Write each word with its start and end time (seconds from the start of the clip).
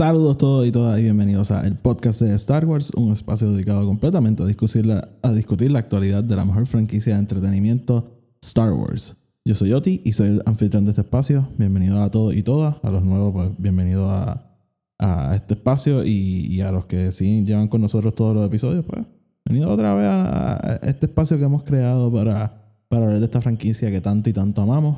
Saludos 0.00 0.38
todos 0.38 0.66
y 0.66 0.72
todas 0.72 0.98
y 0.98 1.02
bienvenidos 1.02 1.50
a 1.50 1.60
el 1.60 1.76
podcast 1.76 2.22
de 2.22 2.34
Star 2.36 2.64
Wars, 2.64 2.90
un 2.96 3.12
espacio 3.12 3.50
dedicado 3.50 3.84
completamente 3.84 4.42
a 4.42 4.46
discutir 4.46 4.86
la, 4.86 5.10
a 5.20 5.30
discutir 5.30 5.70
la 5.70 5.80
actualidad 5.80 6.24
de 6.24 6.36
la 6.36 6.46
mejor 6.46 6.66
franquicia 6.66 7.12
de 7.12 7.20
entretenimiento, 7.20 8.10
Star 8.40 8.72
Wars. 8.72 9.14
Yo 9.44 9.54
soy 9.54 9.74
Oti 9.74 10.00
y 10.02 10.14
soy 10.14 10.28
el 10.28 10.42
anfitrión 10.46 10.86
de 10.86 10.92
este 10.92 11.02
espacio. 11.02 11.50
Bienvenido 11.58 12.02
a 12.02 12.10
todos 12.10 12.34
y 12.34 12.42
todas, 12.42 12.76
a 12.82 12.88
los 12.88 13.04
nuevos, 13.04 13.34
pues 13.34 13.50
bienvenido 13.58 14.08
a, 14.08 14.56
a 14.98 15.34
este 15.36 15.52
espacio 15.52 16.02
y, 16.02 16.46
y 16.46 16.62
a 16.62 16.72
los 16.72 16.86
que 16.86 17.12
sí 17.12 17.44
llevan 17.44 17.68
con 17.68 17.82
nosotros 17.82 18.14
todos 18.14 18.34
los 18.34 18.46
episodios, 18.46 18.86
pues 18.86 19.04
bienvenido 19.44 19.70
otra 19.70 19.94
vez 19.94 20.06
a, 20.06 20.52
a 20.54 20.74
este 20.76 21.04
espacio 21.04 21.36
que 21.36 21.44
hemos 21.44 21.62
creado 21.62 22.10
para, 22.10 22.72
para 22.88 23.04
hablar 23.04 23.18
de 23.18 23.26
esta 23.26 23.42
franquicia 23.42 23.90
que 23.90 24.00
tanto 24.00 24.30
y 24.30 24.32
tanto 24.32 24.62
amamos. 24.62 24.96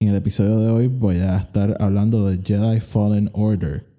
En 0.00 0.08
el 0.08 0.16
episodio 0.16 0.58
de 0.60 0.70
hoy 0.70 0.86
voy 0.86 1.16
a 1.16 1.36
estar 1.36 1.76
hablando 1.80 2.26
de 2.26 2.38
Jedi 2.42 2.80
Fallen 2.80 3.28
Order. 3.34 3.95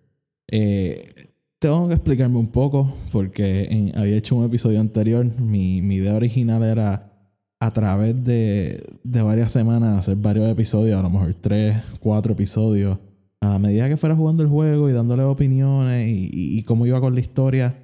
Eh, 0.49 1.13
tengo 1.59 1.87
que 1.87 1.95
explicarme 1.95 2.37
un 2.37 2.47
poco 2.47 2.93
porque 3.11 3.91
había 3.95 4.15
hecho 4.17 4.35
un 4.35 4.45
episodio 4.45 4.79
anterior. 4.79 5.25
Mi, 5.39 5.77
idea 5.77 6.15
original 6.15 6.63
era 6.63 7.11
a 7.59 7.71
través 7.71 8.23
de, 8.23 8.85
de 9.03 9.21
varias 9.23 9.51
semanas 9.51 9.97
hacer 9.99 10.15
varios 10.17 10.47
episodios, 10.49 10.99
a 10.99 11.01
lo 11.01 11.09
mejor 11.09 11.33
tres, 11.33 11.77
cuatro 11.99 12.33
episodios, 12.33 12.99
a 13.41 13.57
medida 13.57 13.89
que 13.89 13.97
fuera 13.97 14.15
jugando 14.15 14.43
el 14.43 14.49
juego 14.49 14.89
y 14.89 14.93
dándole 14.93 15.23
opiniones 15.23 16.07
y, 16.07 16.25
y- 16.31 16.59
y 16.59 16.63
cómo 16.63 16.85
iba 16.85 17.01
con 17.01 17.15
la 17.15 17.19
historia. 17.21 17.83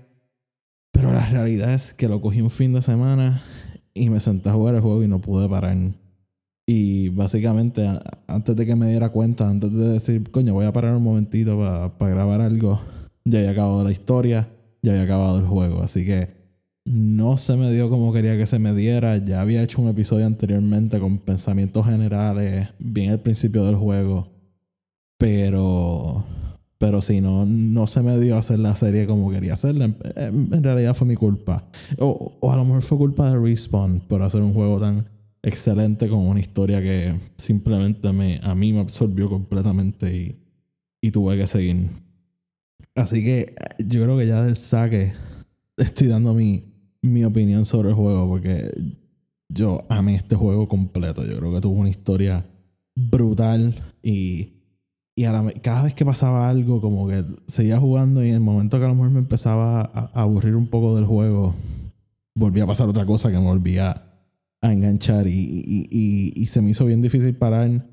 Pero 0.91 1.11
la 1.11 1.25
realidad 1.25 1.73
es 1.73 1.93
que 1.95 2.07
lo 2.07 2.21
cogí 2.21 2.41
un 2.41 2.51
fin 2.51 2.71
de 2.73 2.83
semana 2.83 3.41
y 3.95 4.09
me 4.11 4.19
senté 4.19 4.49
a 4.49 4.53
jugar 4.53 4.75
el 4.75 4.81
juego 4.81 5.03
y 5.03 5.07
no 5.07 5.19
pude 5.19 5.49
parar. 5.49 5.75
Y 6.65 7.09
básicamente, 7.09 7.85
antes 8.27 8.55
de 8.55 8.65
que 8.65 8.75
me 8.75 8.87
diera 8.87 9.09
cuenta, 9.09 9.49
antes 9.49 9.71
de 9.73 9.89
decir, 9.89 10.31
coño, 10.31 10.53
voy 10.53 10.65
a 10.65 10.71
parar 10.73 10.95
un 10.95 11.03
momentito 11.03 11.57
para 11.97 12.11
grabar 12.13 12.39
algo, 12.41 12.79
ya 13.25 13.39
había 13.39 13.51
acabado 13.51 13.83
la 13.83 13.91
historia, 13.91 14.47
ya 14.81 14.91
había 14.93 15.03
acabado 15.03 15.37
el 15.39 15.45
juego. 15.45 15.81
Así 15.83 16.05
que 16.05 16.29
no 16.85 17.37
se 17.37 17.57
me 17.57 17.71
dio 17.71 17.89
como 17.89 18.13
quería 18.13 18.37
que 18.37 18.45
se 18.45 18.59
me 18.59 18.73
diera. 18.73 19.17
Ya 19.17 19.41
había 19.41 19.61
hecho 19.61 19.81
un 19.81 19.89
episodio 19.89 20.25
anteriormente 20.25 20.99
con 20.99 21.17
pensamientos 21.17 21.85
generales, 21.85 22.69
bien 22.79 23.11
al 23.11 23.19
principio 23.19 23.65
del 23.65 23.75
juego. 23.75 24.29
Pero. 25.17 26.23
Pero 26.77 27.01
si 27.01 27.21
no, 27.21 27.45
no 27.45 27.87
se 27.87 28.01
me 28.01 28.19
dio 28.19 28.37
hacer 28.37 28.59
la 28.59 28.75
serie 28.75 29.05
como 29.07 29.31
quería 29.31 29.53
hacerla. 29.53 29.85
En- 30.15 30.49
en 30.53 30.63
realidad 30.63 30.93
fue 30.93 31.07
mi 31.07 31.15
culpa. 31.15 31.63
O, 31.97 32.33
o 32.41 32.51
a 32.51 32.57
lo 32.57 32.65
mejor 32.65 32.81
fue 32.81 32.97
culpa 32.97 33.29
de 33.31 33.39
Respawn 33.39 34.01
por 34.01 34.21
hacer 34.21 34.41
un 34.41 34.53
juego 34.53 34.81
tan 34.81 35.05
excelente 35.43 36.07
con 36.07 36.19
una 36.19 36.39
historia 36.39 36.81
que 36.81 37.19
simplemente 37.37 38.11
me, 38.13 38.39
a 38.41 38.55
mí 38.55 38.71
me 38.71 38.79
absorbió 38.79 39.29
completamente 39.29 40.15
y, 40.15 40.39
y 41.01 41.11
tuve 41.11 41.37
que 41.37 41.45
seguir. 41.45 41.89
Así 42.95 43.23
que 43.23 43.39
eh, 43.39 43.83
yo 43.85 44.03
creo 44.03 44.17
que 44.17 44.25
ya 44.25 44.41
del 44.41 44.55
saque 44.55 45.13
estoy 45.77 46.07
dando 46.07 46.33
mi, 46.33 46.63
mi 47.01 47.25
opinión 47.25 47.65
sobre 47.65 47.89
el 47.89 47.95
juego 47.95 48.27
porque 48.27 48.71
yo 49.49 49.79
amé 49.89 50.15
este 50.15 50.35
juego 50.35 50.67
completo. 50.67 51.25
Yo 51.25 51.37
creo 51.37 51.53
que 51.53 51.61
tuvo 51.61 51.75
una 51.75 51.89
historia 51.89 52.45
brutal 52.95 53.93
y, 54.01 54.53
y 55.15 55.25
a 55.25 55.33
la 55.33 55.51
cada 55.61 55.83
vez 55.83 55.93
que 55.93 56.05
pasaba 56.05 56.49
algo 56.49 56.79
como 56.79 57.07
que 57.07 57.25
seguía 57.47 57.79
jugando 57.79 58.23
y 58.23 58.29
en 58.29 58.35
el 58.35 58.39
momento 58.39 58.79
que 58.79 58.85
a 58.85 58.87
lo 58.87 58.95
mejor 58.95 59.11
me 59.11 59.19
empezaba 59.19 59.81
a, 59.81 60.11
a 60.13 60.21
aburrir 60.21 60.55
un 60.55 60.67
poco 60.67 60.95
del 60.95 61.05
juego, 61.05 61.53
volvía 62.33 62.63
a 62.63 62.67
pasar 62.67 62.87
otra 62.87 63.05
cosa 63.05 63.29
que 63.29 63.37
me 63.37 63.43
volvía 63.43 64.12
a 64.63 64.71
enganchar 64.73 65.27
y, 65.27 65.31
y, 65.31 65.87
y, 65.91 66.41
y 66.41 66.45
se 66.47 66.61
me 66.61 66.71
hizo 66.71 66.85
bien 66.85 67.01
difícil 67.01 67.35
parar 67.35 67.85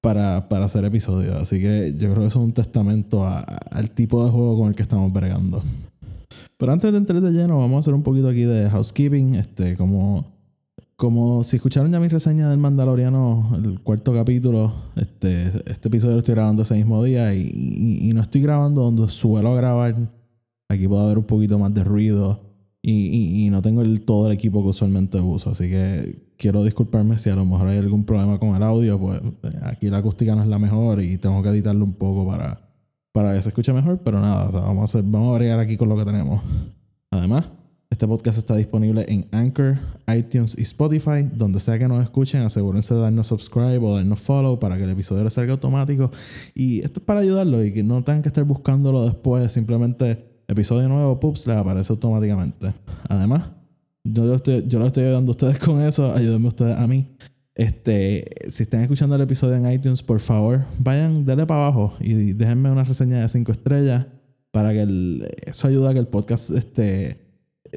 para, 0.00 0.48
para 0.48 0.66
hacer 0.66 0.84
episodios. 0.84 1.34
Así 1.36 1.58
que 1.58 1.92
yo 1.98 2.10
creo 2.10 2.20
que 2.20 2.26
eso 2.26 2.38
es 2.40 2.44
un 2.44 2.52
testamento 2.52 3.24
a- 3.24 3.40
al 3.40 3.90
tipo 3.90 4.24
de 4.24 4.30
juego 4.30 4.58
con 4.58 4.68
el 4.68 4.74
que 4.74 4.82
estamos 4.82 5.12
bregando. 5.12 5.62
Pero 6.58 6.72
antes 6.72 6.92
de 6.92 6.98
entrar 6.98 7.20
de 7.20 7.30
lleno, 7.32 7.58
vamos 7.58 7.76
a 7.76 7.80
hacer 7.80 7.94
un 7.94 8.02
poquito 8.02 8.28
aquí 8.28 8.42
de 8.42 8.68
housekeeping. 8.68 9.34
Este, 9.36 9.76
como, 9.76 10.32
como 10.96 11.42
si 11.44 11.56
escucharon 11.56 11.90
ya 11.90 11.98
mi 11.98 12.08
reseña 12.08 12.48
del 12.50 12.58
Mandaloriano, 12.58 13.50
el 13.56 13.80
cuarto 13.80 14.12
capítulo, 14.12 14.72
este, 14.96 15.46
este 15.66 15.88
episodio 15.88 16.14
lo 16.14 16.18
estoy 16.18 16.34
grabando 16.34 16.62
ese 16.62 16.74
mismo 16.74 17.02
día 17.02 17.34
y- 17.34 17.98
y 18.02 18.12
no 18.12 18.22
estoy 18.22 18.42
grabando 18.42 18.82
donde 18.82 19.08
suelo 19.08 19.54
grabar. 19.54 19.96
Aquí 20.68 20.86
puede 20.88 21.02
haber 21.04 21.18
un 21.18 21.24
poquito 21.24 21.58
más 21.58 21.72
de 21.74 21.84
ruido 21.84 22.51
y, 22.82 23.46
y- 23.46 23.50
no 23.50 23.62
tengo 23.62 23.82
el, 23.82 24.00
todo 24.04 24.26
el 24.26 24.32
equipo 24.32 24.62
que 24.62 24.70
usualmente 24.70 25.20
uso. 25.20 25.50
Así 25.50 25.68
que 25.68 26.32
quiero 26.36 26.64
disculparme 26.64 27.16
si 27.18 27.30
a 27.30 27.36
lo 27.36 27.44
mejor 27.44 27.68
hay 27.68 27.78
algún 27.78 28.04
problema 28.04 28.38
con 28.40 28.56
el 28.56 28.62
audio. 28.62 28.98
Pues 28.98 29.20
eh, 29.44 29.58
aquí 29.62 29.88
la 29.88 29.98
acústica 29.98 30.34
no 30.34 30.42
es 30.42 30.48
la 30.48 30.58
mejor 30.58 31.00
y 31.00 31.16
tengo 31.18 31.40
que 31.42 31.50
editarlo 31.50 31.84
un 31.84 31.92
poco 31.94 32.26
para, 32.26 32.68
para 33.12 33.34
que 33.34 33.42
se 33.42 33.50
escuche 33.50 33.72
mejor. 33.72 34.00
Pero 34.04 34.20
nada, 34.20 34.48
o 34.48 34.50
sea, 34.50 34.60
vamos, 34.62 34.80
a 34.80 34.84
hacer, 34.84 35.04
vamos 35.08 35.32
a 35.34 35.38
bregar 35.38 35.60
aquí 35.60 35.76
con 35.76 35.88
lo 35.88 35.96
que 35.96 36.04
tenemos. 36.04 36.42
Además, 37.12 37.44
este 37.90 38.08
podcast 38.08 38.38
está 38.38 38.56
disponible 38.56 39.04
en 39.06 39.26
Anchor, 39.32 39.78
iTunes 40.16 40.56
y 40.58 40.62
Spotify. 40.62 41.28
Donde 41.32 41.60
sea 41.60 41.78
que 41.78 41.86
nos 41.86 42.02
escuchen, 42.02 42.40
asegúrense 42.40 42.94
de 42.94 43.00
darnos 43.00 43.26
subscribe 43.28 43.78
o 43.78 43.94
darnos 43.94 44.18
follow 44.18 44.58
para 44.58 44.76
que 44.76 44.84
el 44.84 44.90
episodio 44.90 45.22
les 45.22 45.34
salga 45.34 45.52
automático. 45.52 46.10
Y 46.54 46.80
esto 46.80 46.98
es 47.00 47.06
para 47.06 47.20
ayudarlos 47.20 47.64
y 47.66 47.72
que 47.74 47.82
no 47.84 48.02
tengan 48.02 48.22
que 48.22 48.28
estar 48.30 48.42
buscándolo 48.44 49.04
después. 49.04 49.52
Simplemente 49.52 50.31
episodio 50.52 50.88
nuevo, 50.88 51.18
pups, 51.18 51.46
les 51.46 51.56
aparece 51.56 51.92
automáticamente. 51.92 52.72
Además, 53.08 53.50
yo 54.04 54.24
lo 54.24 54.36
estoy, 54.36 54.64
yo 54.66 54.78
lo 54.78 54.86
estoy 54.86 55.04
ayudando 55.04 55.30
a 55.30 55.32
ustedes 55.32 55.58
con 55.58 55.80
eso. 55.82 56.12
Ayúdenme 56.12 56.48
ustedes 56.48 56.76
a 56.76 56.86
mí. 56.86 57.08
Este, 57.54 58.24
si 58.48 58.62
están 58.62 58.80
escuchando 58.80 59.14
el 59.14 59.20
episodio 59.20 59.56
en 59.56 59.70
iTunes, 59.70 60.02
por 60.02 60.20
favor, 60.20 60.64
vayan, 60.78 61.24
denle 61.26 61.46
para 61.46 61.66
abajo 61.66 61.94
y 62.00 62.32
déjenme 62.32 62.70
una 62.70 62.84
reseña 62.84 63.20
de 63.20 63.28
5 63.28 63.52
estrellas 63.52 64.06
para 64.50 64.72
que 64.72 65.28
eso 65.46 65.68
ayude 65.68 65.90
a 65.90 65.92
que 65.92 65.98
el 65.98 66.08
podcast 66.08 66.50
este, 66.50 67.20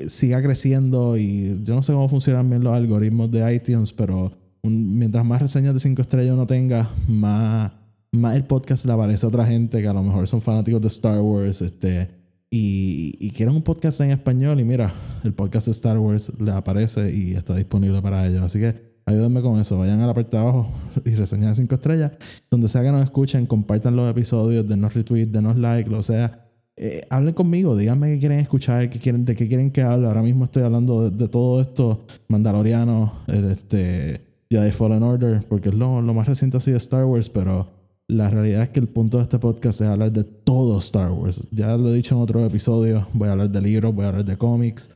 siga 0.08 0.42
creciendo 0.42 1.18
y 1.18 1.62
yo 1.64 1.76
no 1.76 1.84
sé 1.84 1.94
cómo 1.94 2.08
funcionan 2.08 2.50
bien 2.50 2.64
los 2.64 2.74
algoritmos 2.74 3.32
de 3.32 3.54
iTunes, 3.54 3.92
pero 3.92 4.32
mientras 4.64 5.26
más 5.26 5.42
reseñas 5.42 5.74
de 5.74 5.80
5 5.82 6.02
estrellas 6.02 6.34
uno 6.34 6.48
tenga, 6.48 6.90
más, 7.08 7.74
más 8.14 8.36
el 8.36 8.46
podcast 8.46 8.86
le 8.86 8.94
aparece 8.94 9.26
a 9.26 9.30
otra 9.30 9.46
gente 9.46 9.82
que 9.82 9.88
a 9.88 9.94
lo 9.94 10.04
mejor 10.04 10.28
son 10.28 10.42
fanáticos 10.42 10.82
de 10.82 10.88
Star 10.88 11.20
Wars 11.20 11.62
este, 11.62 12.10
y, 12.50 13.16
y 13.20 13.32
quieren 13.32 13.56
un 13.56 13.62
podcast 13.62 14.00
en 14.02 14.12
español 14.12 14.60
y 14.60 14.64
mira, 14.64 14.94
el 15.24 15.34
podcast 15.34 15.68
de 15.68 15.72
Star 15.72 15.98
Wars 15.98 16.32
le 16.40 16.52
aparece 16.52 17.14
y 17.14 17.34
está 17.34 17.56
disponible 17.56 18.02
para 18.02 18.26
ellos. 18.28 18.44
Así 18.44 18.60
que 18.60 18.96
ayúdenme 19.06 19.42
con 19.42 19.60
eso, 19.60 19.78
vayan 19.78 20.00
a 20.02 20.08
la 20.08 20.14
parte 20.14 20.38
de 20.38 20.44
abajo 20.44 20.70
y 21.06 21.16
reseñen 21.16 21.50
de 21.50 21.56
5 21.56 21.76
estrellas. 21.76 22.12
Donde 22.50 22.68
sea 22.68 22.82
que 22.82 22.92
nos 22.92 23.04
escuchen, 23.04 23.46
compartan 23.46 23.96
los 23.96 24.10
episodios, 24.10 24.68
denos 24.68 24.94
retweet, 24.94 25.28
denos 25.28 25.58
like, 25.58 25.90
lo 25.90 26.02
sea. 26.02 26.42
Eh, 26.78 27.02
hablen 27.10 27.34
conmigo, 27.34 27.78
díganme 27.78 28.14
qué 28.14 28.20
quieren 28.20 28.40
escuchar, 28.40 28.90
qué 28.90 29.00
quieren, 29.00 29.24
de 29.24 29.36
qué 29.36 29.48
quieren 29.48 29.72
que 29.72 29.82
hable. 29.82 30.08
Ahora 30.08 30.22
mismo 30.22 30.46
estoy 30.46 30.64
hablando 30.64 31.10
de, 31.10 31.16
de 31.16 31.30
todo 31.30 31.62
esto, 31.62 32.06
Mandaloriano, 32.28 33.14
el, 33.28 33.52
este, 33.52 34.26
Jedi 34.50 34.72
Fallen 34.72 35.04
Order, 35.04 35.46
porque 35.48 35.70
es 35.70 35.76
lo, 35.76 36.02
lo 36.02 36.14
más 36.14 36.28
reciente 36.28 36.58
así 36.58 36.72
de 36.72 36.78
Star 36.78 37.06
Wars, 37.06 37.30
pero 37.30 37.85
la 38.08 38.30
realidad 38.30 38.64
es 38.64 38.70
que 38.70 38.80
el 38.80 38.88
punto 38.88 39.18
de 39.18 39.24
este 39.24 39.40
podcast 39.40 39.82
es 39.82 39.88
hablar 39.88 40.12
de 40.12 40.24
todo 40.24 40.78
Star 40.80 41.12
Wars. 41.12 41.42
Ya 41.52 41.76
lo 41.78 41.90
he 41.90 41.94
dicho 41.96 42.16
en 42.16 42.22
otros 42.22 42.46
episodios, 42.48 43.06
voy 43.14 43.28
a 43.30 43.32
hablar 43.32 43.50
de 43.50 43.62
libros, 43.62 43.94
voy 43.96 44.06
a 44.06 44.10
hablar 44.10 44.26
de 44.26 44.38
cómics, 44.38 44.90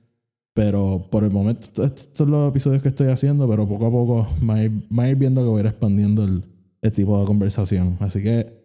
pero 0.54 1.08
por 1.10 1.24
el 1.24 1.32
momento 1.32 1.66
esto- 1.68 1.84
estos 1.84 2.10
son 2.14 2.32
los 2.32 2.50
episodios 2.50 2.82
que 2.82 2.90
estoy 2.90 3.08
haciendo, 3.08 3.48
pero 3.50 3.68
poco 3.68 3.86
a 3.88 3.92
poco 3.92 4.28
a 4.50 4.64
ir 4.64 5.16
viendo 5.16 5.42
que 5.42 5.48
voy 5.48 5.58
a 5.58 5.62
ir 5.62 5.66
expandiendo 5.68 6.24
el, 6.24 6.44
el 6.82 6.92
tipo 6.92 7.20
de 7.20 7.26
conversación. 7.26 7.98
Así 8.00 8.22
que, 8.22 8.60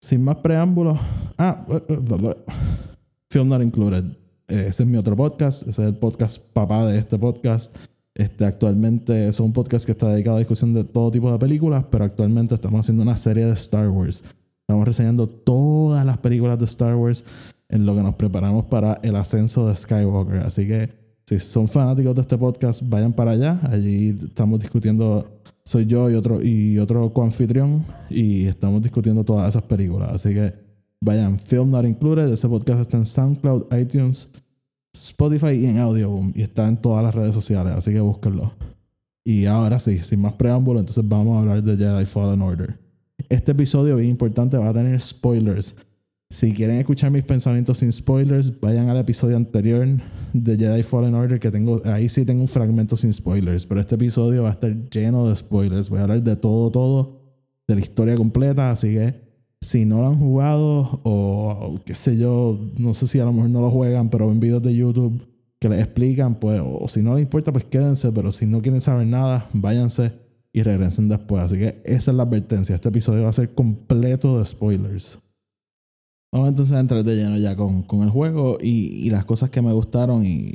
sin 0.00 0.22
más 0.22 0.36
preámbulos, 0.36 0.98
ah, 1.38 1.66
Film 3.30 3.48
Not 3.48 3.62
Included. 3.62 4.04
Eh, 4.48 4.66
Ese 4.68 4.82
es 4.84 4.88
mi 4.88 4.96
otro 4.96 5.16
podcast, 5.16 5.62
ese 5.66 5.82
es 5.82 5.88
el 5.88 5.96
podcast 5.96 6.40
papá 6.52 6.86
de 6.86 6.98
este 6.98 7.18
podcast. 7.18 7.74
Este, 8.16 8.46
actualmente 8.46 9.28
es 9.28 9.40
un 9.40 9.52
podcast 9.52 9.84
que 9.84 9.92
está 9.92 10.10
dedicado 10.10 10.36
a 10.36 10.38
discusión 10.38 10.72
de 10.72 10.84
todo 10.84 11.10
tipo 11.10 11.30
de 11.30 11.38
películas, 11.38 11.84
pero 11.90 12.04
actualmente 12.04 12.54
estamos 12.54 12.80
haciendo 12.80 13.02
una 13.02 13.14
serie 13.18 13.44
de 13.44 13.52
Star 13.52 13.90
Wars. 13.90 14.24
Estamos 14.62 14.86
reseñando 14.86 15.28
todas 15.28 16.04
las 16.06 16.16
películas 16.16 16.58
de 16.58 16.64
Star 16.64 16.96
Wars 16.96 17.24
en 17.68 17.84
lo 17.84 17.94
que 17.94 18.00
nos 18.00 18.14
preparamos 18.14 18.64
para 18.64 18.94
el 19.02 19.16
ascenso 19.16 19.68
de 19.68 19.76
Skywalker. 19.76 20.38
Así 20.38 20.66
que 20.66 20.88
si 21.26 21.38
son 21.40 21.68
fanáticos 21.68 22.14
de 22.14 22.22
este 22.22 22.38
podcast, 22.38 22.82
vayan 22.86 23.12
para 23.12 23.32
allá. 23.32 23.60
Allí 23.64 24.16
estamos 24.24 24.60
discutiendo, 24.60 25.42
soy 25.62 25.84
yo 25.84 26.08
y 26.08 26.14
otro, 26.14 26.42
y 26.42 26.78
otro 26.78 27.12
coanfitrión, 27.12 27.84
y 28.08 28.46
estamos 28.46 28.80
discutiendo 28.80 29.24
todas 29.24 29.46
esas 29.50 29.64
películas. 29.64 30.08
Así 30.14 30.32
que 30.32 30.54
vayan, 31.02 31.38
Film 31.38 31.70
Not 31.70 31.84
Included. 31.84 32.32
Ese 32.32 32.48
podcast 32.48 32.80
está 32.80 32.96
en 32.96 33.04
SoundCloud, 33.04 33.66
iTunes, 33.78 34.30
Spotify 35.04 35.52
y 35.52 35.66
en 35.66 35.78
Audioboom. 35.78 36.32
Y 36.34 36.42
está 36.42 36.68
en 36.68 36.76
todas 36.76 37.04
las 37.04 37.14
redes 37.14 37.34
sociales, 37.34 37.74
así 37.76 37.92
que 37.92 38.00
búsquenlo. 38.00 38.52
Y 39.24 39.46
ahora 39.46 39.78
sí, 39.78 39.98
sin 39.98 40.20
más 40.20 40.34
preámbulo, 40.34 40.78
entonces 40.78 41.06
vamos 41.06 41.36
a 41.36 41.40
hablar 41.40 41.62
de 41.62 41.76
Jedi 41.76 42.04
Fallen 42.04 42.42
Order. 42.42 42.78
Este 43.28 43.52
episodio, 43.52 43.96
bien 43.96 44.10
importante, 44.10 44.56
va 44.56 44.68
a 44.68 44.72
tener 44.72 45.00
spoilers. 45.00 45.74
Si 46.30 46.52
quieren 46.52 46.78
escuchar 46.78 47.10
mis 47.10 47.22
pensamientos 47.22 47.78
sin 47.78 47.92
spoilers, 47.92 48.60
vayan 48.60 48.88
al 48.88 48.98
episodio 48.98 49.36
anterior 49.36 49.88
de 50.32 50.56
Jedi 50.56 50.82
Fallen 50.82 51.14
Order, 51.14 51.38
que 51.38 51.50
tengo, 51.50 51.82
ahí 51.84 52.08
sí 52.08 52.24
tengo 52.24 52.42
un 52.42 52.48
fragmento 52.48 52.96
sin 52.96 53.12
spoilers, 53.12 53.66
pero 53.66 53.80
este 53.80 53.94
episodio 53.94 54.42
va 54.42 54.50
a 54.50 54.52
estar 54.52 54.72
lleno 54.90 55.28
de 55.28 55.34
spoilers. 55.34 55.88
Voy 55.88 56.00
a 56.00 56.02
hablar 56.02 56.22
de 56.22 56.36
todo, 56.36 56.70
todo, 56.70 57.20
de 57.66 57.74
la 57.74 57.80
historia 57.80 58.14
completa, 58.16 58.70
así 58.70 58.94
que 58.94 59.25
si 59.60 59.84
no 59.84 60.00
lo 60.00 60.08
han 60.08 60.18
jugado 60.18 61.00
o 61.02 61.80
qué 61.84 61.94
sé 61.94 62.18
yo, 62.18 62.58
no 62.78 62.94
sé 62.94 63.06
si 63.06 63.18
a 63.18 63.24
lo 63.24 63.32
mejor 63.32 63.50
no 63.50 63.60
lo 63.60 63.70
juegan, 63.70 64.10
pero 64.10 64.28
ven 64.28 64.40
videos 64.40 64.62
de 64.62 64.74
YouTube 64.74 65.26
que 65.58 65.68
les 65.68 65.78
explican, 65.78 66.34
pues, 66.34 66.60
o 66.64 66.86
si 66.88 67.02
no 67.02 67.14
les 67.14 67.22
importa, 67.22 67.52
pues 67.52 67.64
quédense, 67.64 68.12
pero 68.12 68.30
si 68.30 68.46
no 68.46 68.60
quieren 68.60 68.80
saber 68.80 69.06
nada, 69.06 69.48
váyanse 69.52 70.12
y 70.52 70.62
regresen 70.62 71.08
después. 71.08 71.42
Así 71.42 71.56
que 71.56 71.82
esa 71.84 72.10
es 72.10 72.16
la 72.16 72.24
advertencia. 72.24 72.74
Este 72.74 72.88
episodio 72.88 73.24
va 73.24 73.30
a 73.30 73.32
ser 73.32 73.54
completo 73.54 74.38
de 74.38 74.44
spoilers. 74.44 75.18
Vamos 76.32 76.48
entonces 76.48 76.76
a 76.76 76.80
entrar 76.80 77.02
de 77.02 77.14
lleno 77.16 77.36
ya 77.38 77.56
con, 77.56 77.82
con 77.82 78.02
el 78.02 78.10
juego 78.10 78.58
y, 78.60 79.06
y, 79.06 79.10
las 79.10 79.24
cosas 79.24 79.48
que 79.48 79.62
me 79.62 79.72
gustaron 79.72 80.26
y, 80.26 80.54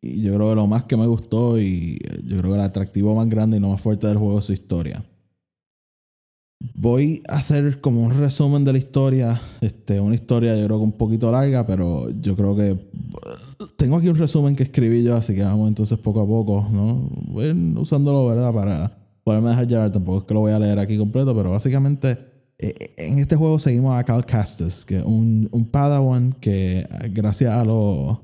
y, 0.00 0.22
yo 0.22 0.34
creo 0.34 0.50
que 0.50 0.54
lo 0.54 0.66
más 0.66 0.84
que 0.84 0.96
me 0.96 1.06
gustó 1.06 1.58
y 1.58 1.98
yo 2.24 2.38
creo 2.38 2.52
que 2.52 2.58
el 2.58 2.64
atractivo 2.64 3.14
más 3.14 3.28
grande 3.28 3.56
y 3.56 3.60
lo 3.60 3.70
más 3.70 3.80
fuerte 3.80 4.06
del 4.06 4.18
juego 4.18 4.38
es 4.38 4.44
su 4.44 4.52
historia. 4.52 5.04
Voy 6.74 7.22
a 7.28 7.36
hacer 7.36 7.80
como 7.80 8.02
un 8.02 8.18
resumen 8.18 8.64
de 8.64 8.72
la 8.72 8.78
historia, 8.78 9.40
este, 9.60 9.98
una 9.98 10.14
historia 10.14 10.54
yo 10.56 10.66
creo 10.66 10.78
que 10.78 10.84
un 10.84 10.92
poquito 10.92 11.32
larga, 11.32 11.66
pero 11.66 12.10
yo 12.20 12.36
creo 12.36 12.54
que 12.54 12.78
tengo 13.76 13.96
aquí 13.96 14.08
un 14.08 14.16
resumen 14.16 14.54
que 14.54 14.64
escribí 14.64 15.02
yo, 15.02 15.16
así 15.16 15.34
que 15.34 15.42
vamos 15.42 15.68
entonces 15.68 15.98
poco 15.98 16.20
a 16.20 16.26
poco, 16.26 16.66
¿no? 16.70 17.08
Voy 17.28 17.50
usándolo, 17.78 18.26
¿verdad? 18.26 18.52
Para 18.52 18.92
poderme 19.24 19.50
dejar 19.50 19.66
llevar, 19.66 19.92
tampoco 19.92 20.18
es 20.18 20.24
que 20.24 20.34
lo 20.34 20.40
voy 20.40 20.52
a 20.52 20.58
leer 20.58 20.78
aquí 20.78 20.98
completo, 20.98 21.34
pero 21.34 21.50
básicamente 21.50 22.18
eh, 22.58 22.74
en 22.98 23.18
este 23.18 23.36
juego 23.36 23.58
seguimos 23.58 23.98
a 23.98 24.04
Cal 24.04 24.26
Castus, 24.26 24.84
que 24.84 24.98
es 24.98 25.04
un, 25.04 25.48
un 25.52 25.64
Padawan 25.64 26.32
que 26.40 26.86
gracias 27.12 27.54
a 27.54 27.64
lo, 27.64 28.20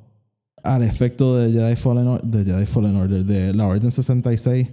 al 0.62 0.82
efecto 0.82 1.36
de 1.36 1.52
Jedi, 1.52 1.76
Fallen, 1.76 2.18
de 2.22 2.44
Jedi 2.44 2.66
Fallen 2.66 2.96
Order, 2.96 3.24
de 3.24 3.54
la 3.54 3.66
Orden 3.66 3.90
66, 3.90 4.68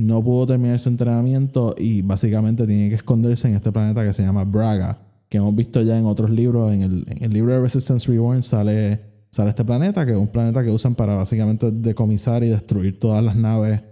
no 0.00 0.22
pudo 0.22 0.46
terminar 0.46 0.78
su 0.78 0.88
entrenamiento 0.88 1.74
y 1.78 2.02
básicamente 2.02 2.66
tiene 2.66 2.88
que 2.88 2.94
esconderse 2.96 3.48
en 3.48 3.54
este 3.54 3.70
planeta 3.70 4.04
que 4.04 4.12
se 4.12 4.22
llama 4.22 4.44
Braga, 4.44 4.98
que 5.28 5.38
hemos 5.38 5.54
visto 5.54 5.82
ya 5.82 5.98
en 5.98 6.06
otros 6.06 6.30
libros. 6.30 6.72
En 6.72 6.82
el, 6.82 7.32
libro 7.32 7.52
de 7.52 7.60
Resistance 7.60 8.10
Reborn 8.10 8.42
sale, 8.42 9.00
sale 9.30 9.50
este 9.50 9.64
planeta, 9.64 10.06
que 10.06 10.12
es 10.12 10.18
un 10.18 10.28
planeta 10.28 10.64
que 10.64 10.70
usan 10.70 10.94
para 10.94 11.14
básicamente 11.14 11.70
decomisar 11.70 12.42
y 12.44 12.48
destruir 12.48 12.98
todas 12.98 13.22
las 13.22 13.36
naves 13.36 13.82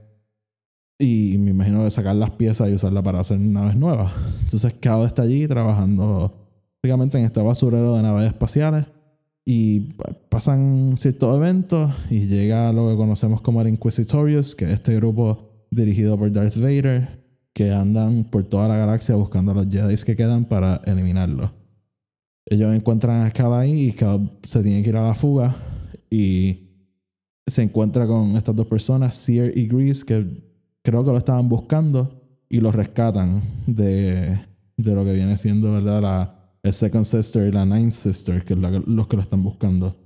y 0.99 1.37
me 1.39 1.53
imagino 1.53 1.85
de 1.85 1.91
sacar 1.91 2.17
las 2.17 2.33
piezas 2.33 2.69
y 2.69 2.75
usarlas 2.75 3.05
para 3.05 3.21
hacer 3.21 3.39
naves 3.39 3.77
nuevas. 3.77 4.13
Entonces 4.43 4.75
Cao 4.81 5.07
está 5.07 5.23
allí 5.23 5.47
trabajando 5.47 6.35
básicamente 6.83 7.19
en 7.19 7.25
este 7.25 7.41
basurero 7.41 7.95
de 7.95 8.03
naves 8.03 8.27
espaciales. 8.27 8.87
Y 9.45 9.95
pasan 10.29 10.97
ciertos 10.99 11.35
eventos 11.37 11.91
y 12.11 12.27
llega 12.27 12.71
lo 12.73 12.91
que 12.91 12.97
conocemos 12.97 13.41
como 13.41 13.63
el 13.63 13.69
Inquisitorius, 13.69 14.55
que 14.55 14.67
es 14.67 14.73
este 14.73 14.95
grupo 14.97 15.48
dirigido 15.71 16.19
por 16.19 16.31
Darth 16.33 16.57
Vader, 16.57 17.23
que 17.53 17.73
andan 17.73 18.25
por 18.25 18.45
toda 18.45 18.69
la 18.69 18.77
galaxia 18.77 19.15
buscando 19.15 19.53
a 19.53 19.55
los 19.55 19.69
Jedi 19.69 19.97
que 19.97 20.17
quedan 20.17 20.45
para 20.45 20.81
eliminarlos. 20.85 21.51
Ellos 22.47 22.75
encuentran 22.75 23.27
a 23.27 23.31
Cal 23.31 23.53
ahí 23.53 23.89
y 23.89 23.93
Cal 23.93 24.31
se 24.45 24.63
tiene 24.63 24.83
que 24.83 24.89
ir 24.91 24.97
a 24.97 25.09
la 25.09 25.15
fuga 25.15 25.57
y 26.11 26.69
se 27.47 27.63
encuentra 27.63 28.07
con 28.07 28.37
estas 28.37 28.55
dos 28.55 28.67
personas, 28.67 29.15
Seer 29.17 29.57
y 29.57 29.67
Grease, 29.67 30.05
que 30.05 30.25
creo 30.83 31.05
que 31.05 31.11
lo 31.11 31.19
estaban 31.19 31.49
buscando 31.49 32.23
y 32.49 32.61
lo 32.61 32.73
rescatan 32.73 33.43
de, 33.67 34.39
de 34.77 34.95
lo 34.95 35.05
que 35.05 35.13
viene 35.13 35.37
siendo, 35.37 35.73
¿verdad? 35.73 36.03
La, 36.03 36.39
el 36.63 36.73
Second 36.73 37.05
Sister 37.05 37.47
y 37.47 37.53
la 37.53 37.67
Ninth 37.67 37.93
Sister, 37.93 38.45
que 38.45 38.55
es 38.55 38.59
los 38.59 39.07
que 39.07 39.17
lo 39.17 39.23
están 39.23 39.43
buscando. 39.43 39.97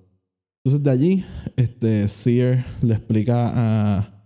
Entonces 0.65 0.82
de 0.82 0.91
allí, 0.91 1.25
este, 1.56 2.08
Seer 2.08 2.65
le 2.82 2.94
explica 2.94 3.53
a, 3.55 4.22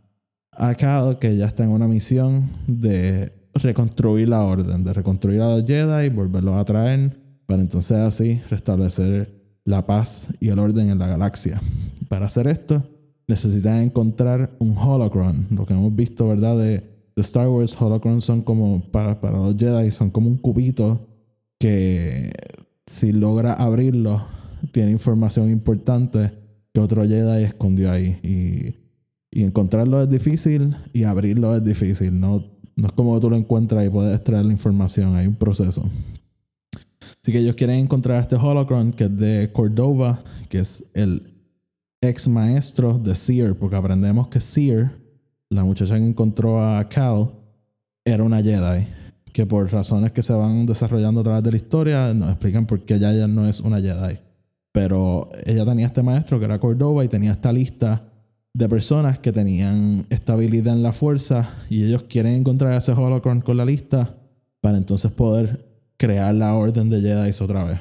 a 0.57 0.75
Cal 0.75 1.19
que 1.19 1.37
ya 1.37 1.47
está 1.47 1.65
en 1.65 1.71
una 1.71 1.89
misión 1.89 2.51
de 2.67 3.33
reconstruir 3.55 4.29
la 4.29 4.45
orden, 4.45 4.85
de 4.85 4.93
reconstruir 4.93 5.41
a 5.41 5.57
los 5.57 5.65
Jedi 5.65 6.07
y 6.07 6.11
volverlos 6.11 6.57
a 6.57 6.65
traer 6.65 7.19
para 7.47 7.63
entonces 7.63 7.97
así 7.97 8.41
restablecer 8.51 9.33
la 9.65 9.87
paz 9.87 10.27
y 10.41 10.49
el 10.49 10.59
orden 10.59 10.91
en 10.91 10.99
la 10.99 11.07
galaxia. 11.07 11.61
Para 12.09 12.27
hacer 12.27 12.47
esto, 12.47 12.85
necesitan 13.27 13.83
encontrar 13.83 14.57
un 14.59 14.77
holocron. 14.77 15.47
Lo 15.51 15.65
que 15.65 15.75
hemos 15.75 15.95
visto, 15.95 16.29
¿verdad? 16.29 16.59
De, 16.59 16.97
Star 17.17 17.49
Wars, 17.49 17.75
holocrons 17.81 18.27
son 18.27 18.43
como, 18.43 18.83
para, 18.91 19.23
para 19.23 19.39
los 19.39 19.57
Jedi, 19.57 19.91
son 19.91 20.11
como 20.11 20.29
un 20.29 20.37
cubito 20.37 21.09
que 21.59 22.31
si 22.87 23.11
logra 23.11 23.55
abrirlo, 23.55 24.23
tiene 24.71 24.91
información 24.91 25.51
importante 25.51 26.31
que 26.75 26.81
otro 26.81 27.05
Jedi 27.05 27.45
escondió 27.45 27.91
ahí. 27.91 28.21
Y, 28.23 28.86
y 29.37 29.45
encontrarlo 29.45 30.01
es 30.01 30.09
difícil 30.09 30.75
y 30.95 31.03
abrirlo 31.03 31.55
es 31.55 31.63
difícil. 31.63 32.19
No, 32.19 32.43
no 32.75 32.87
es 32.87 32.93
como 32.95 33.21
tú 33.21 33.29
lo 33.29 33.37
encuentras 33.37 33.85
y 33.85 33.91
puedes 33.91 34.15
extraer 34.17 34.47
la 34.47 34.53
información, 34.53 35.15
hay 35.15 35.27
un 35.27 35.35
proceso. 35.35 35.91
Así 37.23 37.33
que 37.33 37.41
ellos 37.41 37.55
quieren 37.55 37.81
encontrar 37.81 38.23
este 38.23 38.37
holocron 38.37 38.95
que 38.95 39.05
es 39.05 39.15
de 39.15 39.53
Cordova, 39.53 40.25
que 40.49 40.61
es 40.61 40.85
el 40.95 41.35
ex 42.01 42.29
maestro 42.29 42.99
de 42.99 43.15
Seer, 43.15 43.59
porque 43.59 43.77
aprendemos 43.77 44.29
que 44.29 44.41
Seer, 44.41 44.91
la 45.51 45.65
muchacha 45.65 45.97
que 45.97 46.07
encontró 46.07 46.65
a 46.65 46.89
Cal, 46.89 47.33
era 48.07 48.25
una 48.25 48.43
Jedi, 48.43 48.87
que 49.35 49.45
por 49.45 49.71
razones 49.71 50.13
que 50.13 50.23
se 50.23 50.33
van 50.33 50.65
desarrollando 50.65 51.21
a 51.21 51.25
través 51.25 51.43
de 51.43 51.51
la 51.51 51.57
historia 51.59 52.15
nos 52.15 52.31
explican 52.31 52.65
por 52.65 52.81
qué 52.87 52.95
ella 52.95 53.13
ya 53.13 53.29
no 53.29 53.47
es 53.47 53.61
una 53.61 53.83
Jedi. 53.83 54.19
Pero 54.73 55.29
ella 55.45 55.67
tenía 55.67 55.89
este 55.89 56.03
maestro 56.03 56.39
que 56.39 56.47
era 56.47 56.59
Cordova 56.59 57.05
y 57.05 57.09
tenía 57.09 57.33
esta 57.33 57.53
lista 57.53 58.16
de 58.57 58.71
personas 58.71 59.19
que 59.19 59.33
tenían 59.33 60.07
estabilidad 60.09 60.75
en 60.75 60.83
la 60.83 60.95
fuerza 60.95 61.51
y 61.69 61.85
ellos 61.85 62.05
quieren 62.05 62.33
encontrar 62.33 62.73
ese 62.73 62.93
holocron 62.93 63.43
con 63.43 63.59
la 63.59 63.67
lista 63.67 64.15
para 64.63 64.79
entonces 64.79 65.13
poder 65.13 65.67
crear 65.99 66.35
la 66.35 66.55
orden 66.55 66.89
de 66.89 67.03
Jedi 67.03 67.31
otra 67.39 67.65
vez. 67.65 67.81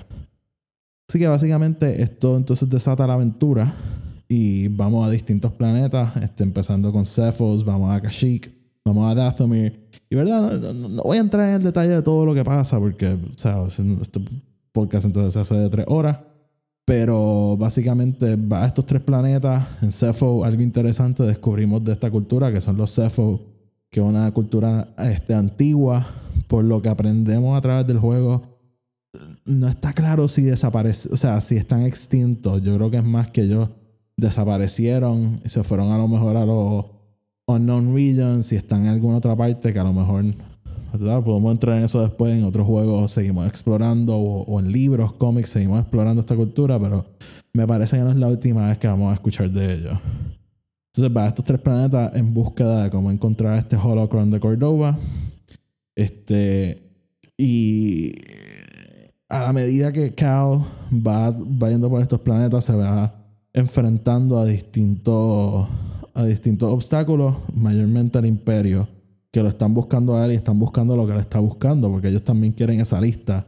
Así 1.07 1.17
que 1.17 1.27
básicamente 1.27 2.01
esto 2.01 2.35
entonces 2.35 2.69
desata 2.69 3.07
la 3.07 3.13
aventura 3.13 3.73
y 4.27 4.67
vamos 4.67 5.07
a 5.07 5.09
distintos 5.09 5.53
planetas, 5.53 6.17
este, 6.17 6.43
empezando 6.43 6.91
con 6.91 7.05
Cephos, 7.05 7.63
vamos 7.63 7.95
a 7.95 8.01
Kashyyyk, 8.01 8.51
vamos 8.83 9.09
a 9.09 9.15
Dathomir. 9.15 9.87
Y 10.09 10.15
verdad, 10.15 10.59
no, 10.73 11.03
voy 11.03 11.17
a 11.17 11.21
entrar 11.21 11.47
en 11.49 11.55
el 11.55 11.63
detalle 11.63 11.91
de 11.91 12.01
todo 12.01 12.25
lo 12.25 12.33
que 12.33 12.43
pasa 12.43 12.79
porque, 12.79 13.07
o 13.07 13.37
sea, 13.37 13.63
este 13.65 14.19
podcast 14.73 15.05
entonces 15.05 15.35
se 15.35 15.39
hace 15.39 15.55
de 15.55 15.69
tres 15.69 15.85
horas. 15.87 16.17
Pero 16.85 17.57
básicamente 17.57 18.35
va 18.35 18.63
a 18.63 18.67
estos 18.67 18.85
tres 18.85 19.01
planetas. 19.01 19.65
En 19.81 19.91
Cepho, 19.91 20.45
algo 20.45 20.61
interesante 20.61 21.23
descubrimos 21.23 21.83
de 21.83 21.93
esta 21.93 22.11
cultura, 22.11 22.51
que 22.51 22.61
son 22.61 22.77
los 22.77 22.93
Cepho, 22.93 23.41
que 23.89 23.99
es 23.99 24.05
una 24.05 24.31
cultura 24.31 24.93
este, 24.99 25.33
antigua. 25.33 26.07
Por 26.47 26.63
lo 26.63 26.81
que 26.81 26.89
aprendemos 26.89 27.57
a 27.57 27.61
través 27.61 27.87
del 27.87 27.97
juego, 27.97 28.43
no 29.45 29.67
está 29.67 29.93
claro 29.93 30.27
si 30.27 30.43
desaparecen, 30.43 31.13
o 31.13 31.17
sea, 31.17 31.41
si 31.41 31.55
están 31.55 31.81
extintos. 31.81 32.61
Yo 32.61 32.75
creo 32.75 32.91
que 32.91 32.97
es 32.97 33.03
más 33.03 33.29
que 33.29 33.41
ellos 33.41 33.69
desaparecieron 34.17 35.41
y 35.43 35.49
se 35.49 35.63
fueron 35.63 35.91
a 35.91 35.97
lo 35.97 36.07
mejor 36.07 36.37
a 36.37 36.45
los 36.45 36.85
unknown 37.47 37.93
regions 37.93 38.51
y 38.51 38.55
están 38.55 38.83
en 38.83 38.87
alguna 38.89 39.17
otra 39.17 39.35
parte 39.35 39.73
que 39.73 39.79
a 39.79 39.83
lo 39.83 39.93
mejor 39.93 40.25
podemos 40.99 41.51
entrar 41.51 41.77
en 41.77 41.83
eso 41.83 42.01
después 42.01 42.33
en 42.33 42.43
otros 42.43 42.65
juegos 42.65 43.11
seguimos 43.11 43.47
explorando 43.47 44.17
o, 44.17 44.59
en 44.59 44.71
libros 44.71 45.13
cómics 45.13 45.49
seguimos 45.49 45.81
explorando 45.81 46.21
esta 46.21 46.35
cultura 46.35 46.79
pero 46.79 47.05
me 47.53 47.65
parece 47.67 47.97
que 47.97 48.03
no 48.03 48.11
es 48.11 48.17
la 48.17 48.27
última 48.27 48.67
vez 48.67 48.77
que 48.77 48.87
vamos 48.87 49.11
a 49.11 49.15
escuchar 49.15 49.49
de 49.49 49.73
ellos. 49.73 49.97
Entonces 50.93 51.15
va 51.15 51.25
a 51.25 51.27
estos 51.27 51.45
tres 51.45 51.59
planetas 51.59 52.15
en 52.15 52.33
búsqueda 52.33 52.83
de 52.83 52.89
cómo 52.89 53.11
encontrar 53.11 53.57
este 53.57 53.75
holocron 53.75 54.31
de 54.31 54.39
Cordova. 54.39 54.97
Este 55.95 56.81
y 57.37 58.13
a 59.29 59.43
la 59.43 59.53
medida 59.53 59.91
que 59.91 60.13
Cal 60.13 60.63
va, 60.91 61.31
va 61.31 61.69
yendo 61.69 61.89
por 61.89 62.01
estos 62.01 62.19
planetas 62.21 62.65
se 62.65 62.75
va 62.75 63.13
enfrentando 63.53 64.37
a 64.37 64.45
distintos, 64.45 65.67
a 66.13 66.23
distintos 66.25 66.71
obstáculos, 66.71 67.35
mayormente 67.53 68.17
al 68.17 68.25
imperio, 68.25 68.87
que 69.35 69.43
lo 69.43 69.49
están 69.49 69.73
buscando 69.73 70.15
a 70.15 70.23
él 70.23 70.31
y 70.31 70.35
están 70.35 70.57
buscando 70.57 70.95
lo 70.95 71.05
que 71.05 71.11
él 71.11 71.19
está 71.19 71.39
buscando, 71.39 71.91
porque 71.91 72.07
ellos 72.07 72.23
también 72.23 72.53
quieren 72.53 72.79
esa 72.79 73.01
lista. 73.01 73.45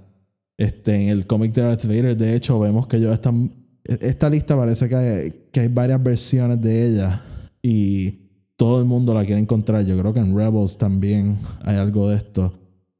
Este, 0.58 0.94
en 0.94 1.08
el 1.08 1.25
cómic 1.25 1.53
de 1.53 1.62
Darth 1.62 1.86
Vader, 1.86 2.17
de 2.17 2.36
hecho, 2.36 2.60
vemos 2.60 2.88
que 2.88 2.98
ellos 2.98 3.13
están 3.13 3.53
e- 3.86 3.98
esta 4.01 4.29
lista 4.29 4.58
parece 4.58 4.89
que 4.89 4.96
hay, 4.96 5.34
que 5.50 5.62
hay 5.62 5.70
varias 5.70 6.03
versiones 6.03 6.60
de 6.60 6.89
ella 6.89 7.22
y 7.62 8.12
todo 8.58 8.82
el 8.82 8.86
mundo 8.86 9.13
la 9.13 9.24
quiere 9.24 9.39
encontrar. 9.39 9.86
Yo 9.86 9.98
creo 9.98 10.12
que 10.12 10.20
en 10.20 10.36
Rebels 10.36 10.77
también 10.77 11.38
hay 11.62 11.77
algo 11.77 12.10
de 12.10 12.17
esto. 12.17 12.51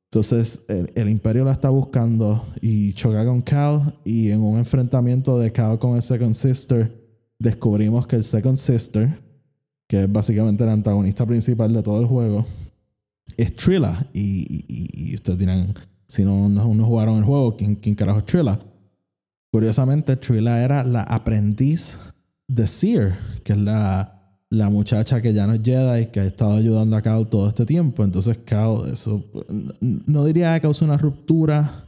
Entonces 0.10 0.62
el, 0.70 0.90
el 0.96 1.10
Imperio 1.10 1.44
la 1.44 1.52
está 1.52 1.70
buscando 1.70 2.46
y 2.62 2.94
choca 2.94 3.26
con 3.26 3.42
Cal 3.42 3.96
y 4.06 4.32
en 4.32 4.40
un 4.40 4.60
enfrentamiento 4.60 5.38
de 5.38 5.52
Cal 5.52 5.78
con 5.78 5.98
el 5.98 6.04
Second 6.04 6.36
Sister 6.36 6.90
descubrimos 7.38 8.08
que 8.08 8.16
el 8.16 8.24
Second 8.24 8.56
Sister, 8.56 9.22
que 9.90 10.04
es 10.04 10.10
básicamente 10.10 10.64
el 10.64 10.70
antagonista 10.70 11.26
principal 11.26 11.74
de 11.74 11.84
todo 11.84 12.00
el 12.00 12.06
juego, 12.08 12.46
es 13.36 13.54
Trilla. 13.54 14.08
Y, 14.14 15.14
ustedes 15.16 15.40
dirán, 15.40 15.74
si 16.08 16.24
no, 16.24 16.48
no, 16.50 16.86
jugaron 16.86 17.18
el 17.18 17.24
juego, 17.24 17.56
¿quién, 17.58 17.76
quién 17.76 17.96
carajo 17.96 18.20
es 18.20 18.26
Trilla? 18.26 18.60
Curiosamente, 19.52 20.16
Trilla 20.16 20.64
era 20.64 20.84
la 20.84 21.04
aprendiz 21.04 21.98
de 22.48 22.68
Seer, 22.68 23.18
que 23.44 23.54
es 23.54 23.60
la, 23.60 24.18
la 24.50 24.70
muchacha 24.70 25.22
que 25.22 25.34
ya 25.34 25.48
no 25.48 25.54
es 25.54 25.62
Jedi, 25.62 26.08
que 26.08 26.22
ha 26.22 26.26
estado 26.26 26.54
ayudando 26.54 26.96
a 26.96 27.02
Cal 27.02 27.28
todo 27.28 27.50
este 27.50 27.66
tiempo. 27.66 28.04
Entonces, 28.04 28.38
Cal, 28.46 28.90
eso 28.92 29.24
no 29.80 30.26
diría 30.26 30.54
que 30.56 30.62
causa 30.62 30.86
una 30.86 30.98
ruptura, 30.98 31.86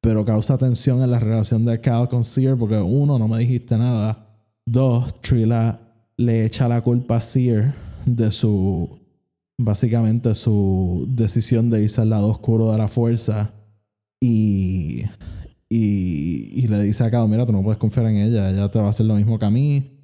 pero 0.00 0.24
causa 0.24 0.58
tensión 0.58 1.02
en 1.02 1.10
la 1.10 1.18
relación 1.18 1.64
de 1.64 1.80
Cal 1.80 2.08
con 2.08 2.24
Seer, 2.24 2.56
porque 2.56 2.78
uno, 2.78 3.18
no 3.18 3.28
me 3.28 3.38
dijiste 3.38 3.76
nada. 3.76 4.26
Dos, 4.66 5.20
Trilla 5.20 5.78
le 6.16 6.44
echa 6.44 6.68
la 6.68 6.80
culpa 6.80 7.16
a 7.16 7.20
Seer 7.20 7.72
de 8.06 8.30
su, 8.30 8.99
básicamente 9.64 10.34
su 10.34 11.06
decisión 11.08 11.70
de 11.70 11.82
irse 11.82 12.00
al 12.00 12.10
lado 12.10 12.28
oscuro 12.28 12.72
de 12.72 12.78
la 12.78 12.88
fuerza 12.88 13.52
y, 14.20 15.04
y, 15.68 16.66
le 16.66 16.82
dice 16.82 17.04
a 17.04 17.10
Cal, 17.10 17.28
mira, 17.28 17.46
tú 17.46 17.52
no 17.52 17.62
puedes 17.62 17.78
confiar 17.78 18.06
en 18.06 18.16
ella, 18.16 18.50
ella 18.50 18.70
te 18.70 18.78
va 18.78 18.88
a 18.88 18.90
hacer 18.90 19.06
lo 19.06 19.14
mismo 19.14 19.38
que 19.38 19.44
a 19.46 19.50
mí. 19.50 19.98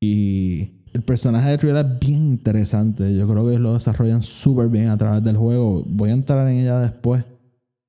Y 0.00 0.84
el 0.92 1.02
personaje 1.02 1.48
de 1.50 1.58
Trilla 1.58 1.80
es 1.80 1.98
bien 2.00 2.26
interesante, 2.26 3.14
yo 3.14 3.28
creo 3.28 3.48
que 3.48 3.58
lo 3.58 3.74
desarrollan 3.74 4.22
súper 4.22 4.68
bien 4.68 4.88
a 4.88 4.96
través 4.98 5.22
del 5.22 5.36
juego. 5.36 5.84
Voy 5.86 6.10
a 6.10 6.14
entrar 6.14 6.46
en 6.48 6.58
ella 6.58 6.80
después, 6.80 7.24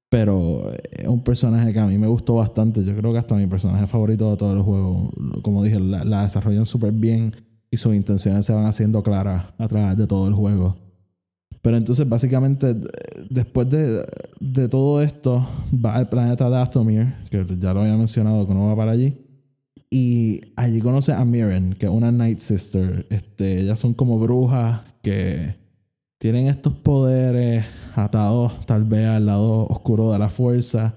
pero 0.10 0.72
es 0.92 1.08
un 1.08 1.24
personaje 1.24 1.74
que 1.74 1.80
a 1.80 1.88
mí 1.88 1.98
me 1.98 2.08
gustó 2.08 2.36
bastante. 2.36 2.84
Yo 2.84 2.96
creo 2.96 3.12
que 3.12 3.20
hasta 3.20 3.36
mi 3.36 3.48
personaje 3.48 3.88
favorito 3.88 4.30
de 4.32 4.38
todo 4.38 4.54
el 4.54 4.62
juego. 4.62 5.12
Como 5.42 5.64
dije, 5.64 5.80
la, 5.80 6.04
la 6.04 6.24
desarrollan 6.24 6.66
súper 6.66 6.92
bien 6.92 7.36
y 7.72 7.78
sus 7.78 7.96
intenciones 7.96 8.46
se 8.46 8.54
van 8.54 8.66
haciendo 8.66 9.02
claras 9.02 9.48
a 9.58 9.68
través 9.68 9.98
de 9.98 10.06
todo 10.06 10.28
el 10.28 10.34
juego. 10.34 10.83
Pero 11.64 11.78
entonces, 11.78 12.08
básicamente, 12.08 12.76
d- 12.76 12.88
después 13.30 13.68
de, 13.70 14.06
de 14.40 14.68
todo 14.68 15.02
esto, 15.02 15.48
va 15.74 15.96
al 15.96 16.10
planeta 16.10 16.50
Dathomir, 16.50 17.16
que 17.32 17.44
ya 17.58 17.74
lo 17.74 17.82
había 17.82 17.98
mencionado, 17.98 18.46
que 18.46 18.52
uno 18.52 18.66
va 18.68 18.76
para 18.76 18.92
allí. 18.92 19.18
Y 19.90 20.42
allí 20.56 20.82
conoce 20.82 21.14
a 21.14 21.24
Mirren, 21.24 21.74
que 21.74 21.86
es 21.86 21.92
una 21.92 22.12
Night 22.12 22.40
Sister. 22.40 23.08
Este, 23.10 23.62
ellas 23.62 23.80
son 23.80 23.94
como 23.94 24.20
brujas 24.20 24.82
que 25.02 25.56
tienen 26.20 26.48
estos 26.48 26.74
poderes 26.74 27.64
atados 27.96 28.66
tal 28.66 28.84
vez 28.84 29.08
al 29.08 29.26
lado 29.26 29.66
oscuro 29.68 30.12
de 30.12 30.20
la 30.20 30.30
fuerza. 30.30 30.96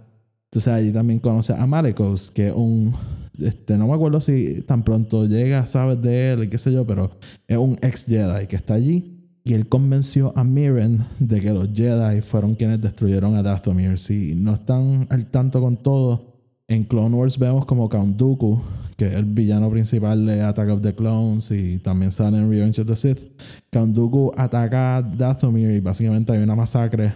Entonces 0.50 0.72
allí 0.72 0.92
también 0.92 1.20
conoce 1.20 1.52
a 1.52 1.64
Malecos, 1.66 2.30
que 2.30 2.48
es 2.48 2.54
un... 2.54 2.92
Este, 3.38 3.76
no 3.76 3.86
me 3.86 3.94
acuerdo 3.94 4.20
si 4.20 4.62
tan 4.62 4.82
pronto 4.82 5.26
llega, 5.26 5.66
sabes 5.66 6.00
de 6.00 6.32
él, 6.32 6.48
qué 6.48 6.56
sé 6.58 6.72
yo, 6.72 6.86
pero 6.86 7.10
es 7.46 7.56
un 7.56 7.76
ex 7.82 8.06
Jedi 8.06 8.46
que 8.46 8.56
está 8.56 8.74
allí. 8.74 9.15
Y 9.46 9.54
él 9.54 9.68
convenció 9.68 10.32
a 10.34 10.42
Mirren 10.42 11.06
de 11.20 11.40
que 11.40 11.52
los 11.52 11.68
Jedi 11.72 12.20
fueron 12.20 12.56
quienes 12.56 12.80
destruyeron 12.80 13.36
a 13.36 13.44
Dathomir. 13.44 13.96
Si 13.96 14.34
no 14.34 14.52
están 14.52 15.06
al 15.08 15.26
tanto 15.26 15.60
con 15.60 15.76
todo, 15.76 16.34
en 16.66 16.82
Clone 16.82 17.14
Wars 17.14 17.38
vemos 17.38 17.64
como 17.64 17.88
Count 17.88 18.16
Dooku, 18.16 18.60
que 18.96 19.06
es 19.06 19.14
el 19.14 19.24
villano 19.24 19.70
principal 19.70 20.26
de 20.26 20.42
Attack 20.42 20.70
of 20.70 20.80
the 20.80 20.96
Clones 20.96 21.52
y 21.52 21.78
también 21.78 22.10
sale 22.10 22.38
en 22.38 22.50
Revenge 22.50 22.80
of 22.80 22.88
the 22.88 22.96
Sith. 22.96 23.40
Count 23.70 23.94
Dooku 23.94 24.32
ataca 24.36 24.96
a 24.96 25.02
Dathomir 25.02 25.70
y 25.70 25.78
básicamente 25.78 26.32
hay 26.32 26.42
una 26.42 26.56
masacre 26.56 27.14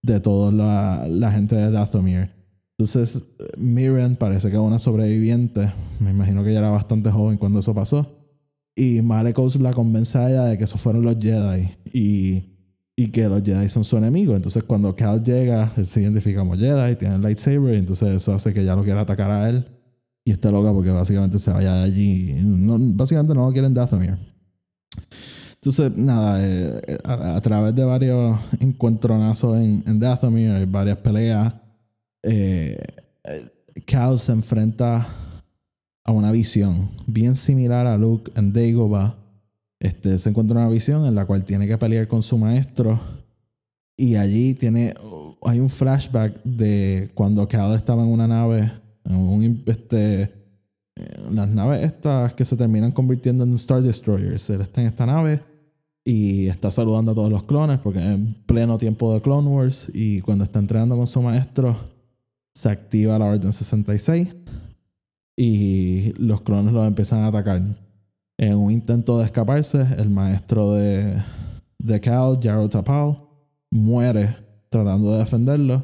de 0.00 0.18
toda 0.18 0.50
la, 0.50 1.06
la 1.06 1.30
gente 1.30 1.56
de 1.56 1.70
Dathomir. 1.70 2.30
Entonces, 2.78 3.22
Mirren 3.58 4.16
parece 4.16 4.48
que 4.48 4.54
es 4.54 4.62
una 4.62 4.78
sobreviviente. 4.78 5.70
Me 5.98 6.12
imagino 6.12 6.42
que 6.42 6.52
ella 6.52 6.60
era 6.60 6.70
bastante 6.70 7.10
joven 7.10 7.36
cuando 7.36 7.58
eso 7.58 7.74
pasó. 7.74 8.19
Y 8.76 9.02
Malecos 9.02 9.56
la 9.60 9.72
convence 9.72 10.16
a 10.16 10.30
ella 10.30 10.44
de 10.44 10.56
que 10.58 10.64
esos 10.64 10.80
fueron 10.80 11.02
los 11.02 11.16
Jedi 11.18 11.68
y, 11.92 12.44
y 12.96 13.08
que 13.08 13.28
los 13.28 13.42
Jedi 13.42 13.68
son 13.68 13.84
su 13.84 13.96
enemigo. 13.96 14.34
Entonces, 14.36 14.62
cuando 14.62 14.94
Cal 14.96 15.22
llega, 15.22 15.72
él 15.76 15.86
se 15.86 16.00
identifica 16.00 16.40
como 16.40 16.56
Jedi, 16.56 16.96
tiene 16.96 17.16
el 17.16 17.22
lightsaber, 17.22 17.74
y 17.74 17.78
entonces 17.78 18.08
eso 18.08 18.32
hace 18.32 18.54
que 18.54 18.62
ella 18.62 18.74
lo 18.76 18.84
quiera 18.84 19.02
atacar 19.02 19.30
a 19.30 19.48
él. 19.50 19.66
Y 20.24 20.32
está 20.32 20.50
loca 20.50 20.72
porque 20.72 20.90
básicamente 20.90 21.38
se 21.38 21.50
vaya 21.50 21.74
de 21.74 21.82
allí. 21.84 22.34
No- 22.42 22.78
básicamente 22.78 23.34
no 23.34 23.46
lo 23.46 23.52
quieren 23.52 23.74
Dathomir. 23.74 24.16
Entonces, 25.54 25.94
nada, 25.96 26.38
eh, 26.42 26.98
a, 27.04 27.36
a 27.36 27.40
través 27.40 27.74
de 27.74 27.84
varios 27.84 28.38
encuentronazos 28.60 29.56
en, 29.58 29.82
en 29.86 29.98
Dathomir, 29.98 30.66
varias 30.66 30.98
peleas, 30.98 31.52
eh, 32.22 32.78
eh, 33.24 33.50
se 34.18 34.32
enfrenta 34.32 35.06
a 36.04 36.12
una 36.12 36.32
visión 36.32 36.90
bien 37.06 37.36
similar 37.36 37.86
a 37.86 37.96
Luke 37.96 38.30
en 38.36 38.52
Dagobah. 38.52 39.16
Este, 39.78 40.18
se 40.18 40.28
encuentra 40.28 40.60
una 40.60 40.68
visión 40.68 41.06
en 41.06 41.14
la 41.14 41.26
cual 41.26 41.44
tiene 41.44 41.66
que 41.66 41.78
pelear 41.78 42.06
con 42.06 42.22
su 42.22 42.36
maestro 42.36 43.00
y 44.00 44.16
allí 44.16 44.54
tiene 44.54 44.94
hay 45.42 45.60
un 45.60 45.68
flashback 45.68 46.42
de 46.42 47.10
cuando 47.14 47.46
Cal 47.46 47.74
estaba 47.74 48.02
en 48.02 48.08
una 48.08 48.26
nave 48.26 48.70
en 49.04 49.14
un 49.14 49.62
este 49.66 50.32
las 51.30 51.48
naves 51.48 51.82
estas 51.82 52.32
que 52.34 52.44
se 52.44 52.56
terminan 52.56 52.92
convirtiendo 52.92 53.44
en 53.44 53.54
Star 53.54 53.82
Destroyers 53.82 54.48
él 54.50 54.62
está 54.62 54.80
en 54.80 54.88
esta 54.88 55.06
nave 55.06 55.42
y 56.04 56.48
está 56.48 56.70
saludando 56.70 57.12
a 57.12 57.14
todos 57.14 57.30
los 57.30 57.42
clones 57.44 57.78
porque 57.78 57.98
es 57.98 58.06
en 58.06 58.34
pleno 58.46 58.78
tiempo 58.78 59.12
de 59.12 59.20
Clone 59.20 59.48
Wars 59.48 59.86
y 59.92 60.22
cuando 60.22 60.44
está 60.44 60.58
entrenando 60.58 60.96
con 60.96 61.06
su 61.06 61.20
maestro 61.20 61.76
se 62.54 62.70
activa 62.70 63.18
la 63.18 63.26
Orden 63.26 63.52
66 63.52 64.34
y 65.42 66.12
los 66.18 66.42
clones 66.42 66.74
los 66.74 66.86
empiezan 66.86 67.20
a 67.20 67.28
atacar. 67.28 67.62
En 68.36 68.54
un 68.56 68.70
intento 68.70 69.18
de 69.18 69.24
escaparse, 69.24 69.86
el 69.96 70.10
maestro 70.10 70.74
de, 70.74 71.14
de 71.78 72.00
Cal, 72.00 72.38
Jaro 72.42 72.68
Tapal, 72.68 73.22
muere 73.70 74.36
tratando 74.68 75.12
de 75.12 75.20
defenderlo. 75.20 75.82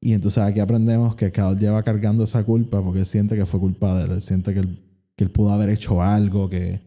Y 0.00 0.12
entonces 0.12 0.42
aquí 0.42 0.58
aprendemos 0.58 1.14
que 1.14 1.30
Cal 1.30 1.56
lleva 1.56 1.84
cargando 1.84 2.24
esa 2.24 2.42
culpa 2.42 2.82
porque 2.82 3.04
siente 3.04 3.36
que 3.36 3.46
fue 3.46 3.60
culpa 3.60 3.96
de 3.96 4.12
él. 4.12 4.20
Siente 4.20 4.52
que 4.52 4.58
él, 4.58 5.30
pudo 5.30 5.52
haber 5.52 5.68
hecho 5.68 6.02
algo, 6.02 6.50
que, 6.50 6.80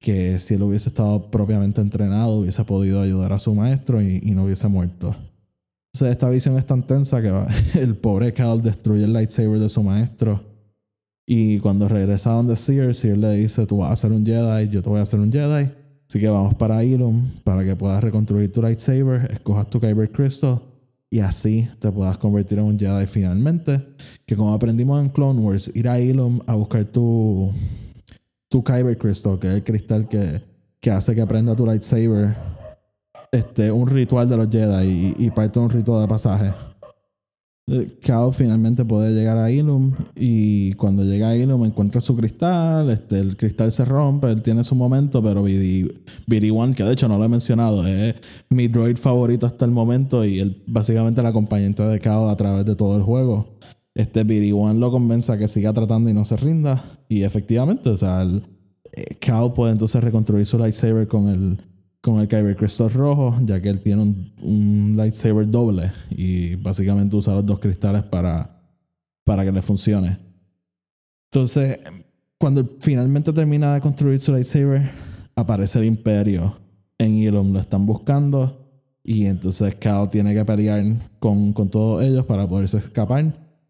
que 0.00 0.40
si 0.40 0.54
él 0.54 0.64
hubiese 0.64 0.88
estado 0.88 1.30
propiamente 1.30 1.80
entrenado 1.80 2.40
hubiese 2.40 2.64
podido 2.64 3.00
ayudar 3.00 3.32
a 3.32 3.38
su 3.38 3.54
maestro 3.54 4.02
y, 4.02 4.18
no 4.32 4.42
hubiese 4.42 4.66
muerto. 4.66 5.14
Entonces 5.92 6.16
esta 6.16 6.28
visión 6.28 6.58
es 6.58 6.66
tan 6.66 6.82
tensa 6.84 7.22
que 7.22 7.32
el 7.78 7.96
pobre 7.96 8.32
Cal 8.32 8.60
destruye 8.60 9.04
el 9.04 9.12
lightsaber 9.12 9.60
de 9.60 9.68
su 9.68 9.84
maestro. 9.84 10.49
Y 11.32 11.60
cuando 11.60 11.86
regresa 11.86 12.32
donde 12.32 12.56
Seer, 12.56 12.92
Seer 12.92 13.16
le 13.16 13.30
dice, 13.34 13.64
tú 13.64 13.76
vas 13.76 13.92
a 13.92 13.94
ser 13.94 14.10
un 14.10 14.26
Jedi, 14.26 14.68
yo 14.68 14.82
te 14.82 14.90
voy 14.90 14.98
a 14.98 15.02
hacer 15.02 15.20
un 15.20 15.30
Jedi. 15.30 15.70
Así 16.08 16.18
que 16.18 16.28
vamos 16.28 16.56
para 16.56 16.82
Ilum 16.82 17.30
para 17.44 17.64
que 17.64 17.76
puedas 17.76 18.02
reconstruir 18.02 18.52
tu 18.52 18.60
lightsaber, 18.60 19.30
escojas 19.30 19.70
tu 19.70 19.78
Kyber 19.78 20.10
Crystal 20.10 20.60
y 21.08 21.20
así 21.20 21.68
te 21.78 21.92
puedas 21.92 22.18
convertir 22.18 22.58
en 22.58 22.64
un 22.64 22.76
Jedi 22.76 23.06
finalmente. 23.06 23.80
Que 24.26 24.34
como 24.34 24.52
aprendimos 24.52 25.00
en 25.00 25.08
Clone 25.08 25.40
Wars, 25.40 25.70
ir 25.72 25.88
a 25.88 26.00
Ilum 26.00 26.40
a 26.48 26.56
buscar 26.56 26.84
tu, 26.86 27.52
tu 28.48 28.64
Kyber 28.64 28.98
Crystal, 28.98 29.38
que 29.38 29.46
es 29.46 29.54
el 29.54 29.62
cristal 29.62 30.08
que, 30.08 30.42
que 30.80 30.90
hace 30.90 31.14
que 31.14 31.20
aprenda 31.20 31.54
tu 31.54 31.64
lightsaber, 31.64 32.34
este, 33.30 33.70
un 33.70 33.86
ritual 33.86 34.28
de 34.28 34.36
los 34.36 34.48
Jedi 34.48 35.14
y, 35.16 35.26
y 35.26 35.30
parte 35.30 35.60
de 35.60 35.64
un 35.64 35.70
ritual 35.70 36.02
de 36.02 36.08
pasaje. 36.08 36.69
Cal 38.02 38.32
finalmente 38.32 38.84
puede 38.84 39.12
llegar 39.12 39.38
a 39.38 39.50
Ilum 39.50 39.92
y 40.16 40.72
cuando 40.72 41.04
llega 41.04 41.28
a 41.28 41.36
Ilum 41.36 41.64
encuentra 41.64 42.00
su 42.00 42.16
cristal, 42.16 42.90
este, 42.90 43.20
el 43.20 43.36
cristal 43.36 43.70
se 43.70 43.84
rompe, 43.84 44.28
él 44.28 44.42
tiene 44.42 44.64
su 44.64 44.74
momento, 44.74 45.22
pero 45.22 45.42
BD, 45.42 45.88
BD-1, 46.26 46.74
que 46.74 46.82
de 46.82 46.92
hecho 46.92 47.06
no 47.06 47.16
lo 47.16 47.24
he 47.24 47.28
mencionado, 47.28 47.86
es 47.86 48.16
mi 48.48 48.66
droid 48.66 48.96
favorito 48.96 49.46
hasta 49.46 49.64
el 49.64 49.70
momento 49.70 50.24
y 50.24 50.40
él 50.40 50.62
básicamente 50.66 51.20
el 51.20 51.26
acompañante 51.28 51.84
de 51.84 52.00
Cal 52.00 52.28
a 52.28 52.36
través 52.36 52.64
de 52.64 52.74
todo 52.74 52.96
el 52.96 53.02
juego. 53.02 53.58
Este 53.94 54.26
BD-1 54.26 54.78
lo 54.78 54.90
convence 54.90 55.30
a 55.30 55.38
que 55.38 55.46
siga 55.46 55.72
tratando 55.72 56.10
y 56.10 56.14
no 56.14 56.24
se 56.24 56.36
rinda 56.36 56.98
y 57.08 57.22
efectivamente, 57.22 57.90
o 57.90 57.96
sea, 57.96 58.22
el, 58.22 58.42
eh, 58.92 59.16
puede 59.54 59.72
entonces 59.72 60.02
reconstruir 60.02 60.44
su 60.44 60.58
lightsaber 60.58 61.06
con 61.06 61.28
el 61.28 61.69
con 62.00 62.20
el 62.20 62.28
Kyber 62.28 62.56
Crystal 62.56 62.90
rojo, 62.90 63.36
ya 63.44 63.60
que 63.60 63.68
él 63.68 63.80
tiene 63.80 64.02
un, 64.42 64.94
lightsaber 64.96 65.50
doble 65.50 65.92
y 66.10 66.54
básicamente 66.56 67.16
usa 67.16 67.34
los 67.34 67.46
dos 67.46 67.58
cristales 67.58 68.02
para, 68.02 68.62
para 69.24 69.44
que 69.44 69.52
le 69.52 69.62
funcione. 69.62 70.18
Entonces, 71.30 71.78
cuando 72.38 72.68
finalmente 72.80 73.32
termina 73.32 73.74
de 73.74 73.80
construir 73.80 74.18
su 74.18 74.32
lightsaber, 74.32 74.90
aparece 75.36 75.78
el 75.78 75.84
Imperio 75.84 76.58
en 76.98 77.14
Ilum, 77.14 77.52
lo 77.52 77.60
están 77.60 77.86
buscando 77.86 78.60
y 79.02 79.26
entonces 79.26 79.74
Cal 79.76 80.08
tiene 80.08 80.34
que 80.34 80.44
pelear 80.44 80.84
con, 81.18 81.52
con 81.52 81.70
todos 81.70 82.02
ellos 82.02 82.26
para 82.26 82.48
poderse 82.48 82.78
escapar. 82.78 83.20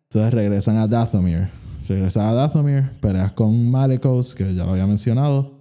Entonces 0.05 0.35
regresan 0.35 0.77
a 0.77 0.87
Dathomir. 0.89 1.49
regresas 1.87 2.25
a 2.25 2.33
Dathomir, 2.33 2.91
peleas 3.01 3.33
con 3.33 3.71
Malicos, 3.71 4.35
que 4.35 4.55
ya 4.55 4.65
lo 4.65 4.73
había 4.73 4.87
mencionado. 4.87 5.60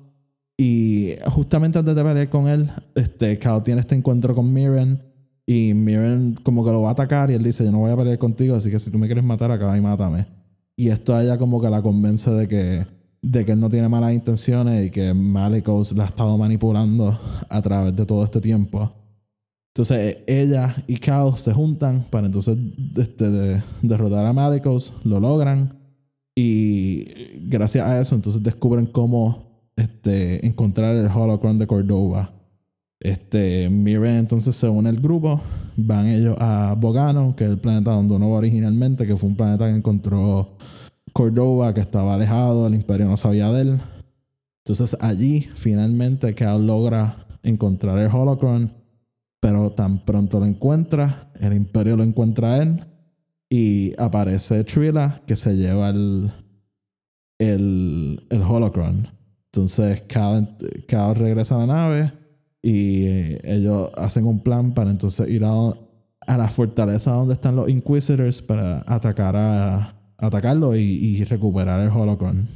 Y 0.61 1.13
justamente 1.27 1.79
antes 1.79 1.95
de 1.95 2.03
pelear 2.03 2.29
con 2.29 2.49
él, 2.49 2.69
este, 2.93 3.39
Cal 3.39 3.63
tiene 3.63 3.79
este 3.79 3.95
encuentro 3.95 4.35
con 4.35 4.51
Miren. 4.51 5.01
Y 5.47 5.73
Miren 5.73 6.35
como 6.43 6.65
que 6.65 6.71
lo 6.71 6.81
va 6.81 6.89
a 6.89 6.91
atacar 6.91 7.31
y 7.31 7.33
él 7.35 7.43
dice, 7.43 7.63
yo 7.63 7.71
no 7.71 7.79
voy 7.79 7.91
a 7.91 7.95
pelear 7.95 8.17
contigo, 8.17 8.57
así 8.57 8.69
que 8.69 8.77
si 8.77 8.91
tú 8.91 8.97
me 8.97 9.05
quieres 9.05 9.23
matar, 9.23 9.51
acá 9.51 9.77
y 9.77 9.79
mátame. 9.79 10.27
Y 10.75 10.89
esto 10.89 11.15
a 11.15 11.23
ella 11.23 11.37
como 11.37 11.61
que 11.61 11.69
la 11.69 11.81
convence 11.81 12.29
de 12.29 12.45
que, 12.49 12.85
de 13.21 13.45
que 13.45 13.53
él 13.53 13.59
no 13.61 13.69
tiene 13.69 13.87
malas 13.87 14.11
intenciones 14.13 14.85
y 14.85 14.91
que 14.91 15.13
Malicos 15.13 15.93
la 15.93 16.03
ha 16.03 16.07
estado 16.07 16.37
manipulando 16.37 17.17
a 17.47 17.61
través 17.61 17.95
de 17.95 18.05
todo 18.05 18.25
este 18.25 18.41
tiempo. 18.41 18.91
Entonces 19.73 20.17
ella 20.27 20.75
y 20.87 20.97
Cal 20.97 21.37
se 21.37 21.53
juntan 21.53 22.03
para 22.09 22.25
entonces 22.25 22.57
este, 22.97 23.31
de- 23.31 23.63
derrotar 23.81 24.25
a 24.25 24.33
Malicos, 24.33 24.91
lo 25.05 25.21
logran 25.21 25.79
y 26.35 27.05
gracias 27.47 27.85
a 27.85 28.01
eso 28.01 28.13
entonces 28.15 28.43
descubren 28.43 28.85
cómo 28.85 29.48
este, 29.79 30.45
encontrar 30.45 30.95
el 30.95 31.07
holocron 31.07 31.57
de 31.57 31.67
Cordova. 31.67 32.31
Este, 32.99 33.69
Miren 33.69 34.17
entonces 34.17 34.55
se 34.55 34.67
une 34.67 34.89
al 34.89 34.99
grupo, 34.99 35.41
van 35.77 36.07
ellos 36.07 36.35
a 36.39 36.75
Bogano, 36.77 37.33
que 37.35 37.45
es 37.45 37.49
el 37.49 37.57
planeta 37.57 37.91
donde 37.91 38.15
uno 38.15 38.31
va 38.31 38.39
originalmente, 38.39 39.07
que 39.07 39.15
fue 39.15 39.29
un 39.29 39.37
planeta 39.37 39.69
que 39.69 39.75
encontró 39.75 40.57
Cordova, 41.13 41.73
que 41.73 41.79
estaba 41.79 42.15
alejado, 42.15 42.67
el 42.67 42.75
imperio 42.75 43.07
no 43.07 43.15
sabía 43.15 43.51
de 43.51 43.61
él. 43.61 43.81
Entonces 44.65 44.97
allí 44.99 45.47
finalmente 45.55 46.35
Cal 46.35 46.67
logra 46.67 47.25
encontrar 47.41 47.97
el 47.99 48.11
holocron, 48.13 48.73
pero 49.39 49.71
tan 49.71 49.99
pronto 49.99 50.41
lo 50.41 50.45
encuentra, 50.45 51.31
el 51.39 51.53
imperio 51.53 51.95
lo 51.95 52.03
encuentra 52.03 52.55
a 52.55 52.61
él 52.61 52.85
y 53.49 53.93
aparece 53.97 54.65
Trilla 54.65 55.21
que 55.25 55.37
se 55.37 55.55
lleva 55.55 55.89
el, 55.89 56.31
el, 57.39 58.27
el 58.29 58.41
holocron. 58.41 59.18
Entonces 59.51 60.01
Cal, 60.07 60.57
Cal 60.87 61.15
regresa 61.15 61.55
a 61.55 61.59
la 61.59 61.67
nave 61.67 62.13
y 62.61 63.05
eh, 63.05 63.41
ellos 63.43 63.89
hacen 63.95 64.25
un 64.25 64.41
plan 64.41 64.73
para 64.73 64.91
entonces 64.91 65.29
ir 65.29 65.43
a, 65.45 65.73
la 66.27 66.47
fortaleza 66.49 67.11
donde 67.11 67.33
están 67.33 67.55
los 67.55 67.69
Inquisitors 67.69 68.41
para 68.41 68.83
atacar 68.85 69.35
a, 69.35 69.95
atacarlo 70.17 70.75
y, 70.75 70.81
y 70.81 71.23
recuperar 71.23 71.81
el 71.81 71.89
holocron. 71.89 72.47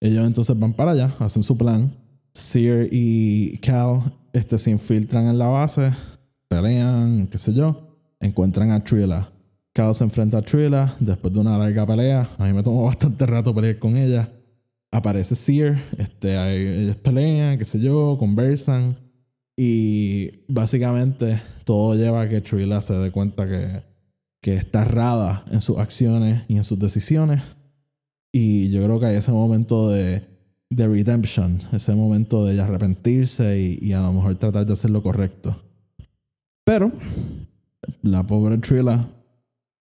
Ellos 0.00 0.26
entonces 0.26 0.58
van 0.58 0.72
para 0.72 0.92
allá, 0.92 1.14
hacen 1.18 1.42
su 1.42 1.56
plan. 1.58 1.92
Seer 2.32 2.88
y 2.92 3.58
Cal 3.58 4.02
este, 4.32 4.58
se 4.58 4.70
infiltran 4.70 5.26
en 5.26 5.38
la 5.38 5.48
base, 5.48 5.92
pelean, 6.48 7.26
qué 7.26 7.38
sé 7.38 7.52
yo, 7.52 7.98
encuentran 8.20 8.70
a 8.70 8.82
Trilla. 8.82 9.28
Cal 9.72 9.94
se 9.94 10.04
enfrenta 10.04 10.38
a 10.38 10.42
Trilla 10.42 10.94
después 11.00 11.32
de 11.32 11.40
una 11.40 11.58
larga 11.58 11.86
pelea. 11.86 12.28
A 12.38 12.44
mí 12.44 12.52
me 12.52 12.62
tomó 12.62 12.84
bastante 12.84 13.26
rato 13.26 13.54
pelear 13.54 13.78
con 13.78 13.96
ella. 13.96 14.28
Aparece 14.92 15.34
Seer, 15.34 15.80
este, 15.98 16.36
ahí 16.36 16.66
ellos 16.66 16.96
pelean, 16.96 17.58
qué 17.58 17.64
sé 17.64 17.78
yo, 17.78 18.16
conversan. 18.18 18.96
Y 19.56 20.44
básicamente 20.48 21.40
todo 21.64 21.94
lleva 21.94 22.22
a 22.22 22.28
que 22.28 22.40
Trilla 22.40 22.80
se 22.82 22.94
dé 22.94 23.10
cuenta 23.10 23.46
que, 23.46 23.82
que 24.42 24.54
está 24.54 24.82
errada 24.82 25.44
en 25.50 25.60
sus 25.60 25.78
acciones 25.78 26.44
y 26.48 26.56
en 26.56 26.64
sus 26.64 26.78
decisiones. 26.78 27.42
Y 28.32 28.70
yo 28.70 28.82
creo 28.84 28.98
que 28.98 29.06
hay 29.06 29.16
ese 29.16 29.32
momento 29.32 29.90
de, 29.90 30.22
de 30.70 30.88
redemption, 30.88 31.60
ese 31.72 31.94
momento 31.94 32.44
de 32.44 32.60
arrepentirse 32.60 33.60
y, 33.60 33.78
y 33.82 33.92
a 33.92 34.00
lo 34.00 34.12
mejor 34.12 34.34
tratar 34.36 34.66
de 34.66 34.72
hacer 34.72 34.90
lo 34.90 35.02
correcto. 35.02 35.62
Pero 36.64 36.90
la 38.02 38.26
pobre 38.26 38.58
Trilla, 38.58 39.08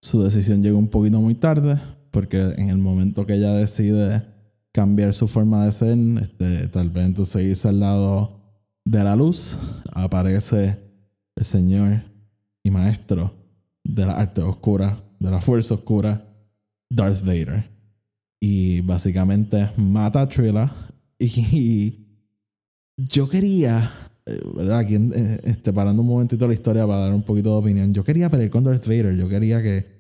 su 0.02 0.22
decisión 0.22 0.62
llega 0.62 0.78
un 0.78 0.88
poquito 0.88 1.22
muy 1.22 1.36
tarde, 1.36 1.80
porque 2.12 2.42
en 2.42 2.70
el 2.70 2.78
momento 2.78 3.26
que 3.26 3.36
ella 3.36 3.54
decide 3.54 4.24
cambiar 4.72 5.14
su 5.14 5.28
forma 5.28 5.66
de 5.66 5.72
ser, 5.72 5.98
este, 6.22 6.68
tal 6.68 6.90
vez 6.90 7.06
entonces 7.06 7.44
irse 7.44 7.68
al 7.68 7.80
lado 7.80 8.40
de 8.86 9.04
la 9.04 9.16
luz, 9.16 9.58
aparece 9.92 10.80
el 11.36 11.46
Señor 11.46 12.04
y 12.64 12.72
Maestro 12.72 13.34
de 13.84 14.06
la 14.06 14.14
arte 14.14 14.42
oscura, 14.42 15.04
de 15.20 15.32
la 15.32 15.42
fuerza 15.42 15.74
oscura, 15.74 16.26
Darth 16.90 17.24
Vader. 17.24 17.70
Y 18.42 18.82
básicamente 18.82 19.70
mata 19.76 20.22
a 20.22 20.30
Trilla. 20.30 20.72
Y 21.18 22.08
yo 22.96 23.28
quería, 23.28 23.92
eh, 24.26 24.40
¿verdad? 24.56 24.80
Aquí 24.80 24.98
este, 25.44 25.74
parando 25.74 26.02
un 26.02 26.08
momentito 26.08 26.48
la 26.48 26.54
historia 26.54 26.88
para 26.88 27.02
dar 27.02 27.14
un 27.14 27.24
poquito 27.24 27.52
de 27.52 27.58
opinión. 27.58 27.94
Yo 27.94 28.04
quería 28.04 28.30
pelear 28.30 28.50
con 28.50 28.64
Darth 28.64 28.86
Vader. 28.86 29.16
Yo 29.18 29.28
quería 29.28 29.62
que, 29.62 29.99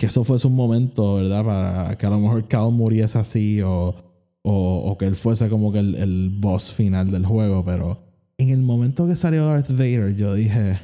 que 0.00 0.06
eso 0.06 0.24
fuese 0.24 0.46
un 0.46 0.56
momento, 0.56 1.16
¿verdad? 1.16 1.44
Para 1.44 1.98
que 1.98 2.06
a 2.06 2.08
lo 2.08 2.18
mejor 2.18 2.48
Cal 2.48 2.72
muriese 2.72 3.18
así 3.18 3.60
o, 3.60 3.92
o, 4.40 4.96
que 4.96 5.04
él 5.04 5.14
fuese 5.14 5.50
como 5.50 5.72
que 5.72 5.80
el, 5.80 5.94
el 5.94 6.30
boss 6.30 6.72
final 6.72 7.10
del 7.10 7.26
juego. 7.26 7.62
Pero 7.66 8.02
en 8.38 8.48
el 8.48 8.62
momento 8.62 9.06
que 9.06 9.14
salió 9.14 9.44
Darth 9.44 9.70
Vader, 9.70 10.16
yo 10.16 10.32
dije, 10.32 10.80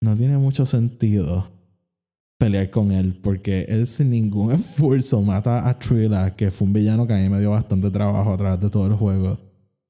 no 0.00 0.14
tiene 0.14 0.38
mucho 0.38 0.64
sentido 0.64 1.48
pelear 2.38 2.70
con 2.70 2.92
él 2.92 3.18
porque 3.20 3.62
él 3.62 3.84
sin 3.88 4.10
ningún 4.10 4.52
esfuerzo 4.52 5.20
mata 5.22 5.68
a 5.68 5.76
Trilla, 5.76 6.36
que 6.36 6.52
fue 6.52 6.68
un 6.68 6.72
villano 6.72 7.04
que 7.04 7.14
a 7.14 7.16
mí 7.16 7.28
me 7.28 7.40
dio 7.40 7.50
bastante 7.50 7.90
trabajo 7.90 8.32
a 8.32 8.36
través 8.36 8.60
de 8.60 8.70
todo 8.70 8.86
el 8.86 8.94
juego. 8.94 9.40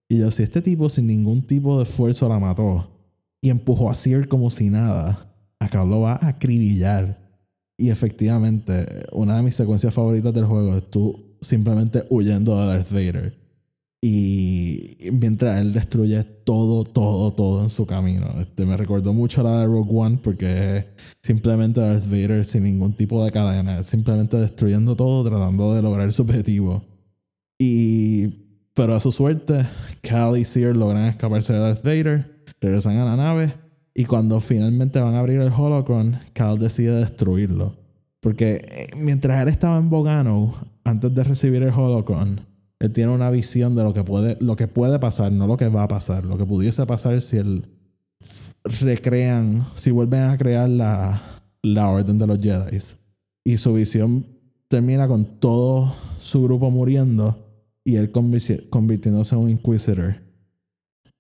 Y 0.08 0.16
yo, 0.20 0.30
si 0.30 0.42
este 0.42 0.62
tipo 0.62 0.88
sin 0.88 1.08
ningún 1.08 1.42
tipo 1.42 1.76
de 1.76 1.82
esfuerzo 1.82 2.26
la 2.26 2.38
mató 2.38 2.90
y 3.42 3.50
empujó 3.50 3.90
a 3.90 3.94
Seer 3.94 4.28
como 4.28 4.48
si 4.48 4.70
nada, 4.70 5.30
acá 5.58 5.84
lo 5.84 6.00
va 6.00 6.12
a 6.12 6.28
acribillar. 6.28 7.25
Y 7.78 7.90
efectivamente, 7.90 9.06
una 9.12 9.36
de 9.36 9.42
mis 9.42 9.54
secuencias 9.54 9.92
favoritas 9.92 10.32
del 10.32 10.46
juego 10.46 10.76
es 10.76 10.90
tú 10.90 11.36
simplemente 11.40 12.04
huyendo 12.08 12.58
de 12.58 12.66
Darth 12.66 12.90
Vader. 12.90 13.34
Y 14.02 14.96
mientras 15.12 15.60
él 15.60 15.72
destruye 15.72 16.22
todo, 16.22 16.84
todo, 16.84 17.32
todo 17.32 17.62
en 17.62 17.70
su 17.70 17.86
camino. 17.86 18.28
Este, 18.40 18.64
me 18.64 18.76
recordó 18.76 19.12
mucho 19.12 19.40
a 19.40 19.44
la 19.44 19.60
de 19.60 19.66
Rogue 19.66 19.90
One 19.92 20.18
porque 20.22 20.86
simplemente 21.22 21.80
Darth 21.80 22.06
Vader 22.06 22.44
sin 22.44 22.64
ningún 22.64 22.92
tipo 22.92 23.24
de 23.24 23.30
cadena, 23.30 23.82
simplemente 23.82 24.36
destruyendo 24.36 24.96
todo, 24.96 25.28
tratando 25.28 25.74
de 25.74 25.82
lograr 25.82 26.12
su 26.12 26.22
objetivo. 26.22 26.82
Y, 27.58 28.28
pero 28.74 28.94
a 28.94 29.00
su 29.00 29.12
suerte, 29.12 29.66
Cal 30.02 30.38
y 30.38 30.44
Seer 30.44 30.76
logran 30.76 31.06
escaparse 31.06 31.52
de 31.52 31.58
Darth 31.58 31.82
Vader, 31.82 32.44
regresan 32.60 32.96
a 32.96 33.04
la 33.04 33.16
nave 33.16 33.65
y 33.98 34.04
cuando 34.04 34.42
finalmente 34.42 35.00
van 35.00 35.14
a 35.14 35.20
abrir 35.20 35.40
el 35.40 35.50
holocron, 35.50 36.18
Cal 36.35 36.59
decide 36.59 36.92
destruirlo. 36.96 37.78
Porque 38.20 38.56
eh, 38.68 38.88
mientras 38.98 39.40
él 39.40 39.48
estaba 39.48 39.78
en 39.78 39.88
Bogano, 39.88 40.54
antes 40.85 41.14
de 41.14 41.24
recibir 41.24 41.62
el 41.62 41.72
holocron, 41.72 42.42
él 42.78 42.92
tiene 42.92 43.11
una 43.11 43.30
visión 43.30 43.74
de 43.74 43.85
lo 43.85 43.94
que 43.94 44.04
puede, 44.04 44.37
lo 44.38 44.54
que 44.54 44.68
puede 44.68 44.98
pasar, 44.98 45.32
no 45.32 45.46
lo 45.46 45.56
que 45.56 45.68
va 45.68 45.85
a 45.85 45.88
pasar, 45.88 46.26
lo 46.26 46.37
que 46.37 46.44
pudiese 46.44 46.85
pasar 46.85 47.22
si 47.22 47.38
él 47.38 47.70
recrean, 48.64 49.64
si 49.76 49.92
vuelven 49.92 50.24
a 50.24 50.37
crear 50.37 50.68
la, 50.68 51.22
la 51.62 51.88
orden 51.88 52.18
de 52.18 52.26
los 52.26 52.38
Jedi. 52.38 52.76
Y 53.46 53.56
su 53.56 53.72
visión 53.72 54.26
termina 54.68 55.09
con 55.09 55.24
todo 55.24 55.94
su 56.20 56.42
grupo 56.42 56.70
muriendo 56.70 57.46
y 57.82 57.96
él 57.96 58.11
convirtiéndose 58.11 59.35
en 59.35 59.40
un 59.40 59.48
Inquisitor. 59.48 60.16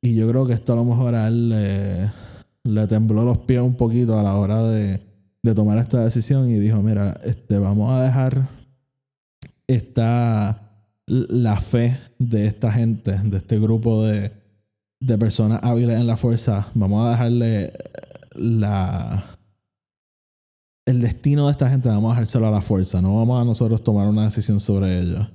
Y 0.02 0.14
yo 0.14 0.28
creo 0.28 0.46
que 0.46 0.52
esto 0.52 0.74
a 0.74 0.76
lo 0.76 0.84
mejor 0.84 1.14
a 1.14 1.28
él 1.28 1.48
le, 1.48 2.10
le 2.66 2.86
tembló 2.86 3.24
los 3.24 3.38
pies 3.38 3.60
un 3.60 3.74
poquito 3.74 4.18
a 4.18 4.22
la 4.22 4.36
hora 4.36 4.62
de, 4.62 5.00
de 5.42 5.54
tomar 5.54 5.78
esta 5.78 6.04
decisión 6.04 6.50
y 6.50 6.58
dijo, 6.58 6.82
mira, 6.82 7.20
este, 7.24 7.58
vamos 7.58 7.90
a 7.90 8.02
dejar 8.02 8.48
esta 9.66 10.62
la 11.06 11.60
fe 11.60 11.98
de 12.18 12.46
esta 12.46 12.72
gente, 12.72 13.18
de 13.22 13.36
este 13.36 13.58
grupo 13.60 14.02
de, 14.02 14.32
de 15.00 15.18
personas 15.18 15.60
hábiles 15.62 16.00
en 16.00 16.06
la 16.06 16.16
fuerza, 16.16 16.68
vamos 16.74 17.06
a 17.06 17.10
dejarle 17.10 17.72
la 18.34 19.36
el 20.86 21.00
destino 21.00 21.46
de 21.46 21.52
esta 21.52 21.68
gente, 21.68 21.88
vamos 21.88 22.12
a 22.12 22.14
dejárselo 22.14 22.46
a 22.46 22.50
la 22.50 22.60
fuerza, 22.60 23.02
no 23.02 23.16
vamos 23.16 23.42
a 23.42 23.44
nosotros 23.44 23.82
tomar 23.82 24.08
una 24.08 24.24
decisión 24.24 24.60
sobre 24.60 25.00
ellos. 25.00 25.26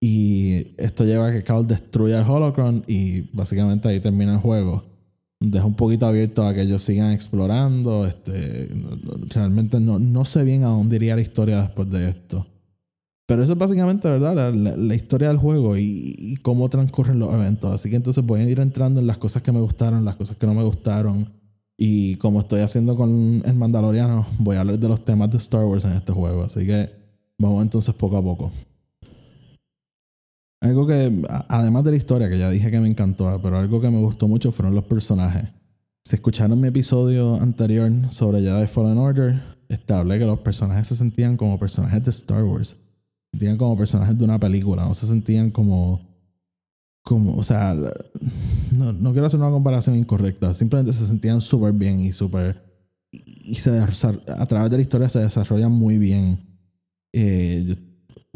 Y 0.00 0.74
esto 0.76 1.04
lleva 1.04 1.28
a 1.28 1.32
que 1.32 1.42
Cal 1.42 1.66
destruya 1.66 2.20
el 2.20 2.30
Holocron 2.30 2.84
y 2.86 3.22
básicamente 3.34 3.88
ahí 3.88 4.00
termina 4.00 4.34
el 4.34 4.38
juego. 4.38 4.84
Deja 5.50 5.64
un 5.66 5.74
poquito 5.74 6.06
abierto 6.06 6.46
a 6.46 6.54
que 6.54 6.62
ellos 6.62 6.82
sigan 6.82 7.12
explorando. 7.12 8.06
Este, 8.06 8.68
realmente 9.34 9.78
no, 9.80 9.98
no 9.98 10.24
sé 10.24 10.44
bien 10.44 10.62
a 10.64 10.68
dónde 10.68 10.96
iría 10.96 11.16
la 11.16 11.22
historia 11.22 11.60
después 11.62 11.90
de 11.90 12.08
esto. 12.08 12.46
Pero 13.26 13.42
eso 13.42 13.52
es 13.54 13.58
básicamente, 13.58 14.08
¿verdad? 14.08 14.34
La, 14.34 14.50
la- 14.50 14.76
la 14.76 14.94
historia 14.94 15.28
del 15.28 15.38
juego 15.38 15.76
y, 15.76 16.14
y 16.18 16.36
cómo 16.36 16.68
transcurren 16.68 17.18
los 17.18 17.32
eventos. 17.32 17.72
Así 17.72 17.90
que 17.90 17.96
entonces 17.96 18.24
voy 18.24 18.40
a 18.40 18.48
ir 18.48 18.60
entrando 18.60 19.00
en 19.00 19.06
las 19.06 19.18
cosas 19.18 19.42
que 19.42 19.52
me 19.52 19.60
gustaron, 19.60 20.04
las 20.04 20.16
cosas 20.16 20.36
que 20.36 20.46
no 20.46 20.54
me 20.54 20.62
gustaron. 20.62 21.32
Y 21.76 22.16
como 22.16 22.40
estoy 22.40 22.60
haciendo 22.60 22.96
con 22.96 23.42
el 23.44 23.54
Mandaloriano, 23.54 24.26
voy 24.38 24.56
a 24.56 24.60
hablar 24.60 24.78
de 24.78 24.88
los 24.88 25.04
temas 25.04 25.30
de 25.30 25.38
Star 25.38 25.64
Wars 25.64 25.84
en 25.84 25.92
este 25.92 26.12
juego. 26.12 26.44
Así 26.44 26.64
que 26.66 26.88
vamos 27.38 27.62
entonces 27.62 27.94
poco 27.94 28.16
a 28.16 28.22
poco. 28.22 28.52
Algo 30.64 30.86
que, 30.86 31.12
además 31.48 31.84
de 31.84 31.90
la 31.90 31.96
historia, 31.98 32.30
que 32.30 32.38
ya 32.38 32.48
dije 32.48 32.70
que 32.70 32.80
me 32.80 32.88
encantó, 32.88 33.38
pero 33.42 33.58
algo 33.58 33.82
que 33.82 33.90
me 33.90 33.98
gustó 33.98 34.28
mucho 34.28 34.50
fueron 34.50 34.74
los 34.74 34.84
personajes. 34.84 35.50
Si 36.04 36.16
escucharon 36.16 36.58
mi 36.58 36.68
episodio 36.68 37.34
anterior 37.34 37.92
sobre 38.08 38.40
Jedi 38.40 38.66
Fallen 38.66 38.96
Order, 38.96 39.42
hablé 39.88 40.18
que 40.18 40.24
los 40.24 40.40
personajes 40.40 40.86
se 40.86 40.96
sentían 40.96 41.36
como 41.36 41.58
personajes 41.58 42.02
de 42.02 42.10
Star 42.10 42.44
Wars. 42.44 42.76
sentían 43.32 43.58
como 43.58 43.76
personajes 43.76 44.16
de 44.16 44.24
una 44.24 44.40
película, 44.40 44.86
no 44.86 44.94
se 44.94 45.06
sentían 45.06 45.50
como, 45.50 46.00
como, 47.02 47.36
o 47.36 47.42
sea, 47.42 47.74
no, 48.72 48.94
no 48.94 49.12
quiero 49.12 49.26
hacer 49.26 49.40
una 49.40 49.50
comparación 49.50 49.96
incorrecta, 49.96 50.54
simplemente 50.54 50.94
se 50.94 51.06
sentían 51.06 51.42
súper 51.42 51.74
bien 51.74 52.00
y 52.00 52.14
súper, 52.14 52.62
y 53.10 53.56
se, 53.56 53.70
a 53.70 54.46
través 54.46 54.70
de 54.70 54.76
la 54.78 54.82
historia 54.82 55.10
se 55.10 55.18
desarrollan 55.18 55.72
muy 55.72 55.98
bien. 55.98 56.38
Eh, 57.12 57.64
yo, 57.68 57.74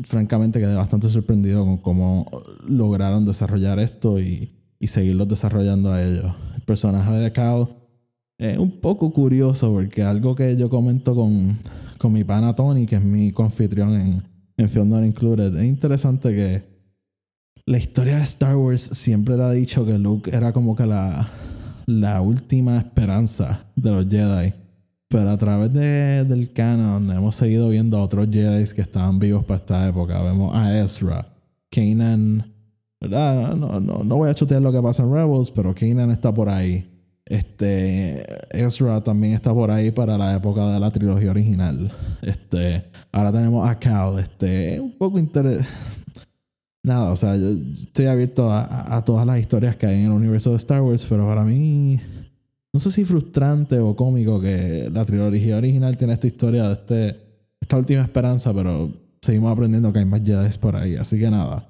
francamente 0.02 0.60
quedé 0.60 0.74
bastante 0.74 1.08
sorprendido 1.08 1.64
con 1.64 1.78
cómo 1.78 2.26
lograron 2.66 3.24
desarrollar 3.26 3.78
esto 3.78 4.20
y, 4.20 4.52
y 4.78 4.86
desarrollando 5.26 5.92
a 5.92 6.02
ellos. 6.02 6.34
El 6.54 6.62
personaje 6.62 7.12
de 7.12 7.32
Cal 7.32 7.68
es 8.38 8.58
un 8.58 8.80
poco 8.80 9.12
curioso 9.12 9.72
porque 9.72 10.02
algo 10.02 10.34
que 10.34 10.56
yo 10.56 10.70
comento 10.70 11.14
con, 11.14 11.58
con 11.98 12.12
mi 12.12 12.24
pana 12.24 12.54
Tony, 12.54 12.86
que 12.86 12.96
es 12.96 13.04
mi 13.04 13.32
confitrión 13.32 13.94
en, 13.94 14.22
en 14.56 15.04
Included, 15.04 15.56
es 15.56 15.64
interesante 15.64 16.34
que 16.34 16.62
la 17.66 17.78
historia 17.78 18.16
de 18.16 18.24
Star 18.24 18.56
Wars 18.56 18.80
siempre 18.92 19.36
te 19.36 19.42
ha 19.42 19.50
dicho 19.50 19.84
que 19.84 19.98
Luke 19.98 20.30
era 20.34 20.52
como 20.52 20.74
que 20.74 20.86
la, 20.86 21.28
la 21.86 22.20
última 22.22 22.78
esperanza 22.78 23.66
de 23.76 23.90
los 23.90 24.08
Jedi. 24.08 24.54
Pero 25.08 25.30
a 25.30 25.38
través 25.38 25.72
de, 25.72 26.24
del 26.24 26.52
canon 26.52 27.10
hemos 27.10 27.34
seguido 27.34 27.70
viendo 27.70 27.96
a 27.96 28.02
otros 28.02 28.28
Jedi 28.30 28.64
que 28.74 28.82
estaban 28.82 29.18
vivos 29.18 29.44
para 29.44 29.58
esta 29.58 29.88
época. 29.88 30.22
Vemos 30.22 30.54
a 30.54 30.78
Ezra, 30.78 31.26
Kanan, 31.70 32.52
¿verdad? 33.00 33.56
No, 33.56 33.80
no, 33.80 34.04
no 34.04 34.16
voy 34.16 34.28
a 34.28 34.34
chutear 34.34 34.60
lo 34.60 34.70
que 34.70 34.82
pasa 34.82 35.02
en 35.02 35.12
Rebels, 35.12 35.50
pero 35.50 35.74
Kanan 35.74 36.10
está 36.10 36.32
por 36.32 36.50
ahí. 36.50 36.94
Este, 37.24 38.24
Ezra 38.50 39.02
también 39.02 39.34
está 39.34 39.52
por 39.52 39.70
ahí 39.70 39.90
para 39.90 40.16
la 40.16 40.34
época 40.34 40.72
de 40.72 40.80
la 40.80 40.90
trilogía 40.90 41.30
original. 41.30 41.90
Este, 42.22 42.84
ahora 43.12 43.32
tenemos 43.32 43.68
a 43.68 43.78
Cal. 43.78 44.18
Este, 44.18 44.80
un 44.80 44.96
poco 44.96 45.18
interesante. 45.18 45.68
Nada, 46.82 47.12
o 47.12 47.16
sea, 47.16 47.36
yo 47.36 47.50
estoy 47.82 48.06
abierto 48.06 48.50
a, 48.50 48.96
a, 48.96 49.04
todas 49.04 49.26
las 49.26 49.38
historias 49.38 49.76
que 49.76 49.86
hay 49.86 49.98
en 49.98 50.06
el 50.06 50.12
universo 50.12 50.50
de 50.50 50.56
Star 50.56 50.80
Wars, 50.80 51.06
pero 51.08 51.26
para 51.26 51.44
mí, 51.44 52.00
no 52.72 52.80
sé 52.80 52.90
si 52.90 53.04
frustrante 53.04 53.78
o 53.78 53.96
cómico 53.96 54.40
que 54.40 54.90
la 54.92 55.04
trilogía 55.04 55.56
original 55.56 55.96
tiene 55.96 56.12
esta 56.12 56.26
historia 56.26 56.68
de 56.68 56.74
este, 56.74 57.20
esta 57.60 57.76
última 57.76 58.02
esperanza, 58.02 58.52
pero 58.52 58.92
seguimos 59.20 59.52
aprendiendo 59.52 59.92
que 59.92 60.00
hay 60.00 60.04
más 60.04 60.22
Jedi 60.22 60.48
por 60.58 60.76
ahí. 60.76 60.96
Así 60.96 61.18
que 61.18 61.30
nada, 61.30 61.66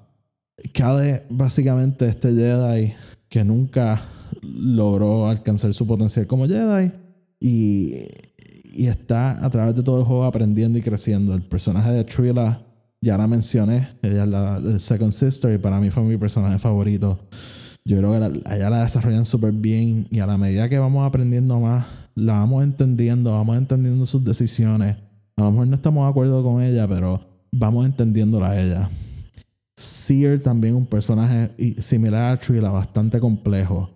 Cal 0.73 1.05
es 1.05 1.23
básicamente 1.31 2.07
este 2.07 2.33
Jedi 2.33 2.95
que 3.29 3.45
nunca 3.45 4.03
logró 4.43 5.27
alcanzar 5.27 5.73
su 5.73 5.87
potencial 5.87 6.27
como 6.27 6.47
Jedi 6.47 6.93
y, 7.41 7.95
y 8.73 8.87
está 8.87 9.45
a 9.45 9.51
través 9.51 9.75
de 9.75 9.83
todo 9.83 9.99
el 9.99 10.05
juego 10.05 10.25
aprendiendo 10.25 10.79
y 10.79 10.83
creciendo. 10.83 11.35
El 11.35 11.43
personaje 11.43 11.91
de 11.91 12.05
Trilla 12.05 12.63
ya 13.01 13.17
la 13.17 13.27
mencioné, 13.27 13.89
ella 14.03 14.25
es 14.25 14.31
la, 14.31 14.79
Second 14.79 15.13
Sister 15.13 15.55
y 15.55 15.59
para 15.59 15.81
mí 15.81 15.91
fue 15.91 16.03
mi 16.03 16.17
personaje 16.17 16.59
favorito. 16.59 17.19
Yo 17.85 17.99
creo 17.99 18.13
que 18.13 18.21
la, 18.21 18.57
ella 18.57 18.71
la 18.71 18.83
desarrollan 18.83 19.25
súper 19.25 19.53
bien 19.53 20.07
y 20.11 20.21
a 20.21 20.27
la 20.27 20.37
medida 20.37 20.69
que 20.69 20.79
vamos 20.79 21.07
aprendiendo 21.07 21.59
más, 21.59 21.87
la 22.15 22.35
vamos 22.35 22.63
entendiendo, 22.63 23.33
vamos 23.33 23.57
entendiendo 23.57 24.05
sus 24.07 24.25
decisiones. 24.25 24.97
A 25.37 25.43
lo 25.43 25.51
mejor 25.53 25.69
no 25.69 25.77
estamos 25.77 26.05
de 26.05 26.11
acuerdo 26.11 26.43
con 26.43 26.63
ella, 26.63 26.89
pero 26.89 27.21
vamos 27.53 27.87
entendiéndola 27.87 28.51
a 28.51 28.61
ella. 28.61 28.91
Seer 29.77 30.41
también 30.41 30.75
un 30.75 30.87
personaje 30.87 31.53
similar 31.81 32.33
a 32.33 32.39
Trilla, 32.39 32.71
bastante 32.71 33.21
complejo. 33.21 33.91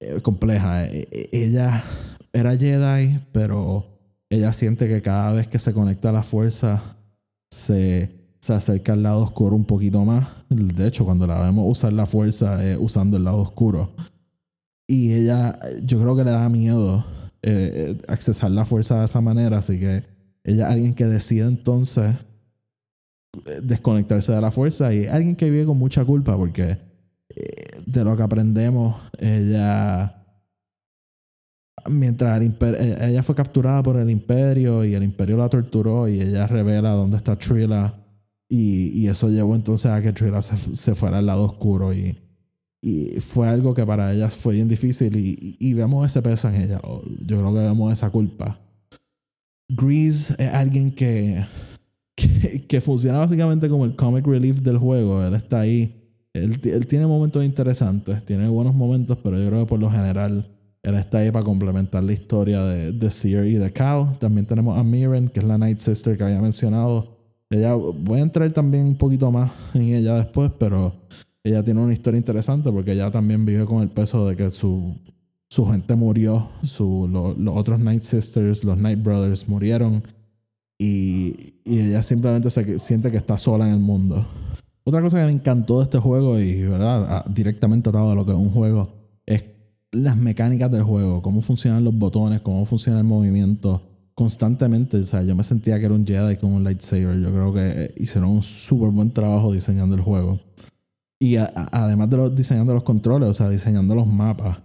Eh, 0.00 0.20
compleja. 0.20 0.84
Eh, 0.86 1.06
eh, 1.12 1.28
ella 1.32 1.84
era 2.32 2.56
Jedi, 2.56 3.20
pero 3.30 3.86
ella 4.28 4.52
siente 4.52 4.88
que 4.88 5.00
cada 5.00 5.32
vez 5.32 5.46
que 5.46 5.60
se 5.60 5.72
conecta 5.72 6.08
a 6.08 6.12
la 6.12 6.24
fuerza 6.24 6.96
se, 7.52 8.21
se 8.42 8.52
acerca 8.52 8.92
al 8.92 9.04
lado 9.04 9.22
oscuro 9.22 9.54
un 9.54 9.64
poquito 9.64 10.04
más. 10.04 10.26
De 10.48 10.86
hecho, 10.86 11.04
cuando 11.04 11.26
la 11.28 11.40
vemos 11.40 11.64
usar 11.70 11.92
la 11.92 12.06
fuerza 12.06 12.58
usando 12.80 13.16
el 13.16 13.24
lado 13.24 13.38
oscuro. 13.38 13.94
Y 14.88 15.12
ella, 15.14 15.58
yo 15.84 16.00
creo 16.00 16.16
que 16.16 16.24
le 16.24 16.32
da 16.32 16.48
miedo 16.48 17.04
accesar 18.08 18.50
la 18.50 18.66
fuerza 18.66 18.98
de 18.98 19.04
esa 19.04 19.20
manera, 19.20 19.58
así 19.58 19.78
que 19.78 20.04
ella 20.44 20.66
es 20.66 20.72
alguien 20.72 20.94
que 20.94 21.06
decide 21.06 21.46
entonces 21.46 22.16
desconectarse 23.62 24.32
de 24.32 24.40
la 24.40 24.50
fuerza 24.50 24.92
y 24.92 25.06
alguien 25.06 25.36
que 25.36 25.50
vive 25.50 25.64
con 25.64 25.78
mucha 25.78 26.04
culpa 26.04 26.36
porque 26.36 26.78
de 27.86 28.04
lo 28.04 28.16
que 28.16 28.22
aprendemos, 28.22 28.96
ella 29.18 30.24
mientras 31.88 32.40
el 32.40 32.56
e-, 32.60 33.08
ella 33.08 33.22
fue 33.22 33.34
capturada 33.34 33.82
por 33.82 33.96
el 33.96 34.10
imperio 34.10 34.84
y 34.84 34.94
el 34.94 35.02
imperio 35.02 35.36
la 35.36 35.48
torturó 35.48 36.08
y 36.08 36.20
ella 36.20 36.46
revela 36.46 36.90
dónde 36.90 37.16
está 37.16 37.36
Trilla 37.36 38.01
y, 38.52 38.88
y 39.00 39.08
eso 39.08 39.30
llevó 39.30 39.54
entonces 39.54 39.90
a 39.90 40.02
que 40.02 40.12
Trilla 40.12 40.42
se, 40.42 40.56
se, 40.56 40.94
fuera 40.94 41.18
al 41.18 41.26
lado 41.26 41.44
oscuro 41.44 41.94
y, 41.94 42.18
y 42.82 43.20
fue 43.20 43.48
algo 43.48 43.72
que 43.72 43.86
para 43.86 44.12
ella 44.12 44.28
fue 44.28 44.54
bien 44.54 44.68
difícil 44.68 45.16
y, 45.16 45.56
y, 45.58 45.72
vemos 45.72 46.04
ese 46.04 46.20
peso 46.20 46.48
en 46.50 46.62
ella 46.62 46.80
yo 46.82 47.38
creo 47.38 47.54
que 47.54 47.60
vemos 47.60 47.92
esa 47.92 48.10
culpa 48.10 48.60
Grease 49.70 50.34
es 50.38 50.52
alguien 50.52 50.90
que, 50.90 51.42
que, 52.14 52.66
que 52.66 52.80
funciona 52.82 53.18
básicamente 53.18 53.70
como 53.70 53.86
el 53.86 53.96
comic 53.96 54.26
relief 54.26 54.60
del 54.60 54.76
juego 54.76 55.24
él 55.24 55.34
está 55.34 55.60
ahí 55.60 56.02
él, 56.34 56.86
tiene 56.86 57.06
momentos 57.06 57.44
interesantes, 57.44 58.24
tiene 58.24 58.48
buenos 58.48 58.74
momentos, 58.74 59.18
pero 59.22 59.38
yo 59.38 59.48
creo 59.48 59.60
que 59.60 59.66
por 59.66 59.78
lo 59.78 59.90
general 59.90 60.48
él 60.82 60.94
está 60.94 61.18
ahí 61.18 61.30
para 61.30 61.44
complementar 61.44 62.02
la 62.02 62.12
historia 62.12 62.64
de, 62.64 62.92
de 62.92 63.10
Seer 63.10 63.46
y 63.46 63.54
de 63.54 63.70
Cal. 63.70 64.18
También 64.18 64.46
tenemos 64.46 64.78
a 64.78 64.82
Mirren, 64.82 65.28
que 65.28 65.40
es 65.40 65.46
la 65.46 65.58
Night 65.58 65.78
Sister 65.78 66.16
que 66.16 66.24
había 66.24 66.40
mencionado. 66.40 67.21
Ella, 67.52 67.74
voy 67.74 68.18
a 68.18 68.22
entrar 68.22 68.50
también 68.50 68.86
un 68.86 68.96
poquito 68.96 69.30
más 69.30 69.52
en 69.74 69.82
ella 69.82 70.14
después, 70.14 70.50
pero 70.58 70.94
ella 71.44 71.62
tiene 71.62 71.82
una 71.82 71.92
historia 71.92 72.16
interesante 72.16 72.72
porque 72.72 72.92
ella 72.92 73.10
también 73.10 73.44
vive 73.44 73.66
con 73.66 73.82
el 73.82 73.90
peso 73.90 74.26
de 74.26 74.36
que 74.36 74.48
su, 74.48 74.96
su 75.50 75.66
gente 75.66 75.94
murió, 75.94 76.48
su, 76.62 77.06
los 77.38 77.54
otros 77.54 77.78
Night 77.78 78.04
Sisters, 78.04 78.64
los 78.64 78.78
Night 78.78 79.02
Brothers 79.02 79.46
murieron 79.48 80.02
y, 80.78 81.56
y 81.66 81.80
ella 81.80 82.02
simplemente 82.02 82.48
se 82.48 82.78
siente 82.78 83.10
que 83.10 83.18
está 83.18 83.36
sola 83.36 83.68
en 83.68 83.74
el 83.74 83.80
mundo. 83.80 84.26
Otra 84.84 85.02
cosa 85.02 85.18
que 85.18 85.26
me 85.26 85.32
encantó 85.32 85.80
de 85.80 85.84
este 85.84 85.98
juego 85.98 86.40
y 86.40 86.62
¿verdad? 86.62 87.26
directamente 87.26 87.90
atado 87.90 88.12
a 88.12 88.14
lo 88.14 88.24
que 88.24 88.32
es 88.32 88.38
un 88.38 88.50
juego 88.50 88.88
es 89.26 89.44
las 89.90 90.16
mecánicas 90.16 90.72
del 90.72 90.84
juego, 90.84 91.20
cómo 91.20 91.42
funcionan 91.42 91.84
los 91.84 91.94
botones, 91.94 92.40
cómo 92.40 92.64
funciona 92.64 92.98
el 92.98 93.04
movimiento 93.04 93.91
constantemente. 94.14 94.98
O 94.98 95.04
sea, 95.04 95.22
yo 95.22 95.34
me 95.34 95.44
sentía 95.44 95.78
que 95.78 95.86
era 95.86 95.94
un 95.94 96.06
Jedi 96.06 96.36
con 96.36 96.52
un 96.52 96.64
lightsaber. 96.64 97.20
Yo 97.20 97.30
creo 97.30 97.54
que 97.54 97.94
hicieron 97.96 98.30
un 98.30 98.42
súper 98.42 98.90
buen 98.90 99.10
trabajo 99.10 99.52
diseñando 99.52 99.94
el 99.94 100.00
juego. 100.00 100.40
Y 101.20 101.36
además 101.36 102.10
de 102.10 102.16
los, 102.16 102.34
diseñando 102.34 102.74
los 102.74 102.82
controles, 102.82 103.28
o 103.28 103.34
sea, 103.34 103.48
diseñando 103.48 103.94
los 103.94 104.08
mapas, 104.08 104.58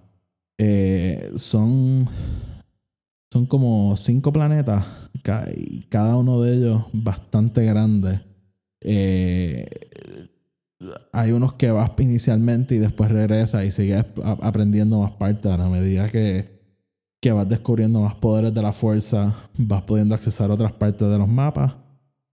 eh, 0.58 1.32
son, 1.36 2.08
son 3.32 3.46
como 3.46 3.96
cinco 3.96 4.34
planetas, 4.34 4.84
y 5.56 5.84
cada 5.84 6.16
uno 6.18 6.42
de 6.42 6.56
ellos 6.56 6.86
bastante 6.94 7.64
grande. 7.64 8.22
Eh, 8.82 9.68
hay 11.12 11.32
unos 11.32 11.54
que 11.54 11.70
vas 11.72 11.92
inicialmente 12.00 12.76
y 12.76 12.80
después 12.80 13.12
regresas 13.12 13.66
y 13.66 13.72
sigues 13.72 14.06
aprendiendo 14.24 15.02
más 15.02 15.14
partes 15.14 15.52
a 15.52 15.58
la 15.58 15.70
medida 15.70 16.10
que, 16.10 16.57
que 17.19 17.32
vas 17.32 17.47
descubriendo 17.47 18.01
más 18.01 18.15
poderes 18.15 18.53
de 18.53 18.62
la 18.62 18.73
fuerza, 18.73 19.36
vas 19.58 19.82
pudiendo 19.84 20.15
accesar 20.15 20.51
a 20.51 20.53
otras 20.53 20.73
partes 20.73 21.08
de 21.08 21.17
los 21.17 21.27
mapas. 21.27 21.75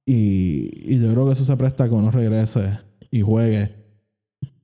Y, 0.07 0.71
y 0.95 1.01
yo 1.01 1.11
creo 1.13 1.27
que 1.27 1.33
eso 1.33 1.45
se 1.45 1.57
presta 1.57 1.85
a 1.85 1.89
que 1.89 1.95
uno 1.95 2.11
regrese 2.11 2.79
y 3.11 3.23
juegue. 3.23 3.73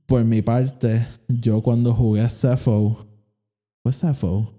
Por 0.06 0.24
mi 0.24 0.42
parte, 0.42 1.06
yo 1.28 1.62
cuando 1.62 1.94
jugué 1.94 2.20
a 2.20 2.28
Cepho, 2.28 3.06
¿fue 3.82 3.92
Cepho? 3.92 4.52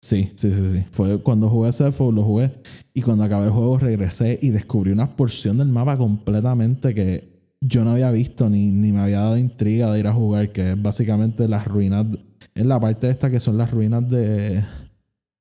Sí, 0.00 0.32
sí, 0.34 0.50
sí, 0.50 0.68
sí. 0.72 0.84
Fue 0.90 1.22
cuando 1.22 1.48
jugué 1.48 1.68
a 1.68 1.72
Cepho, 1.72 2.10
lo 2.10 2.22
jugué. 2.22 2.50
Y 2.92 3.02
cuando 3.02 3.24
acabé 3.24 3.46
el 3.46 3.52
juego 3.52 3.78
regresé 3.78 4.38
y 4.42 4.48
descubrí 4.48 4.90
una 4.90 5.16
porción 5.16 5.58
del 5.58 5.68
mapa 5.68 5.96
completamente 5.96 6.94
que 6.94 7.32
yo 7.60 7.84
no 7.84 7.92
había 7.92 8.10
visto 8.10 8.50
ni, 8.50 8.70
ni 8.70 8.90
me 8.90 9.00
había 9.00 9.20
dado 9.20 9.36
intriga 9.36 9.92
de 9.92 10.00
ir 10.00 10.08
a 10.08 10.12
jugar, 10.12 10.50
que 10.50 10.72
es 10.72 10.82
básicamente 10.82 11.46
las 11.46 11.66
ruinas, 11.66 12.06
en 12.54 12.68
la 12.68 12.80
parte 12.80 13.10
esta 13.10 13.30
que 13.30 13.40
son 13.40 13.56
las 13.56 13.70
ruinas 13.70 14.08
de, 14.08 14.62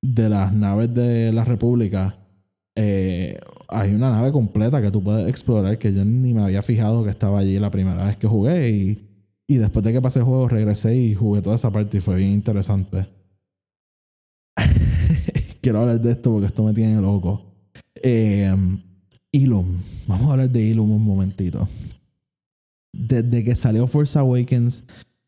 de 0.02 0.30
las 0.30 0.54
naves 0.54 0.94
de 0.94 1.32
la 1.32 1.44
República. 1.44 2.18
Eh, 2.76 3.40
hay 3.68 3.94
una 3.94 4.12
nave 4.12 4.32
completa 4.32 4.82
que 4.82 4.92
tú 4.92 5.04
puedes 5.04 5.28
explorar 5.28 5.78
que 5.78 5.94
yo 5.94 6.06
ni 6.06 6.34
me 6.34 6.42
había 6.42 6.62
fijado 6.62 7.04
que 7.04 7.10
estaba 7.10 7.40
allí 7.40 7.60
la 7.60 7.72
primera 7.72 8.06
vez 8.06 8.18
que 8.18 8.28
jugué 8.28 8.70
y, 8.70 9.10
y 9.48 9.58
después 9.58 9.84
de 9.84 9.94
que 9.94 10.02
pasé 10.02 10.20
el 10.20 10.26
juego 10.26 10.48
regresé 10.48 10.96
y 10.96 11.14
jugué 11.14 11.42
toda 11.42 11.56
esa 11.56 11.72
parte 11.72 11.98
y 11.98 12.02
fue 12.02 12.16
bien 12.16 12.30
interesante. 12.30 13.08
Quiero 15.62 15.82
hablar 15.82 16.02
de 16.02 16.12
esto 16.12 16.32
porque 16.32 16.48
esto 16.48 16.64
me 16.64 16.74
tiene 16.74 17.02
loco. 17.02 17.44
Eh, 17.96 18.54
Ilum. 19.32 19.78
Vamos 20.08 20.28
a 20.28 20.32
hablar 20.32 20.50
de 20.50 20.62
Ilum 20.62 20.92
un 20.92 21.06
momentito 21.06 21.68
desde 22.94 23.44
que 23.44 23.56
salió 23.56 23.88
Force 23.88 24.18
Awakens 24.18 24.84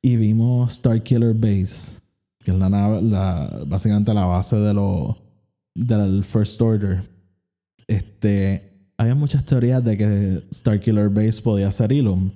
y 0.06 0.18
vimos 0.18 0.74
Starkiller 0.74 1.34
Base, 1.34 1.94
que 2.40 2.52
es 2.52 2.58
la 2.58 2.70
nave, 2.70 3.02
la, 3.02 3.64
básicamente 3.66 4.14
la 4.14 4.26
base 4.26 4.58
de 4.58 4.74
lo, 4.74 5.18
del 5.74 6.26
First 6.26 6.62
Order, 6.62 7.02
este, 7.88 8.92
había 8.98 9.16
muchas 9.16 9.46
teorías 9.46 9.84
de 9.84 9.98
que 9.98 10.44
Starkiller 10.54 11.10
Base 11.10 11.42
podía 11.42 11.72
ser 11.72 11.94
Ilum 11.94 12.32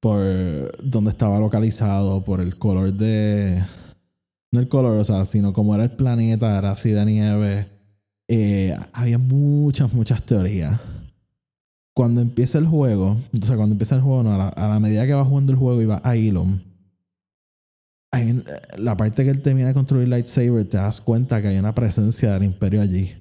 por 0.00 0.20
donde 0.82 1.10
estaba 1.10 1.38
localizado, 1.38 2.24
por 2.24 2.40
el 2.40 2.58
color 2.58 2.92
de. 2.92 3.62
No 4.52 4.60
el 4.60 4.68
color, 4.68 4.98
o 4.98 5.04
sea, 5.04 5.24
sino 5.24 5.52
como 5.52 5.74
era 5.74 5.84
el 5.84 5.92
planeta, 5.92 6.58
era 6.58 6.72
así 6.72 6.90
de 6.90 7.04
nieve. 7.06 7.68
Eh, 8.28 8.76
había 8.92 9.18
muchas, 9.18 9.94
muchas 9.94 10.22
teorías. 10.22 10.78
Cuando 11.94 12.20
empieza 12.20 12.58
el 12.58 12.66
juego, 12.66 13.18
o 13.40 13.46
sea, 13.46 13.56
cuando 13.56 13.74
empieza 13.74 13.94
el 13.94 14.02
juego, 14.02 14.24
no, 14.24 14.34
a 14.34 14.38
la, 14.38 14.48
a 14.48 14.68
la 14.68 14.80
medida 14.80 15.06
que 15.06 15.14
va 15.14 15.24
jugando 15.24 15.52
el 15.52 15.58
juego 15.58 15.80
y 15.80 15.86
va 15.86 16.02
a 16.04 16.16
Ilum, 16.16 16.58
un- 18.22 18.44
la 18.78 18.96
parte 18.96 19.24
que 19.24 19.30
él 19.30 19.42
termina 19.42 19.68
de 19.68 19.74
construir 19.74 20.08
lightsaber, 20.08 20.64
te 20.68 20.76
das 20.76 21.00
cuenta 21.00 21.40
que 21.42 21.48
hay 21.48 21.58
una 21.58 21.74
presencia 21.74 22.32
del 22.32 22.44
imperio 22.44 22.80
allí. 22.80 23.12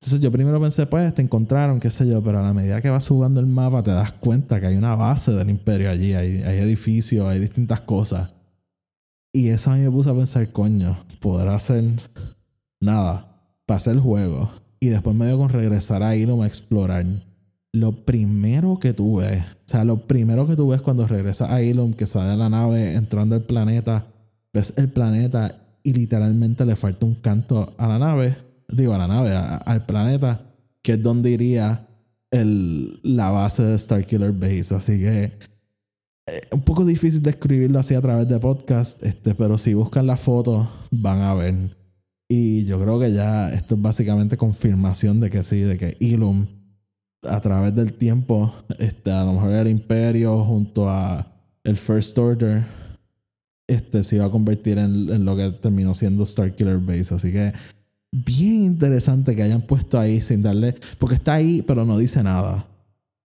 Entonces 0.00 0.20
yo 0.20 0.32
primero 0.32 0.60
pensé, 0.60 0.84
pues 0.86 1.14
te 1.14 1.22
encontraron, 1.22 1.78
qué 1.78 1.90
sé 1.90 2.08
yo, 2.08 2.22
pero 2.22 2.40
a 2.40 2.42
la 2.42 2.52
medida 2.52 2.80
que 2.80 2.90
vas 2.90 3.06
jugando 3.06 3.38
el 3.38 3.46
mapa 3.46 3.82
te 3.84 3.92
das 3.92 4.12
cuenta 4.12 4.60
que 4.60 4.66
hay 4.66 4.76
una 4.76 4.96
base 4.96 5.32
del 5.32 5.48
imperio 5.48 5.90
allí, 5.90 6.12
hay, 6.14 6.42
hay 6.42 6.58
edificios, 6.58 7.26
hay 7.28 7.38
distintas 7.38 7.80
cosas. 7.82 8.30
Y 9.32 9.48
eso 9.48 9.70
a 9.70 9.76
mí 9.76 9.80
me 9.82 9.90
puso 9.90 10.10
a 10.10 10.14
pensar, 10.16 10.50
coño, 10.50 10.98
podrá 11.20 11.54
hacer 11.54 11.84
nada, 12.80 13.28
pasé 13.66 13.90
el 13.92 14.00
juego 14.00 14.50
y 14.80 14.88
después 14.88 15.14
me 15.14 15.26
dio 15.26 15.38
con 15.38 15.48
regresar 15.48 16.02
a 16.02 16.16
Ilum 16.16 16.42
a 16.42 16.46
explorar. 16.46 17.06
Lo 17.72 18.04
primero 18.04 18.78
que 18.78 18.92
tú 18.92 19.16
ves, 19.18 19.40
o 19.40 19.68
sea, 19.68 19.84
lo 19.84 20.06
primero 20.06 20.46
que 20.46 20.56
tú 20.56 20.68
ves 20.68 20.82
cuando 20.82 21.06
regresas 21.06 21.48
a 21.50 21.62
Ilum, 21.62 21.94
que 21.94 22.06
sale 22.06 22.30
de 22.30 22.36
la 22.36 22.50
nave 22.50 22.94
entrando 22.94 23.34
al 23.36 23.42
planeta, 23.42 24.06
ves 24.52 24.74
el 24.76 24.90
planeta 24.90 25.56
y 25.82 25.92
literalmente 25.92 26.64
le 26.64 26.76
falta 26.76 27.06
un 27.06 27.14
canto 27.16 27.74
a 27.78 27.88
la 27.88 27.98
nave, 27.98 28.36
digo 28.68 28.94
a 28.94 28.98
la 28.98 29.08
nave, 29.08 29.30
al 29.34 29.86
planeta, 29.86 30.42
que 30.82 30.92
es 30.92 31.02
donde 31.02 31.30
iría 31.30 31.88
el, 32.30 33.00
la 33.02 33.30
base 33.30 33.62
de 33.62 33.78
Starkiller 33.78 34.32
Base. 34.32 34.74
Así 34.74 34.98
que 34.98 35.32
eh, 36.26 36.40
un 36.52 36.62
poco 36.62 36.84
difícil 36.84 37.22
describirlo 37.22 37.78
así 37.78 37.94
a 37.94 38.00
través 38.00 38.28
de 38.28 38.38
podcast, 38.38 39.02
este, 39.02 39.34
pero 39.34 39.58
si 39.58 39.74
buscan 39.74 40.06
la 40.06 40.16
foto 40.16 40.70
van 40.90 41.20
a 41.20 41.34
ver. 41.34 41.76
Y 42.28 42.64
yo 42.64 42.80
creo 42.80 42.98
que 42.98 43.12
ya 43.12 43.52
esto 43.52 43.74
es 43.74 43.82
básicamente 43.82 44.36
confirmación 44.36 45.20
de 45.20 45.30
que 45.30 45.42
sí, 45.42 45.60
de 45.60 45.76
que 45.76 45.96
Ilum 46.00 46.46
a 47.22 47.40
través 47.40 47.74
del 47.74 47.92
tiempo, 47.92 48.52
este, 48.78 49.10
a 49.10 49.24
lo 49.24 49.34
mejor 49.34 49.50
el 49.50 49.68
Imperio 49.68 50.42
junto 50.44 50.88
a 50.88 51.26
el 51.64 51.76
First 51.76 52.16
Order, 52.18 52.64
este 53.66 54.02
se 54.04 54.16
iba 54.16 54.26
a 54.26 54.30
convertir 54.30 54.78
en, 54.78 55.08
en 55.10 55.24
lo 55.24 55.36
que 55.36 55.50
terminó 55.50 55.94
siendo 55.94 56.26
Starkiller 56.26 56.78
Base. 56.78 57.14
Así 57.14 57.32
que 57.32 57.52
bien 58.12 58.56
interesante 58.56 59.34
que 59.34 59.42
hayan 59.42 59.62
puesto 59.62 59.98
ahí 59.98 60.20
sin 60.20 60.42
darle, 60.42 60.74
porque 60.98 61.14
está 61.16 61.34
ahí, 61.34 61.62
pero 61.62 61.84
no 61.84 61.96
dice 61.98 62.22
nada. 62.22 62.66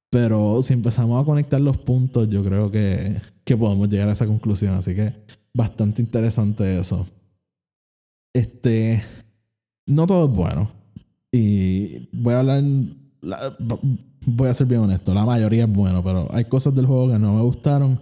Pero 0.10 0.62
si 0.64 0.74
empezamos 0.74 1.22
a 1.22 1.26
conectar 1.26 1.60
los 1.60 1.78
puntos, 1.78 2.30
yo 2.30 2.44
creo 2.44 2.72
que, 2.72 3.20
que 3.44 3.58
podemos 3.58 3.90
llegar 3.90 4.08
a 4.08 4.14
esa 4.14 4.26
conclusión. 4.26 4.74
Así 4.76 4.96
que 4.96 5.14
bastante 5.54 6.02
interesante 6.02 6.80
eso. 6.80 7.06
Este, 8.34 9.04
no 9.86 10.08
todo 10.08 10.26
es 10.26 10.32
bueno. 10.32 10.72
Y 11.32 12.08
voy 12.14 12.34
a 12.36 12.40
hablar, 12.40 12.64
la- 13.22 13.58
voy 14.26 14.48
a 14.50 14.54
ser 14.54 14.68
bien 14.68 14.82
honesto, 14.82 15.14
la 15.14 15.26
mayoría 15.26 15.66
es 15.66 15.70
bueno, 15.72 16.04
pero 16.04 16.28
hay 16.34 16.46
cosas 16.46 16.74
del 16.74 16.86
juego 16.86 17.10
que 17.12 17.20
no 17.20 17.34
me 17.34 17.42
gustaron 17.42 18.00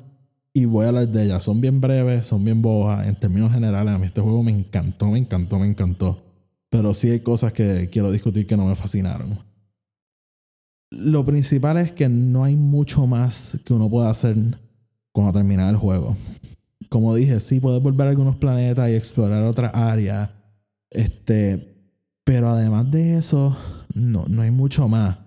y 0.58 0.64
voy 0.64 0.86
a 0.86 0.88
hablar 0.88 1.10
de 1.10 1.26
ellas. 1.26 1.44
Son 1.44 1.60
bien 1.60 1.82
breves, 1.82 2.28
son 2.28 2.46
bien 2.46 2.62
bojas. 2.62 3.06
En 3.06 3.16
términos 3.20 3.52
generales, 3.52 3.94
a 3.94 3.98
mí 3.98 4.06
este 4.06 4.22
juego 4.22 4.42
me 4.42 4.54
encantó, 4.54 5.08
me 5.08 5.20
encantó, 5.20 5.60
me 5.60 5.68
encantó. 5.68 6.24
Pero 6.70 6.94
sí 6.94 7.10
hay 7.10 7.20
cosas 7.20 7.52
que 7.52 7.90
quiero 7.92 8.10
discutir 8.10 8.48
que 8.48 8.56
no 8.56 8.66
me 8.66 8.76
fascinaron. 8.76 9.38
Lo 10.92 11.26
principal 11.26 11.76
es 11.78 11.92
que 11.92 12.08
no 12.08 12.46
hay 12.46 12.56
mucho 12.56 13.06
más 13.06 13.52
que 13.66 13.74
uno 13.74 13.90
pueda 13.90 14.10
hacer 14.10 14.38
cuando 15.12 15.34
termina 15.34 15.70
el 15.70 15.76
juego. 15.76 16.16
Como 16.88 17.14
dije, 17.14 17.42
sí 17.42 17.60
puedes 17.60 17.84
volver 17.84 18.08
a 18.08 18.12
algunos 18.12 18.38
planetas 18.38 18.90
y 18.90 18.94
explorar 18.94 19.44
otras 19.44 19.72
áreas. 19.76 20.30
Este, 20.90 21.76
pero 22.24 22.48
además 22.48 22.90
de 22.92 23.18
eso, 23.18 23.58
no, 23.94 24.24
no 24.30 24.42
hay 24.42 24.52
mucho 24.52 24.88
más. 24.88 25.18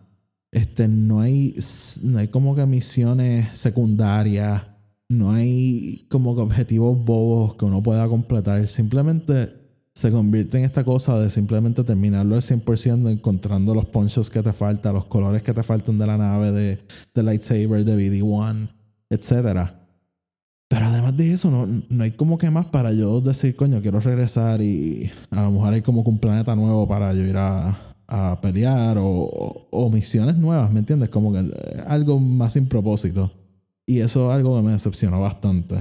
Este, 0.53 0.89
no 0.89 1.21
hay, 1.21 1.55
no 2.03 2.17
hay 2.17 2.29
como 2.29 2.57
que 2.57 2.65
misiones 2.65 3.59
secundarias. 3.59 4.78
No 5.11 5.33
hay 5.33 6.07
como 6.11 6.35
que 6.35 6.43
objetivos 6.43 7.03
bobos 7.03 7.55
que 7.55 7.65
uno 7.65 7.83
pueda 7.83 8.07
completar. 8.09 8.67
Simplemente 8.69 9.55
se 9.95 10.11
convierte 10.11 10.59
en 10.59 10.65
esta 10.65 10.85
cosa 10.85 11.19
de 11.19 11.31
simplemente 11.31 11.83
terminarlo 11.83 12.35
al 12.35 12.43
100% 12.43 13.11
encontrando 13.11 13.75
los 13.75 13.87
ponchos 13.87 14.29
que 14.31 14.43
te 14.43 14.53
faltan, 14.53 14.95
los 14.95 15.07
colores 15.07 15.43
que 15.43 15.55
te 15.55 15.63
faltan 15.63 15.99
de 15.99 16.07
la 16.07 16.19
nave, 16.19 16.53
de, 16.53 16.79
de 17.15 17.23
lightsaber, 17.23 17.85
de 17.85 17.97
BD-1, 17.97 18.69
etc. 19.11 19.71
Pero 20.69 20.85
además 20.87 21.17
de 21.17 21.33
eso, 21.33 21.51
no, 21.51 21.67
no 21.67 22.05
hay 22.05 22.11
como 22.13 22.37
que 22.37 22.51
más 22.51 22.67
para 22.67 22.93
yo 22.93 23.21
decir, 23.23 23.57
coño, 23.57 23.81
quiero 23.81 24.01
regresar 24.01 24.61
y 24.61 25.11
a 25.31 25.43
lo 25.43 25.51
mejor 25.53 25.73
hay 25.73 25.81
como 25.83 26.05
que 26.05 26.11
un 26.11 26.19
planeta 26.19 26.55
nuevo 26.55 26.87
para 26.87 27.15
yo 27.15 27.23
ir 27.23 27.37
a, 27.39 27.97
a 28.07 28.39
pelear 28.43 28.99
o, 28.99 29.07
o- 29.09 29.69
o 29.71 29.91
misiones 29.91 30.37
nuevas, 30.37 30.71
¿me 30.71 30.81
entiendes? 30.81 31.09
Como 31.09 31.33
que 31.33 31.51
algo 31.87 32.21
más 32.21 32.53
sin 32.53 32.67
propósito. 32.69 33.33
Y 33.89 34.01
eso 34.01 34.29
es 34.29 34.37
algo 34.37 34.55
que 34.55 34.63
me 34.63 34.73
decepcionó 34.73 35.19
bastante. 35.19 35.77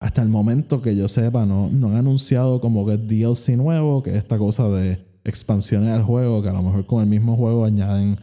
Hasta 0.00 0.22
el 0.22 0.30
momento 0.30 0.80
que 0.80 0.96
yo 0.96 1.08
sepa, 1.08 1.44
no, 1.44 1.68
no 1.68 1.90
han 1.90 1.96
anunciado 1.96 2.58
como 2.62 2.86
que 2.86 2.96
DLC 2.96 3.58
nuevo, 3.58 4.02
que 4.02 4.12
es 4.12 4.16
esta 4.16 4.38
cosa 4.38 4.66
de 4.70 5.06
expansiones 5.22 5.90
al 5.90 6.02
juego, 6.02 6.40
que 6.40 6.48
a 6.48 6.54
lo 6.54 6.62
mejor 6.62 6.86
con 6.86 7.02
el 7.02 7.06
mismo 7.10 7.36
juego 7.36 7.66
añaden 7.66 8.18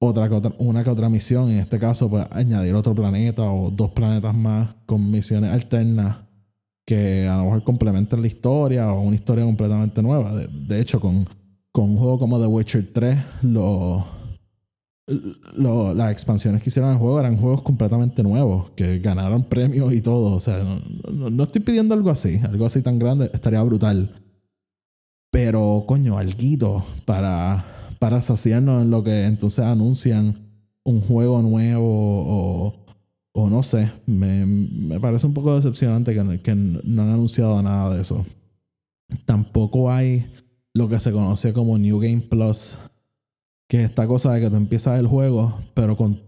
otra, 0.00 0.24
otra 0.24 0.52
una 0.58 0.82
que 0.82 0.90
otra 0.90 1.08
misión. 1.08 1.52
En 1.52 1.58
este 1.58 1.78
caso, 1.78 2.10
pues 2.10 2.26
añadir 2.32 2.74
otro 2.74 2.96
planeta 2.96 3.44
o 3.44 3.70
dos 3.70 3.92
planetas 3.92 4.34
más 4.34 4.74
con 4.86 5.08
misiones 5.08 5.52
alternas 5.52 6.16
que 6.84 7.28
a 7.28 7.36
lo 7.36 7.44
mejor 7.44 7.62
complementen 7.62 8.22
la 8.22 8.26
historia 8.26 8.92
o 8.92 9.02
una 9.02 9.14
historia 9.14 9.44
completamente 9.44 10.02
nueva. 10.02 10.34
De, 10.34 10.48
de 10.48 10.80
hecho, 10.80 10.98
con, 10.98 11.28
con 11.70 11.90
un 11.90 11.96
juego 11.96 12.18
como 12.18 12.40
The 12.40 12.46
Witcher 12.46 12.92
3, 12.92 13.18
lo, 13.42 14.04
las 15.06 16.10
expansiones 16.12 16.62
que 16.62 16.68
hicieron 16.70 16.90
al 16.90 16.98
juego 16.98 17.20
eran 17.20 17.36
juegos 17.36 17.62
completamente 17.62 18.22
nuevos, 18.22 18.70
que 18.70 18.98
ganaron 18.98 19.44
premios 19.44 19.92
y 19.92 20.00
todo. 20.00 20.34
O 20.34 20.40
sea, 20.40 20.64
no, 21.12 21.30
no- 21.30 21.42
estoy 21.44 21.62
pidiendo 21.62 21.94
algo 21.94 22.10
así, 22.10 22.38
algo 22.42 22.66
así 22.66 22.82
tan 22.82 22.98
grande, 22.98 23.30
estaría 23.32 23.62
brutal. 23.62 24.22
Pero, 25.30 25.84
coño, 25.86 26.18
alguito 26.18 26.84
para, 27.04 27.64
para 27.98 28.22
saciarnos 28.22 28.82
en 28.82 28.90
lo 28.90 29.04
que 29.04 29.24
entonces 29.26 29.64
anuncian 29.64 30.38
un 30.82 31.00
juego 31.00 31.42
nuevo 31.42 31.84
o, 32.26 32.74
o 33.32 33.50
no 33.50 33.62
sé. 33.62 33.90
Me, 34.06 34.46
me 34.46 34.98
parece 35.00 35.26
un 35.26 35.34
poco 35.34 35.54
decepcionante 35.56 36.14
que, 36.14 36.40
que 36.40 36.54
no 36.54 37.02
han 37.02 37.10
anunciado 37.10 37.60
nada 37.62 37.94
de 37.94 38.02
eso. 38.02 38.24
Tampoco 39.24 39.90
hay 39.90 40.26
lo 40.74 40.88
que 40.88 41.00
se 41.00 41.12
conoce 41.12 41.52
como 41.52 41.78
New 41.78 41.98
Game 42.00 42.22
Plus, 42.22 42.76
que 43.68 43.78
es 43.78 43.84
esta 43.90 44.06
cosa 44.06 44.32
de 44.32 44.40
que 44.40 44.50
tú 44.50 44.56
empiezas 44.56 44.98
el 44.98 45.06
juego, 45.06 45.58
pero 45.74 45.96
con 45.96 46.22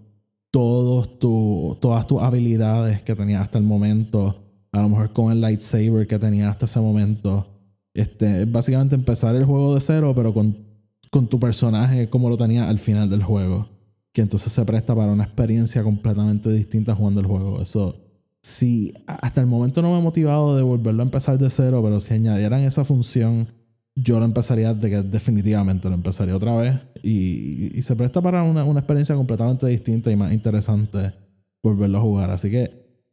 todos 0.50 1.18
tu, 1.18 1.76
todas 1.80 2.06
tus 2.06 2.20
habilidades 2.22 3.02
que 3.02 3.14
tenías 3.14 3.42
hasta 3.42 3.58
el 3.58 3.64
momento, 3.64 4.36
a 4.72 4.82
lo 4.82 4.88
mejor 4.88 5.12
con 5.12 5.32
el 5.32 5.40
lightsaber 5.40 6.06
que 6.06 6.18
tenías 6.18 6.50
hasta 6.50 6.66
ese 6.66 6.80
momento. 6.80 7.46
Este, 7.94 8.42
es 8.42 8.52
básicamente 8.52 8.94
empezar 8.94 9.34
el 9.34 9.44
juego 9.44 9.74
de 9.74 9.80
cero, 9.80 10.12
pero 10.14 10.32
con, 10.32 10.56
con 11.10 11.26
tu 11.26 11.38
personaje 11.38 12.08
como 12.08 12.28
lo 12.28 12.36
tenías 12.36 12.68
al 12.68 12.78
final 12.78 13.10
del 13.10 13.22
juego. 13.22 13.68
Que 14.12 14.22
entonces 14.22 14.52
se 14.52 14.64
presta 14.64 14.94
para 14.96 15.12
una 15.12 15.24
experiencia 15.24 15.82
completamente 15.82 16.50
distinta 16.50 16.94
jugando 16.94 17.20
el 17.20 17.26
juego. 17.26 17.60
Eso, 17.60 17.96
sí, 18.42 18.92
hasta 19.06 19.40
el 19.40 19.46
momento 19.46 19.82
no 19.82 19.92
me 19.92 19.98
he 19.98 20.02
motivado 20.02 20.56
de 20.56 20.62
volverlo 20.62 21.02
a 21.02 21.06
empezar 21.06 21.38
de 21.38 21.50
cero, 21.50 21.82
pero 21.84 22.00
si 22.00 22.14
añadieran 22.14 22.62
esa 22.62 22.84
función, 22.84 23.48
yo 24.00 24.20
lo 24.20 24.24
empezaría 24.24 24.72
de 24.74 24.90
que 24.90 25.02
definitivamente 25.02 25.88
lo 25.88 25.94
empezaría 25.94 26.36
otra 26.36 26.56
vez. 26.56 26.78
Y, 27.02 27.82
se 27.82 27.96
presta 27.96 28.22
para 28.22 28.42
una, 28.42 28.64
una 28.64 28.80
experiencia 28.80 29.16
completamente 29.16 29.66
distinta 29.66 30.10
y 30.10 30.16
más 30.16 30.32
interesante 30.32 31.12
volverlo 31.62 31.98
a 31.98 32.00
jugar. 32.00 32.30
Así 32.30 32.50
que 32.50 32.70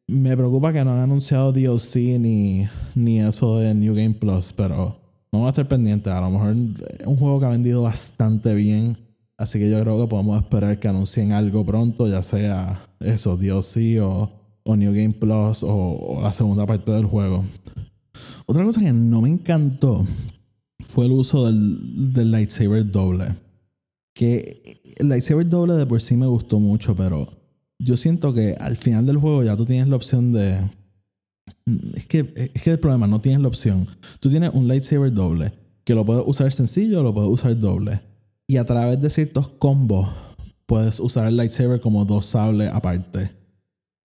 me 0.08 0.38
preocupa 0.38 0.72
que 0.72 0.84
no 0.86 0.92
han 0.92 1.00
anunciado 1.00 1.52
DLC 1.52 2.20
ni, 2.20 2.68
ni 2.94 3.20
eso 3.20 3.58
de 3.58 3.74
New 3.74 3.96
Game 3.96 4.14
Plus, 4.14 4.54
pero 4.54 5.02
vamos 5.32 5.48
a 5.48 5.50
estar 5.50 5.68
pendientes. 5.68 6.14
A 6.14 6.22
lo 6.22 6.30
mejor 6.30 6.56
es 7.00 7.08
un 7.08 7.18
juego 7.18 7.40
que 7.40 7.46
ha 7.48 7.50
vendido 7.50 7.82
bastante 7.82 8.54
bien. 8.54 8.98
Así 9.38 9.58
que 9.58 9.70
yo 9.70 9.82
creo 9.82 10.00
que 10.00 10.08
podemos 10.08 10.38
esperar 10.38 10.80
que 10.80 10.88
anuncien 10.88 11.32
algo 11.32 11.66
pronto, 11.66 12.08
ya 12.08 12.22
sea 12.22 12.88
eso, 13.00 13.36
DLC 13.36 14.00
o, 14.02 14.32
o 14.64 14.76
New 14.78 14.94
Game 14.94 15.14
Plus 15.14 15.60
o 15.64 16.20
la 16.22 16.32
segunda 16.32 16.66
parte 16.68 16.92
del 16.92 17.06
juego. 17.06 17.44
Otra 18.46 18.64
cosa 18.64 18.82
que 18.82 18.94
no 18.94 19.22
me 19.22 19.30
encantó 19.30 20.06
fue 20.86 21.06
el 21.06 21.12
uso 21.12 21.46
del, 21.46 22.14
del 22.14 22.32
lightsaber 22.32 22.90
doble. 22.90 23.36
Que 24.14 24.82
el 24.98 25.10
lightsaber 25.10 25.48
doble 25.48 25.74
de 25.74 25.86
por 25.86 26.02
sí 26.02 26.16
me 26.16 26.28
gustó 26.28 26.60
mucho, 26.60 26.96
pero 26.96 27.30
yo 27.80 27.98
siento 27.98 28.34
que 28.34 28.56
al 28.60 28.78
final 28.78 29.06
del 29.06 29.18
juego 29.18 29.44
ya 29.44 29.58
tú 29.58 29.66
tienes 29.66 29.88
la 29.88 29.96
opción 29.96 30.34
de. 30.34 30.60
Es 31.96 32.06
que, 32.08 32.52
es 32.54 32.62
que 32.62 32.72
el 32.72 32.80
problema, 32.80 33.08
no 33.08 33.20
tienes 33.20 33.42
la 33.42 33.48
opción. 33.48 33.88
Tú 34.20 34.30
tienes 34.30 34.52
un 34.54 34.68
lightsaber 34.68 35.14
doble, 35.14 35.54
que 35.84 35.96
lo 35.96 36.06
puedes 36.06 36.24
usar 36.26 36.52
sencillo 36.52 37.02
o 37.02 37.04
lo 37.04 37.14
puedes 37.14 37.30
usar 37.30 37.60
doble. 37.60 38.02
Y 38.48 38.58
a 38.58 38.66
través 38.66 39.02
de 39.02 39.10
ciertos 39.10 39.50
combos, 39.50 40.08
puedes 40.66 41.00
usar 41.00 41.28
el 41.28 41.38
lightsaber 41.38 41.80
como 41.82 42.06
dos 42.06 42.28
sables 42.28 42.70
aparte. 42.72 43.32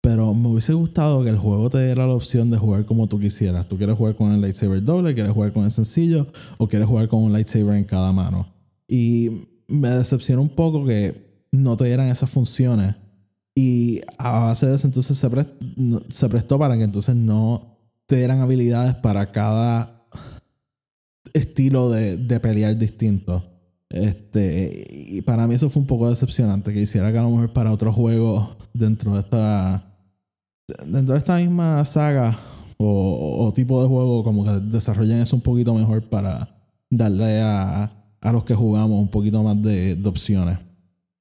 Pero 0.09 0.33
me 0.33 0.49
hubiese 0.49 0.73
gustado 0.73 1.23
que 1.23 1.29
el 1.29 1.37
juego 1.37 1.69
te 1.69 1.85
diera 1.85 2.07
la 2.07 2.15
opción 2.15 2.51
de 2.51 2.57
jugar 2.57 2.87
como 2.87 3.09
tú 3.09 3.21
quisieras. 3.21 3.69
Tú 3.69 3.77
quieres 3.77 3.95
jugar 3.95 4.17
con 4.17 4.33
el 4.33 4.41
lightsaber 4.41 4.83
doble, 4.83 5.13
quieres 5.13 5.33
jugar 5.33 5.53
con 5.53 5.65
el 5.67 5.71
sencillo 5.71 6.29
o 6.57 6.67
quieres 6.67 6.89
jugar 6.89 7.09
con 7.09 7.25
un 7.25 7.31
lightsaber 7.35 7.77
en 7.77 7.85
cada 7.85 8.11
mano. 8.11 8.51
Y 8.89 9.43
me 9.67 9.91
decepciona 9.91 10.41
un 10.41 10.49
poco 10.49 10.87
que 10.87 11.45
no 11.53 11.77
te 11.77 11.85
dieran 11.85 12.09
esas 12.09 12.31
funciones. 12.31 12.95
Y 13.55 14.01
a 14.17 14.39
base 14.39 14.67
de 14.67 14.77
eso 14.77 14.87
entonces 14.87 15.19
se, 15.19 15.29
se 16.09 16.29
prestó 16.31 16.59
para 16.59 16.79
que 16.79 16.85
entonces 16.85 17.15
no 17.15 17.77
te 18.07 18.17
dieran 18.17 18.41
habilidades 18.41 18.95
para 18.95 19.31
cada 19.31 20.09
estilo 21.35 21.91
de, 21.91 22.17
de 22.17 22.41
pelear 22.41 22.79
distinto. 22.79 23.45
Este, 23.91 24.87
y 24.91 25.21
para 25.21 25.47
mí 25.47 25.55
eso 25.55 25.69
fue 25.69 25.83
un 25.83 25.87
poco 25.87 26.09
decepcionante, 26.09 26.73
que 26.73 26.81
hiciera 26.81 27.13
que 27.13 27.19
a 27.19 27.23
lo 27.23 27.31
mejor 27.31 27.53
para 27.53 27.73
otros 27.73 27.95
juegos 27.95 28.57
dentro 28.73 29.13
de 29.13 29.21
esta 29.21 29.88
dentro 30.87 31.15
de 31.15 31.19
esta 31.19 31.37
misma 31.37 31.85
saga 31.85 32.39
o, 32.77 33.53
tipo 33.55 33.83
de 33.83 33.89
juego 33.89 34.23
como 34.23 34.45
que 34.45 34.53
desarrollen 34.61 35.19
eso 35.19 35.35
un 35.35 35.43
poquito 35.43 35.75
mejor 35.75 36.03
para 36.03 36.49
darle 36.91 37.41
a, 37.41 37.91
a 38.21 38.33
los 38.33 38.45
que 38.45 38.55
jugamos 38.55 39.01
un 39.01 39.09
poquito 39.09 39.43
más 39.43 39.61
de, 39.63 40.01
opciones. 40.05 40.59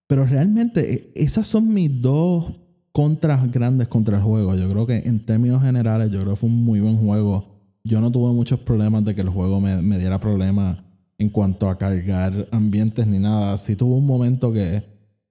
Pero 0.08 0.26
realmente 0.26 0.94
e, 0.94 1.12
esas 1.16 1.48
son 1.48 1.74
mis 1.74 2.02
dos 2.02 2.54
contras 2.92 3.52
grandes 3.52 3.88
contra 3.88 4.18
el 4.18 4.24
juego. 4.24 4.56
Yo 4.56 4.70
creo 4.70 4.86
que 4.88 4.98
en 4.98 5.26
términos 5.26 5.64
generales, 5.64 6.12
yo 6.12 6.20
creo 6.22 6.34
que 6.34 6.40
fue 6.40 6.50
un 6.50 6.64
muy 6.64 6.80
buen 6.80 6.98
juego. 6.98 7.46
Yo 7.84 8.02
no 8.02 8.12
tuve 8.12 8.34
muchos 8.34 8.60
problemas 8.60 9.04
de 9.06 9.16
que 9.16 9.22
el 9.22 9.30
juego 9.30 9.60
me, 9.60 9.82
me 9.82 9.98
diera 9.98 10.20
problemas 10.20 10.78
en 11.18 11.30
cuanto 11.30 11.70
a 11.70 11.78
cargar 11.78 12.48
ambientes 12.52 13.08
ni 13.08 13.20
nada. 13.20 13.58
Sí 13.58 13.76
tuvo 13.76 13.96
un 13.96 14.06
momento 14.06 14.52
que, 14.52 14.84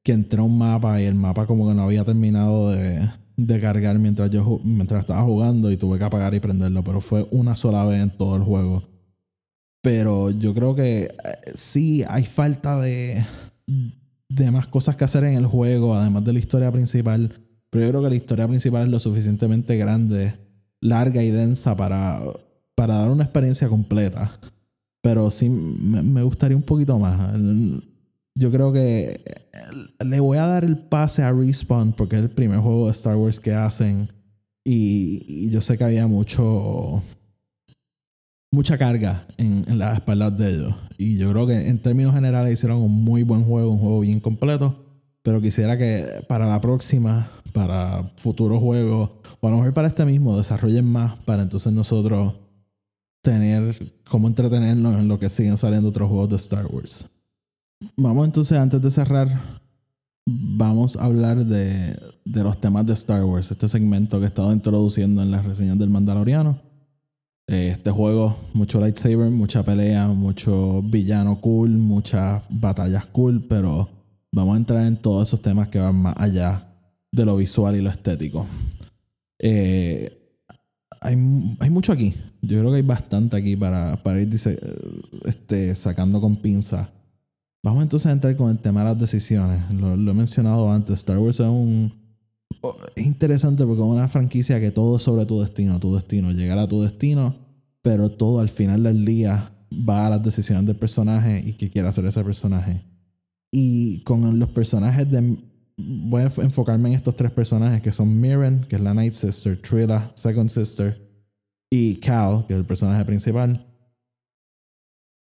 que 0.07 0.13
entré 0.13 0.39
a 0.39 0.45
un 0.45 0.57
mapa 0.57 1.03
y 1.03 1.05
el 1.05 1.17
mapa 1.17 1.49
como 1.49 1.67
que 1.67 1.75
no 1.75 1.83
había 1.83 2.05
terminado 2.05 2.71
de, 2.71 3.11
de 3.37 3.61
cargar 3.61 3.99
mientras 3.99 4.31
yo 4.31 4.61
mientras 4.63 5.01
estaba 5.01 5.25
jugando 5.25 5.69
y 5.69 5.77
tuve 5.77 5.99
que 5.99 6.05
apagar 6.05 6.33
y 6.33 6.39
prenderlo, 6.39 6.85
pero 6.85 7.01
fue 7.01 7.27
una 7.33 7.57
sola 7.57 7.85
vez 7.85 8.01
en 8.01 8.11
todo 8.11 8.37
el 8.37 8.45
juego. 8.45 8.85
Pero 9.83 10.31
yo 10.31 10.55
creo 10.55 10.77
que 10.77 11.07
eh, 11.07 11.11
sí 11.57 12.05
hay 12.09 12.25
falta 12.25 12.81
de, 12.81 13.27
de 14.29 14.51
más 14.53 14.69
cosas 14.69 14.95
que 14.95 15.03
hacer 15.03 15.25
en 15.25 15.35
el 15.35 15.47
juego, 15.47 15.97
además 15.97 16.25
de 16.25 16.35
la 16.35 16.39
historia 16.39 16.71
principal. 16.71 17.45
Pero 17.69 17.87
yo 17.87 17.91
creo 17.91 18.03
que 18.03 18.11
la 18.11 18.15
historia 18.15 18.47
principal 18.47 18.85
es 18.85 18.91
lo 18.91 19.01
suficientemente 19.01 19.77
grande, 19.77 20.35
larga 20.81 21.21
y 21.25 21.33
densa 21.33 21.77
para, 21.77 22.23
para 22.77 22.95
dar 22.95 23.11
una 23.11 23.25
experiencia 23.25 23.69
completa. 23.69 24.39
Pero 25.03 25.33
sí 25.33 25.49
me, 25.51 26.23
gustaría 26.23 26.57
un 26.57 26.63
poquito 26.63 26.97
más. 26.97 27.41
Yo 28.39 28.53
creo 28.53 28.71
que 28.71 29.19
le 30.05 30.21
voy 30.21 30.37
a 30.37 30.47
dar 30.47 30.63
el 30.63 30.77
pase 30.77 31.23
a 31.23 31.33
Respawn 31.33 31.93
porque 31.93 32.17
es 32.17 32.23
el 32.23 32.31
primer 32.31 32.59
juego 32.61 32.85
de 32.87 32.93
Star 32.93 33.17
Wars 33.17 33.41
que 33.41 33.55
hacen. 33.55 34.13
Y, 34.63 35.51
yo 35.51 35.63
sé 35.63 35.79
que 35.79 35.85
había 35.85 36.07
mucho. 36.07 37.03
mucha 38.53 38.77
carga 38.77 39.27
en, 39.39 39.65
en, 39.67 39.79
las 39.79 39.95
espaldas 39.95 40.37
de 40.37 40.51
ellos. 40.51 40.75
Y 40.99 41.17
yo 41.17 41.33
creo 41.33 41.47
que 41.47 41.69
en 41.69 41.81
términos 41.81 42.15
generales 42.15 42.53
hicieron 42.53 42.79
un 42.83 43.05
muy 43.05 43.23
buen 43.23 43.45
juego, 43.45 43.71
un 43.71 43.79
juego 43.79 44.01
bien 44.01 44.21
completo. 44.21 44.85
Pero 45.23 45.41
quisiera 45.41 45.79
que 45.79 46.23
para 46.29 46.47
la 46.47 46.61
próxima, 46.61 47.33
para 47.55 48.05
futuros 48.17 48.61
juegos, 48.61 49.13
o 49.41 49.49
a 49.49 49.51
lo 49.51 49.57
mejor 49.57 49.73
para 49.73 49.89
este 49.89 50.05
mismo, 50.05 50.37
desarrollen 50.37 50.85
más 50.85 51.17
para 51.25 51.43
entonces 51.43 51.73
nosotros 51.73 52.35
tener 53.23 53.95
cómo 54.09 54.29
entretenernos 54.29 55.01
en 55.01 55.09
lo 55.09 55.19
que 55.19 55.31
siguen 55.31 55.57
saliendo 55.57 55.89
otros 55.89 56.09
juegos 56.09 56.29
de 56.29 56.37
Star 56.37 56.67
Wars. 56.67 57.07
Vamos 57.97 58.27
entonces, 58.27 58.59
antes 58.59 58.81
de 58.81 58.91
cerrar, 58.91 59.61
vamos 60.27 60.97
a 60.97 61.05
hablar 61.05 61.45
de, 61.45 61.99
de 62.25 62.43
los 62.43 62.61
temas 62.61 62.87
de 62.87 62.95
Star 62.95 63.25
Wars, 63.25 63.51
este 63.51 63.69
segmento 63.69 64.19
que 64.19 64.25
he 64.25 64.29
estado 64.29 64.53
introduciendo 64.53 65.23
en 65.23 65.31
las 65.31 65.45
reseñas 65.45 65.79
del 65.79 65.91
Mandaloriano. 65.91 66.59
Eh, 67.49 67.69
este 67.73 67.93
juego, 67.93 68.37
mucho 68.55 68.81
lightsaber, 68.81 69.31
mucha 69.31 69.63
pelea, 69.63 70.09
mucho 70.09 70.83
villano 70.83 71.41
cool, 71.41 71.71
muchas 71.71 72.43
batallas 72.51 73.07
cool, 73.07 73.47
pero 73.47 73.89
vamos 74.33 74.55
a 74.55 74.59
entrar 74.59 74.85
en 74.85 74.97
todos 74.97 75.29
esos 75.29 75.41
temas 75.41 75.69
que 75.69 75.79
van 75.79 75.95
más 75.95 76.15
allá 76.19 76.67
de 77.13 77.25
lo 77.25 77.37
visual 77.37 77.77
y 77.77 77.83
lo 77.83 77.91
estético. 77.91 78.47
Eh, 79.39 80.41
hay, 81.01 81.15
hay, 81.61 81.71
mucho 81.71 81.93
aquí. 81.93 82.15
Yo 82.43 82.59
creo 82.59 82.71
que 82.73 82.79
hay 82.79 82.83
bastante 82.83 83.37
aquí 83.37 83.55
para, 83.55 84.03
para 84.03 84.21
ir 84.21 84.35
este, 85.25 85.75
sacando 85.77 86.21
con 86.21 86.37
pinza. 86.37 86.91
Vamos 87.63 87.83
entonces 87.83 88.07
a 88.07 88.13
entrar 88.13 88.37
con 88.37 88.51
el 88.51 88.59
tema 88.59 88.81
de 88.81 88.91
las 88.91 88.99
decisiones. 88.99 89.73
Lo, 89.75 89.95
he 89.95 90.15
mencionado 90.15 90.71
antes. 90.71 90.97
Star 90.97 91.19
Wars 91.19 91.41
es 91.41 91.47
un. 91.47 91.93
Es 92.95 93.07
interesante 93.07 93.65
porque 93.65 93.83
es 93.83 93.89
una 93.89 94.09
franquicia 94.09 94.61
que 94.61 94.71
todo 94.71 94.97
es 94.97 95.03
sobre 95.03 95.27
tu 95.27 95.41
destino. 95.41 95.81
Tu 95.81 95.95
destino. 95.95 96.31
Llegar 96.33 96.59
a 96.59 96.69
tu 96.69 96.83
destino, 96.83 97.37
pero 97.83 98.11
todo 98.11 98.41
al 98.41 98.49
final 98.49 98.85
del 98.85 99.05
día 99.05 99.53
va 99.73 100.07
a 100.07 100.11
las 100.11 100.23
decisiones 100.23 100.67
del 100.67 100.77
personaje 100.77 101.43
y 101.45 101.55
qué 101.55 101.71
quiere 101.71 101.89
hacer 101.89 102.05
ese 102.07 102.23
personaje. 102.23 102.85
Y 103.51 104.03
con 104.03 104.39
los 104.39 104.51
personajes 104.51 105.11
de 105.11 105.37
voy 105.77 106.23
a 106.23 106.31
enfocarme 106.43 106.89
en 106.91 106.95
estos 106.95 107.17
tres 107.17 107.31
personajes 107.31 107.83
que 107.83 107.93
son 107.93 108.19
Mirren, 108.21 108.65
que 108.69 108.77
es 108.77 108.83
la 108.83 108.95
Night 108.95 109.13
Sister, 109.13 109.61
Trilla, 109.61 110.13
Second 110.15 110.49
Sister, 110.49 111.07
y 111.71 111.97
Cal, 111.97 112.47
que 112.47 112.55
es 112.55 112.59
el 112.59 112.65
personaje 112.65 113.05
principal. 113.05 113.67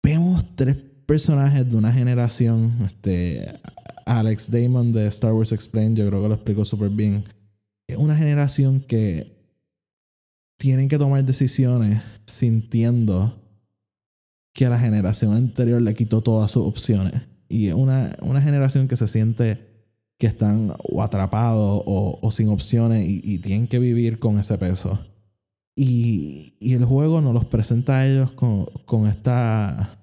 Vemos 0.03 0.45
tres 0.57 0.77
personajes 1.09 1.69
de 1.69 1.75
una 1.75 1.91
generación. 1.91 2.77
Este, 2.85 3.61
Alex 4.05 4.51
Damon 4.51 4.93
de 4.93 5.07
Star 5.07 5.33
Wars 5.33 5.53
Explained, 5.53 5.97
yo 5.97 6.07
creo 6.07 6.23
que 6.23 6.29
lo 6.29 6.35
explicó 6.35 6.67
súper 6.67 6.91
bien. 6.91 7.25
Es 7.89 7.97
una 7.97 8.15
generación 8.15 8.81
que 8.81 9.35
tienen 10.59 10.89
que 10.89 10.99
tomar 10.99 11.25
decisiones 11.25 12.03
sintiendo 12.27 13.43
que 14.53 14.69
la 14.69 14.79
generación 14.79 15.33
anterior 15.33 15.81
le 15.81 15.95
quitó 15.95 16.21
todas 16.21 16.51
sus 16.51 16.67
opciones. 16.67 17.23
Y 17.49 17.69
es 17.69 17.75
una, 17.75 18.15
una 18.21 18.43
generación 18.43 18.87
que 18.87 18.97
se 18.97 19.09
siente 19.09 19.67
que 20.19 20.27
están 20.27 20.75
o 20.79 21.03
atrapados 21.03 21.83
o, 21.87 22.31
sin 22.31 22.49
opciones 22.49 23.09
y, 23.09 23.39
tienen 23.39 23.67
que 23.67 23.79
vivir 23.79 24.19
con 24.19 24.39
ese 24.39 24.59
peso. 24.59 25.01
Y, 25.75 26.55
el 26.61 26.85
juego 26.85 27.23
nos 27.23 27.33
los 27.33 27.47
presenta 27.47 27.99
a 27.99 28.07
ellos 28.07 28.33
con, 28.33 28.67
con 28.85 29.07
esta, 29.07 29.98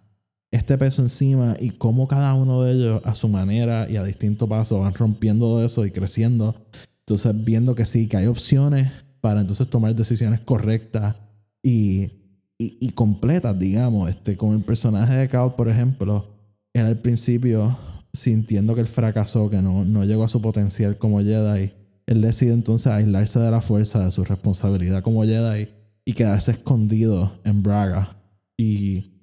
este 0.55 0.77
peso 0.77 1.01
encima 1.01 1.55
y 1.59 1.71
cómo 1.71 2.07
cada 2.07 2.33
uno 2.33 2.63
de 2.63 2.73
ellos 2.73 3.01
a 3.03 3.15
su 3.15 3.27
manera 3.27 3.89
y 3.89 3.97
a 3.97 4.03
distintos 4.03 4.47
pasos 4.49 4.79
van 4.79 4.93
rompiendo 4.93 5.63
eso 5.63 5.85
y 5.85 5.91
creciendo. 5.91 6.55
Entonces 6.99 7.33
viendo 7.43 7.75
que 7.75 7.85
sí, 7.85 8.07
que 8.07 8.17
hay 8.17 8.27
opciones 8.27 8.91
para 9.21 9.41
entonces 9.41 9.69
tomar 9.69 9.95
decisiones 9.95 10.41
correctas 10.41 11.15
y, 11.61 12.11
y, 12.57 12.89
completas, 12.91 13.57
digamos. 13.57 14.09
Este, 14.09 14.37
con 14.37 14.53
el 14.53 14.63
personaje 14.63 15.15
de 15.15 15.29
Cal, 15.29 15.55
por 15.55 15.67
ejemplo, 15.67 16.29
era 16.73 16.87
al 16.87 16.99
principio 16.99 17.77
sintiendo 18.13 18.75
que 18.75 18.81
él 18.81 18.87
fracasó, 18.87 19.49
que 19.49 19.61
no, 19.61 19.83
no 19.83 20.05
llegó 20.05 20.23
a 20.23 20.29
su 20.29 20.41
potencial 20.41 20.97
como 20.97 21.19
Jedi, 21.21 21.73
él 22.07 22.21
decide 22.21 22.53
entonces 22.53 22.91
aislarse 22.91 23.39
de 23.39 23.51
la 23.51 23.61
fuerza, 23.61 24.05
de 24.05 24.11
su 24.11 24.23
responsabilidad 24.23 25.01
como 25.01 25.23
Jedi 25.23 25.69
y 26.05 26.13
quedarse 26.13 26.51
escondido 26.51 27.31
en 27.43 27.63
Braga 27.63 28.15
y, 28.57 29.14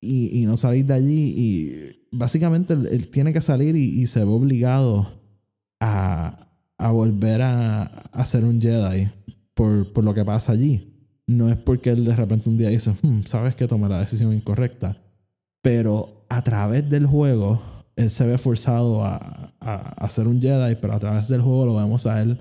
y, 0.00 0.44
no 0.46 0.56
salir 0.56 0.86
de 0.86 0.94
allí. 0.94 1.34
Y 1.36 2.06
básicamente 2.10 2.74
él, 2.74 3.08
tiene 3.10 3.32
que 3.32 3.40
salir 3.40 3.76
y, 3.76 4.06
se 4.06 4.20
ve 4.20 4.30
obligado 4.30 5.20
a, 5.80 6.48
a 6.78 6.90
volver 6.90 7.42
a, 7.42 7.82
a, 7.82 8.24
ser 8.26 8.44
un 8.44 8.60
Jedi 8.60 9.10
por, 9.54 9.92
por, 9.92 10.04
lo 10.04 10.14
que 10.14 10.24
pasa 10.24 10.52
allí. 10.52 10.94
No 11.26 11.48
es 11.48 11.56
porque 11.56 11.90
él 11.90 12.04
de 12.04 12.16
repente 12.16 12.48
un 12.48 12.58
día 12.58 12.68
dice, 12.68 12.94
hmm, 13.02 13.22
sabes 13.26 13.54
que 13.54 13.68
tomé 13.68 13.88
la 13.88 14.00
decisión 14.00 14.32
incorrecta. 14.32 14.96
Pero 15.62 16.26
a 16.28 16.42
través 16.42 16.88
del 16.88 17.06
juego 17.06 17.60
él 17.96 18.10
se 18.10 18.24
ve 18.24 18.38
forzado 18.38 19.04
a, 19.04 19.52
a, 19.60 20.08
ser 20.08 20.26
un 20.26 20.40
Jedi, 20.40 20.76
pero 20.76 20.94
a 20.94 21.00
través 21.00 21.28
del 21.28 21.42
juego 21.42 21.66
lo 21.66 21.76
vemos 21.76 22.06
a 22.06 22.22
él 22.22 22.38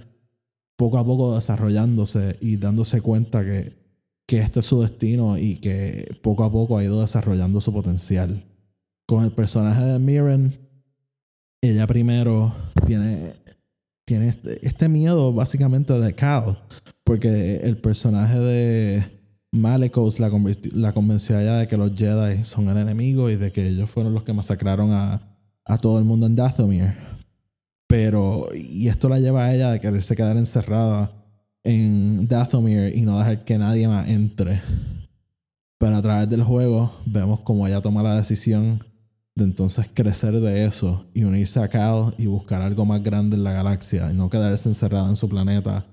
poco 0.78 0.98
a 0.98 1.06
poco 1.06 1.36
desarrollándose 1.36 2.38
y 2.40 2.56
dándose 2.56 3.02
cuenta 3.02 3.44
que, 3.44 3.79
que 4.30 4.38
este 4.38 4.60
es 4.60 4.68
su 4.68 4.80
destino 4.80 5.40
y 5.40 5.56
que 5.56 6.16
poco 6.22 6.44
a 6.44 6.52
poco 6.52 6.78
ha 6.78 6.84
ido 6.84 7.02
desarrollando 7.02 7.60
su 7.62 7.74
potencial. 7.74 8.46
Con 9.08 9.24
el 9.24 9.32
personaje 9.32 9.82
de 9.82 9.98
Mirren, 9.98 10.54
ella 11.64 11.88
primero 11.88 12.54
tiene, 12.86 13.34
tiene 14.06 14.28
este, 14.28 14.64
este 14.64 14.88
miedo 14.88 15.34
básicamente 15.34 15.94
de 15.94 16.14
Cal, 16.14 16.60
porque 17.04 17.56
el 17.64 17.78
personaje 17.78 18.38
de 18.38 19.04
Malecos 19.52 20.20
la, 20.20 20.30
la 20.74 20.94
convenció 20.94 21.36
a 21.36 21.42
de 21.42 21.68
que 21.68 21.78
los 21.78 21.98
Jedi 21.98 22.44
son 22.44 22.70
el 22.70 22.78
enemigo 22.78 23.32
y 23.32 23.36
de 23.36 23.52
que 23.52 23.68
ellos 23.68 23.90
fueron 23.90 24.14
los 24.14 24.26
que 24.26 24.34
masacraron 24.34 24.92
a, 24.92 25.40
a 25.66 25.78
todo 25.80 25.98
el 25.98 26.06
mundo 26.06 26.28
en 26.28 26.36
Dathomir. 26.36 26.94
Pero, 27.88 28.50
y 28.54 28.90
esto 28.90 29.10
la 29.10 29.18
lleva 29.18 29.46
a 29.46 29.56
ella 29.56 29.72
de 29.72 29.80
quererse 29.80 30.16
quedar 30.16 30.38
encerrada 30.38 31.19
en 31.64 32.28
Dathomir 32.28 32.96
y 32.96 33.02
no 33.02 33.18
dejar 33.18 33.44
que 33.46 33.58
nadie 33.58 33.88
más 33.88 34.08
entre. 34.08 34.62
Pero 35.78 35.96
a 35.96 36.02
través 36.02 36.30
del 36.30 36.44
juego 36.44 36.94
vemos 37.06 37.40
como 37.42 37.68
ella 37.68 37.82
toma 37.82 38.04
la 38.04 38.16
decisión 38.16 38.84
de 39.36 39.46
entonces 39.46 39.90
crecer 39.94 40.40
de 40.40 40.66
eso 40.66 41.06
y 41.14 41.24
unirse 41.24 41.60
a 41.60 41.70
Cal 41.70 42.14
y 42.18 42.26
buscar 42.26 42.62
algo 42.62 42.86
más 42.86 43.02
grande 43.02 43.38
en 43.38 43.44
la 43.44 43.54
galaxia 43.54 44.12
y 44.12 44.16
no 44.16 44.30
quedarse 44.30 44.68
encerrada 44.68 45.10
en 45.10 45.16
su 45.16 45.30
planeta, 45.30 45.86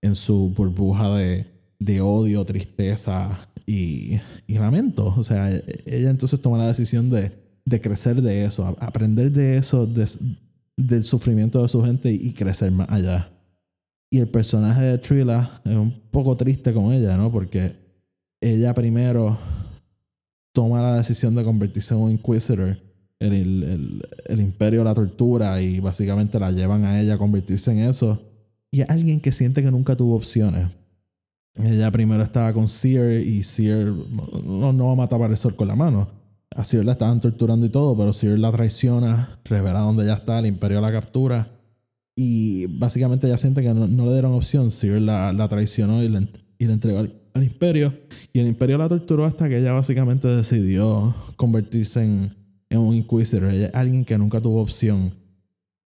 en 0.00 0.14
su 0.14 0.50
burbuja 0.50 1.16
de, 1.16 1.46
de 1.80 2.00
odio, 2.00 2.44
tristeza 2.44 3.48
y, 3.66 4.20
y, 4.46 4.54
lamento. 4.54 5.12
O 5.16 5.24
sea, 5.24 5.50
ella 5.50 6.10
entonces 6.10 6.40
toma 6.40 6.58
la 6.58 6.68
decisión 6.68 7.10
de, 7.10 7.32
de 7.64 7.80
crecer 7.80 8.22
de 8.22 8.44
eso, 8.44 8.76
aprender 8.78 9.32
de 9.32 9.56
eso, 9.56 9.86
del 10.76 11.04
sufrimiento 11.04 11.62
de 11.62 11.68
su 11.68 11.82
gente 11.82 12.12
y 12.12 12.32
crecer 12.32 12.70
más 12.70 12.88
allá. 12.88 13.30
Y 14.12 14.18
el 14.18 14.28
personaje 14.28 14.82
de 14.82 14.98
Trilla 14.98 15.62
es 15.64 15.74
un 15.74 15.90
poco 16.10 16.36
triste 16.36 16.74
con 16.74 16.92
ella, 16.92 17.16
¿no? 17.16 17.32
Porque 17.32 17.72
ella 18.42 18.74
primero 18.74 19.38
toma 20.52 20.82
la 20.82 20.96
decisión 20.96 21.34
de 21.34 21.42
convertirse 21.42 21.94
en 21.94 22.00
un 22.00 22.10
Inquisitor 22.10 22.76
el, 23.18 24.04
el, 24.26 24.40
imperio 24.42 24.84
la 24.84 24.92
tortura 24.92 25.62
y 25.62 25.80
básicamente 25.80 26.38
la 26.38 26.50
llevan 26.50 26.84
a 26.84 27.00
ella 27.00 27.14
a 27.14 27.18
convertirse 27.18 27.72
en 27.72 27.78
eso. 27.78 28.20
Y 28.70 28.82
es 28.82 28.90
alguien 28.90 29.18
que 29.18 29.32
siente 29.32 29.62
que 29.62 29.70
nunca 29.70 29.96
tuvo 29.96 30.14
opciones. 30.14 30.68
Ella 31.54 31.90
primero 31.90 32.22
estaba 32.22 32.52
con 32.52 32.68
Seer 32.68 33.26
y 33.26 33.42
Seer 33.44 33.94
no, 34.44 34.74
no 34.74 34.86
va 34.88 34.92
a 34.92 34.96
matar 34.96 35.22
a 35.22 35.36
Sol 35.36 35.56
con 35.56 35.68
la 35.68 35.74
mano. 35.74 36.06
A 36.54 36.64
Seer 36.64 36.84
la 36.84 36.92
estaban 36.92 37.18
torturando 37.18 37.64
y 37.64 37.70
todo, 37.70 37.96
pero 37.96 38.12
Seer 38.12 38.38
la 38.38 38.52
traiciona, 38.52 39.40
revela 39.46 39.80
dónde 39.80 40.04
ella 40.04 40.16
está, 40.16 40.38
el 40.38 40.44
imperio 40.44 40.82
la 40.82 40.92
captura. 40.92 41.61
Y 42.14 42.66
básicamente 42.66 43.26
ella 43.26 43.38
siente 43.38 43.62
que 43.62 43.72
no, 43.72 43.86
le 43.86 44.12
dieron 44.12 44.32
opción. 44.32 44.70
Seer 44.70 45.00
la, 45.00 45.32
la 45.32 45.48
traicionó 45.48 46.02
y 46.02 46.08
le, 46.08 46.28
y 46.58 46.66
le 46.66 46.72
entregó 46.72 46.98
al, 46.98 47.14
al 47.34 47.42
imperio. 47.42 47.94
Y 48.32 48.40
el 48.40 48.46
imperio 48.46 48.78
la 48.78 48.88
torturó 48.88 49.24
hasta 49.24 49.48
que 49.48 49.58
ella 49.58 49.72
básicamente 49.72 50.28
decidió 50.28 51.14
convertirse 51.36 52.04
en, 52.04 52.42
es 52.72 52.78
un 52.78 52.94
Inquisitor, 52.94 53.50
ella 53.50 53.66
es 53.66 53.74
alguien 53.74 54.04
que 54.04 54.16
nunca 54.16 54.40
tuvo 54.40 54.62
opción. 54.62 55.14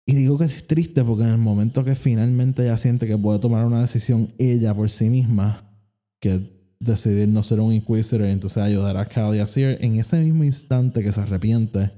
Y 0.07 0.15
digo 0.15 0.39
que 0.39 0.45
es 0.45 0.67
triste 0.67 1.05
porque 1.05 1.25
en 1.25 1.31
el 1.31 1.39
momento 1.39 1.85
que 1.85 1.95
finalmente 1.95 2.63
ella 2.63 2.77
siente 2.77 3.07
que 3.07 3.17
puede 3.17 3.39
tomar 3.39 3.67
una 3.67 3.83
decisión 3.83 4.33
ella 4.39 4.75
por 4.75 4.91
sí 4.91 5.09
misma, 5.09 5.71
que 6.19 6.51
decidir 6.81 7.29
no 7.29 7.43
ser 7.43 7.61
un 7.61 7.73
Inquisitor 7.73 8.23
y 8.23 8.31
entonces 8.31 8.63
ayudar 8.63 8.97
a 8.97 9.05
Cal 9.05 9.37
y 9.37 9.39
a 9.39 9.47
Seer, 9.47 9.79
en 9.85 10.01
ese 10.01 10.19
mismo 10.19 10.45
instante 10.45 11.03
que 11.03 11.13
se 11.13 11.21
arrepiente, 11.21 11.93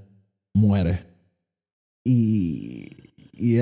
muere. 0.52 1.06
Y, 2.04 2.88
y 3.36 3.58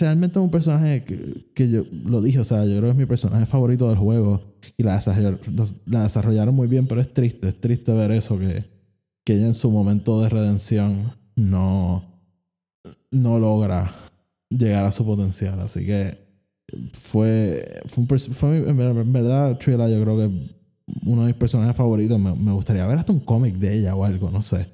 realmente 0.00 0.38
es 0.38 0.44
un 0.44 0.50
personaje 0.50 1.04
que, 1.04 1.70
yo 1.70 1.84
lo 2.04 2.20
dije, 2.20 2.40
o 2.40 2.44
sea, 2.44 2.64
yo 2.64 2.78
creo 2.78 2.82
que 2.82 2.90
es 2.90 2.96
mi 2.96 3.06
personaje 3.06 3.46
favorito 3.46 3.88
del 3.88 3.98
juego 3.98 4.40
y 4.76 4.82
la, 4.82 5.00
la 5.86 6.02
desarrollaron 6.02 6.54
muy 6.54 6.68
bien, 6.68 6.86
pero 6.86 7.00
es 7.00 7.12
triste, 7.12 7.48
es 7.48 7.60
triste 7.60 7.92
ver 7.92 8.10
eso 8.10 8.38
que 8.38 8.72
que 9.24 9.34
ella 9.34 9.46
en 9.46 9.54
su 9.54 9.70
momento 9.70 10.20
de 10.20 10.28
redención 10.28 11.12
no, 11.36 12.04
no 13.10 13.38
logra 13.38 13.92
llegar 14.48 14.84
a 14.84 14.92
su 14.92 15.04
potencial. 15.04 15.60
Así 15.60 15.84
que 15.86 16.18
fue, 16.92 17.82
fue, 17.86 18.68
en 18.68 19.12
verdad, 19.12 19.58
Trilla 19.58 19.88
yo 19.88 20.02
creo 20.02 20.16
que 20.16 20.62
uno 21.06 21.22
de 21.22 21.28
mis 21.28 21.36
personajes 21.36 21.76
favoritos. 21.76 22.18
Me, 22.18 22.34
me 22.34 22.52
gustaría 22.52 22.86
ver 22.86 22.98
hasta 22.98 23.12
un 23.12 23.20
cómic 23.20 23.56
de 23.56 23.78
ella 23.78 23.94
o 23.94 24.04
algo, 24.04 24.30
no 24.30 24.42
sé. 24.42 24.68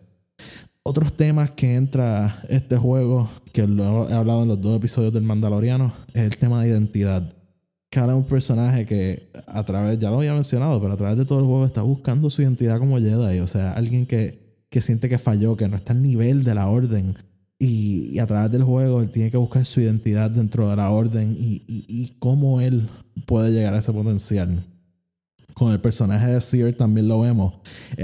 Otros 0.88 1.12
temas 1.12 1.50
que 1.50 1.74
entra 1.74 2.42
este 2.48 2.78
juego, 2.78 3.28
que 3.52 3.66
lo 3.66 4.08
he 4.08 4.14
hablado 4.14 4.44
en 4.44 4.48
los 4.48 4.58
dos 4.58 4.74
episodios 4.74 5.12
del 5.12 5.22
Mandaloriano, 5.22 5.92
es 6.14 6.22
el 6.22 6.38
tema 6.38 6.62
de 6.62 6.70
identidad. 6.70 7.30
Cada 7.90 8.14
es 8.14 8.18
un 8.18 8.24
personaje 8.24 8.86
que 8.86 9.30
a 9.46 9.66
través, 9.66 9.98
ya 9.98 10.08
lo 10.08 10.16
había 10.16 10.32
mencionado, 10.32 10.80
pero 10.80 10.94
a 10.94 10.96
través 10.96 11.18
de 11.18 11.26
todo 11.26 11.40
el 11.40 11.44
juego 11.44 11.66
está 11.66 11.82
buscando 11.82 12.30
su 12.30 12.40
identidad 12.40 12.78
como 12.78 12.98
Jedi. 12.98 13.40
O 13.40 13.46
sea, 13.46 13.72
alguien 13.72 14.06
que, 14.06 14.64
que 14.70 14.80
siente 14.80 15.10
que 15.10 15.18
falló, 15.18 15.58
que 15.58 15.68
no 15.68 15.76
está 15.76 15.92
al 15.92 16.02
nivel 16.02 16.42
de 16.42 16.54
la 16.54 16.68
orden. 16.68 17.18
Y, 17.58 18.18
a 18.18 18.26
través 18.26 18.50
del 18.50 18.62
juego 18.62 19.02
él 19.02 19.10
tiene 19.10 19.30
que 19.30 19.36
buscar 19.36 19.66
su 19.66 19.82
identidad 19.82 20.30
dentro 20.30 20.70
de 20.70 20.76
la 20.76 20.88
orden 20.88 21.36
y, 21.38 21.64
y, 21.66 22.16
cómo 22.18 22.62
él 22.62 22.88
puede 23.26 23.52
llegar 23.52 23.74
a 23.74 23.80
ese 23.80 23.92
potencial. 23.92 24.64
Con 25.52 25.70
el 25.70 25.82
personaje 25.82 26.28
de 26.28 26.40
Seer 26.40 26.74
también 26.74 27.08
lo 27.08 27.20
vemos. 27.20 27.52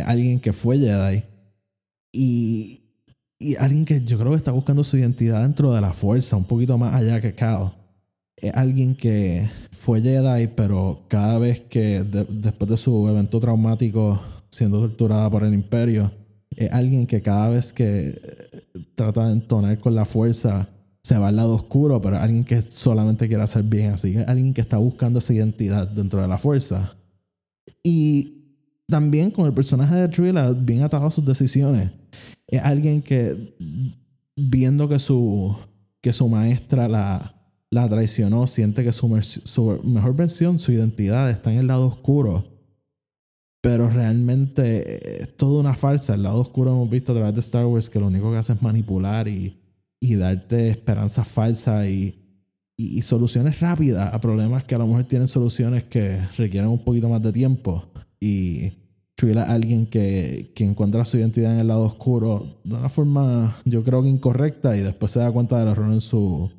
alguien 0.04 0.38
que 0.38 0.52
fue 0.52 0.76
Jedi 0.76 1.24
y, 2.14 2.80
alguien 3.58 3.84
que 3.84 4.02
yo 4.02 4.18
creo 4.18 4.30
que 4.30 4.38
está 4.38 4.52
buscando 4.52 4.84
su 4.84 4.96
identidad 4.96 5.42
dentro 5.42 5.74
de 5.74 5.80
la 5.80 5.92
fuerza, 5.92 6.36
un 6.36 6.46
poquito 6.46 6.78
más 6.78 6.94
allá 6.94 7.20
que 7.20 7.34
Cal 7.34 7.74
es 8.36 8.52
alguien 8.54 8.94
que 8.94 9.48
fue 9.70 10.00
Jedi, 10.00 10.48
pero 10.48 11.04
cada 11.08 11.38
vez 11.38 11.60
que 11.60 12.02
después 12.02 12.70
de 12.70 12.76
su 12.76 13.08
evento 13.08 13.38
traumático 13.40 14.20
siendo 14.50 14.80
torturada 14.80 15.30
por 15.30 15.44
el 15.44 15.54
imperio, 15.54 16.12
es 16.56 16.70
alguien 16.72 17.06
que 17.06 17.22
cada 17.22 17.48
vez 17.48 17.72
que 17.72 18.08
eh, 18.08 18.84
trata 18.94 19.26
de 19.26 19.32
entonar 19.32 19.78
con 19.78 19.94
la 19.94 20.04
fuerza 20.04 20.68
se 21.02 21.18
va 21.18 21.28
al 21.28 21.36
lado 21.36 21.54
oscuro, 21.54 22.00
pero 22.00 22.16
es 22.16 22.22
alguien 22.22 22.44
que 22.44 22.62
solamente 22.62 23.28
quiere 23.28 23.42
hacer 23.42 23.62
bien, 23.62 23.92
así 23.92 24.12
que 24.12 24.20
alguien 24.20 24.54
que 24.54 24.62
está 24.62 24.78
buscando 24.78 25.18
esa 25.18 25.34
identidad 25.34 25.86
dentro 25.86 26.22
de 26.22 26.28
la 26.28 26.38
fuerza. 26.38 26.96
Y 27.82 28.33
también 28.88 29.30
con 29.30 29.46
el 29.46 29.54
personaje 29.54 29.94
de 29.94 30.08
Trilla, 30.08 30.52
bien 30.52 30.82
atado 30.82 31.06
a 31.06 31.10
sus 31.10 31.24
decisiones, 31.24 31.90
es 32.46 32.62
alguien 32.62 33.02
que 33.02 33.56
viendo 34.36 34.88
que 34.88 34.98
su, 34.98 35.56
que 36.00 36.12
su 36.12 36.28
maestra 36.28 36.88
la, 36.88 37.34
la 37.70 37.88
traicionó, 37.88 38.46
siente 38.46 38.84
que 38.84 38.92
su, 38.92 39.08
mejor 39.08 40.14
versión, 40.14 40.58
su 40.58 40.72
identidad 40.72 41.30
está 41.30 41.52
en 41.52 41.58
el 41.58 41.66
lado 41.66 41.86
oscuro. 41.88 42.44
Pero 43.60 43.88
realmente 43.88 45.22
es 45.22 45.36
toda 45.36 45.60
una 45.60 45.74
farsa. 45.74 46.14
El 46.14 46.22
lado 46.22 46.40
oscuro 46.40 46.72
hemos 46.72 46.90
visto 46.90 47.12
a 47.12 47.14
través 47.14 47.34
de 47.34 47.40
Star 47.40 47.64
Wars 47.64 47.88
que 47.88 47.98
lo 47.98 48.08
único 48.08 48.30
que 48.30 48.36
hace 48.36 48.52
es 48.52 48.62
manipular 48.62 49.26
y, 49.26 49.58
y 50.00 50.14
darte 50.16 50.68
esperanzas 50.68 51.26
falsas 51.26 51.86
y, 51.86 52.18
y, 52.76 53.00
soluciones 53.02 53.60
rápidas 53.60 54.12
a 54.12 54.20
problemas 54.20 54.64
que 54.64 54.74
a 54.74 54.78
lo 54.78 54.86
mejor 54.86 55.04
tienen 55.04 55.28
soluciones 55.28 55.84
que 55.84 56.20
requieren 56.36 56.68
un 56.68 56.84
poquito 56.84 57.08
más 57.08 57.22
de 57.22 57.32
tiempo. 57.32 57.90
Y 58.26 58.72
Trill 59.16 59.36
alguien 59.36 59.84
que, 59.84 60.54
que 60.56 60.64
encuentra 60.64 61.04
su 61.04 61.18
identidad 61.18 61.52
en 61.52 61.60
el 61.60 61.68
lado 61.68 61.82
oscuro 61.82 62.58
de 62.64 62.74
una 62.74 62.88
forma, 62.88 63.54
yo 63.66 63.84
creo 63.84 64.02
que 64.02 64.08
incorrecta 64.08 64.74
y 64.78 64.80
después 64.80 65.12
se 65.12 65.18
da 65.18 65.30
cuenta 65.30 65.58
del 65.58 65.68
error 65.68 65.92
en 65.92 66.00
su, 66.00 66.50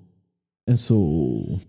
en 0.68 0.78
su. 0.78 1.60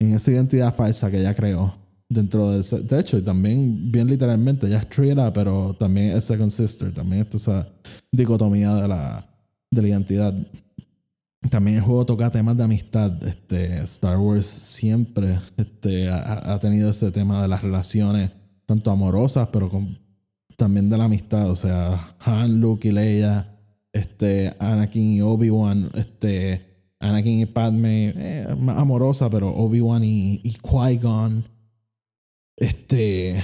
en 0.00 0.14
esa 0.14 0.32
identidad 0.32 0.74
falsa 0.74 1.12
que 1.12 1.20
ella 1.20 1.32
creó 1.32 1.76
dentro 2.08 2.50
del. 2.50 2.64
De 2.88 2.98
hecho, 2.98 3.18
y 3.18 3.22
también, 3.22 3.92
bien 3.92 4.08
literalmente, 4.08 4.66
ella 4.66 4.80
es 4.80 4.88
Trilla, 4.88 5.32
pero 5.32 5.76
también 5.78 6.16
es 6.16 6.24
Second 6.24 6.50
Sister. 6.50 6.92
También 6.92 7.22
está 7.22 7.36
esa 7.36 7.68
dicotomía 8.10 8.74
de 8.74 8.88
la, 8.88 9.30
de 9.70 9.80
la 9.80 9.88
identidad. 9.88 10.34
También 11.50 11.76
el 11.76 11.82
juego 11.82 12.06
toca 12.06 12.30
temas 12.30 12.56
de 12.56 12.64
amistad. 12.64 13.22
Este, 13.26 13.82
Star 13.82 14.18
Wars 14.18 14.46
siempre 14.46 15.38
este, 15.56 16.08
ha, 16.10 16.58
tenido 16.58 16.90
ese 16.90 17.10
tema 17.10 17.42
de 17.42 17.48
las 17.48 17.62
relaciones, 17.62 18.30
tanto 18.66 18.90
amorosas, 18.90 19.48
pero 19.52 19.70
también 20.56 20.88
de 20.88 20.98
la 20.98 21.04
amistad. 21.04 21.50
O 21.50 21.54
sea, 21.54 22.16
Han, 22.20 22.60
Luke 22.60 22.88
y 22.88 22.92
Leia, 22.92 23.58
este, 23.92 24.54
Anakin 24.58 25.12
y 25.12 25.20
Obi-Wan, 25.20 25.90
este, 25.94 26.92
Anakin 26.98 27.40
y 27.40 27.46
Padme, 27.46 28.14
eh, 28.16 28.46
amorosa, 28.68 29.28
pero 29.28 29.54
Obi-Wan 29.54 30.02
y, 30.04 30.40
Qui-Gon. 30.62 31.44
Este. 32.56 33.42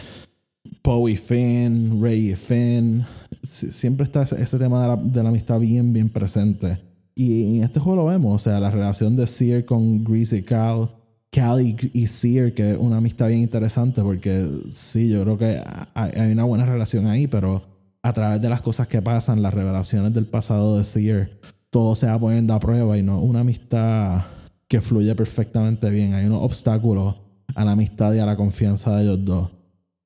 Poe 0.82 1.12
y 1.12 1.16
Finn, 1.16 2.02
Rey 2.02 2.30
y 2.30 2.34
Finn. 2.36 3.04
Siempre 3.42 4.04
está 4.04 4.22
ese, 4.22 4.58
tema 4.58 4.96
de 4.96 5.22
la, 5.22 5.28
amistad 5.28 5.58
bien, 5.58 5.92
bien 5.92 6.08
presente. 6.08 6.89
Y 7.20 7.58
en 7.58 7.64
este 7.64 7.80
juego 7.80 7.96
lo 7.96 8.06
vemos, 8.06 8.34
o 8.34 8.38
sea, 8.38 8.58
la 8.60 8.70
relación 8.70 9.14
de 9.14 9.26
Seer 9.26 9.66
con 9.66 10.02
Grease 10.02 10.38
y 10.38 10.42
Cal. 10.42 10.90
Cal 11.30 11.60
y, 11.60 12.06
Seer, 12.06 12.54
que 12.54 12.72
es 12.72 12.78
una 12.78 12.96
amistad 12.96 13.28
bien 13.28 13.40
interesante 13.40 14.00
porque 14.00 14.48
sí, 14.70 15.10
yo 15.10 15.22
creo 15.22 15.36
que 15.36 15.60
hay 15.92 16.32
una 16.32 16.44
buena 16.44 16.64
relación 16.64 17.06
ahí, 17.06 17.26
pero 17.26 17.62
a 18.02 18.14
través 18.14 18.40
de 18.40 18.48
las 18.48 18.62
cosas 18.62 18.88
que 18.88 19.02
pasan, 19.02 19.42
las 19.42 19.52
revelaciones 19.52 20.14
del 20.14 20.24
pasado 20.24 20.78
de 20.78 20.84
Seer, 20.84 21.38
todo 21.68 21.94
se 21.94 22.06
va 22.06 22.18
poniendo 22.18 22.54
a 22.54 22.58
prueba 22.58 22.96
y 22.96 23.02
no 23.02 23.20
una 23.20 23.40
amistad 23.40 24.22
que 24.66 24.80
fluye 24.80 25.14
perfectamente 25.14 25.90
bien. 25.90 26.14
Hay 26.14 26.24
unos 26.24 26.42
obstáculos 26.42 27.16
a 27.54 27.66
la 27.66 27.72
amistad 27.72 28.14
y 28.14 28.18
a 28.20 28.24
la 28.24 28.36
confianza 28.36 28.96
de 28.96 29.02
ellos 29.02 29.22
dos. 29.26 29.50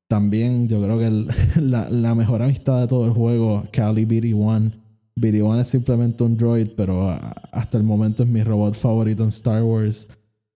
También 0.09 0.67
yo 0.67 0.83
creo 0.83 0.99
que 0.99 1.61
la, 1.61 2.15
mejor 2.17 2.43
amistad 2.43 2.81
de 2.81 2.89
todo 2.89 3.07
el 3.07 3.13
juego, 3.13 3.63
Cali 3.71 4.05
BD-1. 4.05 4.84
BD-1 5.17 5.61
es 5.61 5.69
simplemente 5.69 6.25
un 6.25 6.37
droid, 6.37 6.71
pero 6.77 7.09
hasta 7.53 7.79
el 7.79 7.85
momento 7.85 8.23
es 8.23 8.29
mi 8.29 8.43
robot 8.43 8.75
favorito 8.75 9.23
en 9.23 9.29
Star 9.29 9.63
Wars. 9.63 10.07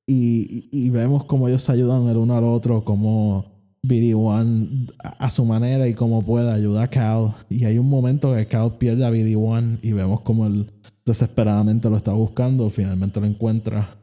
Y, 0.06 0.68
y, 0.72 0.88
vemos 0.90 1.24
cómo 1.24 1.48
ellos 1.48 1.68
ayudan 1.68 2.09
el 2.09 2.16
uno 2.16 2.34
al 2.34 2.44
otro, 2.44 2.82
cómo 2.82 3.44
BD-1 3.82 4.94
a, 5.02 5.30
su 5.30 5.44
manera 5.44 5.86
y 5.86 5.94
como 5.94 6.24
puede 6.24 6.50
ayuda 6.50 6.84
a 6.84 6.88
Cal. 6.88 7.34
Y 7.50 7.64
hay 7.66 7.78
un 7.78 7.88
momento 7.88 8.34
que 8.34 8.46
Cal 8.46 8.78
pierde 8.78 9.04
a 9.04 9.11
BD-1 9.11 9.80
y 9.82 9.92
vemos 9.92 10.22
como 10.22 10.46
él 10.46 10.72
desesperadamente 11.04 11.90
lo 11.90 11.96
está 11.96 12.12
buscando, 12.12 12.70
finalmente 12.70 13.20
lo 13.20 13.26
encuentra. 13.26 13.98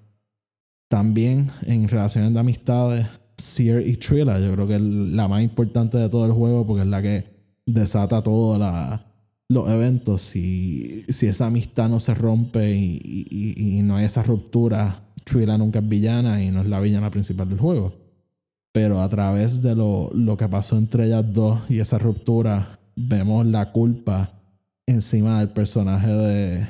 También 0.90 1.50
en 1.66 1.88
relaciones 1.88 2.34
de 2.34 2.40
amistades, 2.40 3.08
Seer 3.38 3.86
y 3.86 3.98
Trilla, 3.98 4.40
yo 4.40 4.54
creo 4.54 4.68
que 4.68 4.76
es 4.76 4.82
la 4.82 5.28
más 5.28 5.42
importante 5.42 5.98
de 5.98 6.08
todo 6.08 6.26
el 6.26 6.32
juego 6.32 6.66
porque 6.66 6.84
es 6.84 6.88
la 6.88 7.02
que 7.02 7.26
desata 7.66 8.22
toda 8.22 8.60
la, 8.60 9.15
los 9.48 9.70
eventos, 9.70 10.22
si, 10.22 11.06
si 11.10 11.28
esa 11.28 11.48
amistad 11.48 11.90
no 11.90 12.00
se 12.00 12.14
rompe 12.14 12.74
y, 12.76 13.82
no 13.84 13.98
hay 13.98 14.06
esa 14.06 14.24
ruptura, 14.24 15.04
Trilla 15.24 15.58
nunca 15.58 15.80
es 15.80 15.88
villana 15.88 16.44
y 16.44 16.52
no 16.52 16.62
es 16.62 16.68
la 16.68 16.80
villana 16.80 17.12
principal 17.12 17.50
del 17.50 17.60
juego. 17.60 17.94
Pero 18.72 19.02
a 19.02 19.10
través 19.10 19.62
de 19.62 19.76
lo, 19.76 20.10
lo 20.14 20.36
que 20.38 20.50
pasó 20.50 20.78
entre 20.78 21.06
ellas 21.06 21.26
dos 21.32 21.60
y 21.70 21.80
esa 21.80 21.98
ruptura, 21.98 22.80
vemos 22.96 23.46
la 23.46 23.72
culpa 23.72 24.34
encima 24.88 25.40
del 25.40 25.50
personaje 25.50 26.12
de, 26.12 26.68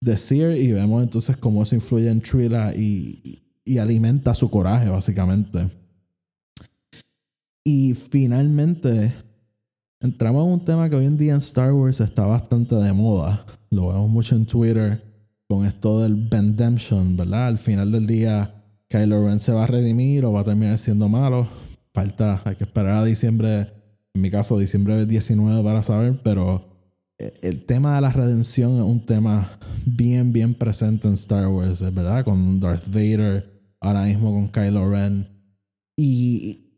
de 0.00 0.16
Seer 0.16 0.56
y 0.56 0.72
vemos 0.72 1.02
entonces 1.02 1.36
cómo 1.36 1.62
eso 1.62 1.74
influye 1.74 2.10
en 2.10 2.20
Trilla 2.20 2.74
y, 2.74 3.42
y 3.64 3.78
alimenta 3.78 4.34
su 4.34 4.50
coraje, 4.50 4.88
básicamente. 4.88 5.70
Y 7.62 7.94
finalmente, 7.94 9.14
entramos 10.00 10.46
en 10.46 10.52
un 10.52 10.64
tema 10.64 10.88
que 10.88 10.96
hoy 10.96 11.04
en 11.04 11.16
día 11.16 11.32
en 11.32 11.38
Star 11.38 11.72
Wars 11.72 12.00
está 12.00 12.26
bastante 12.26 12.74
de 12.74 12.92
moda. 12.92 13.44
Lo 13.70 13.88
vemos 13.88 14.10
mucho 14.10 14.34
en 14.34 14.46
Twitter 14.46 15.02
con 15.48 15.66
esto 15.66 16.00
del 16.00 16.14
Bendemption, 16.14 17.16
¿verdad? 17.16 17.48
Al 17.48 17.58
final 17.58 17.92
del 17.92 18.06
día, 18.06 18.54
Kylo 18.88 19.26
Ren 19.26 19.40
se 19.40 19.52
va 19.52 19.64
a 19.64 19.66
redimir 19.66 20.24
o 20.24 20.32
va 20.32 20.40
a 20.40 20.44
terminar 20.44 20.78
siendo 20.78 21.08
malo. 21.08 21.46
Falta, 21.92 22.42
hay 22.44 22.56
que 22.56 22.64
esperar 22.64 22.96
a 22.96 23.04
diciembre, 23.04 23.72
en 24.14 24.22
mi 24.22 24.30
caso, 24.30 24.58
diciembre 24.58 25.06
19 25.06 25.62
para 25.62 25.82
saber, 25.82 26.20
pero 26.22 26.68
eh, 27.18 27.34
el 27.42 27.66
tema 27.66 27.96
de 27.96 28.00
la 28.00 28.10
redención 28.10 28.76
es 28.76 28.82
un 28.82 29.04
tema 29.04 29.58
bien, 29.84 30.32
bien 30.32 30.54
presente 30.54 31.08
en 31.08 31.14
Star 31.14 31.48
Wars, 31.48 31.82
¿verdad? 31.92 32.24
Con 32.24 32.60
Darth 32.60 32.86
Vader, 32.86 33.76
ahora 33.80 34.04
mismo 34.04 34.32
con 34.32 34.48
Kylo 34.48 34.90
Ren. 34.90 35.28
Y, 35.96 36.70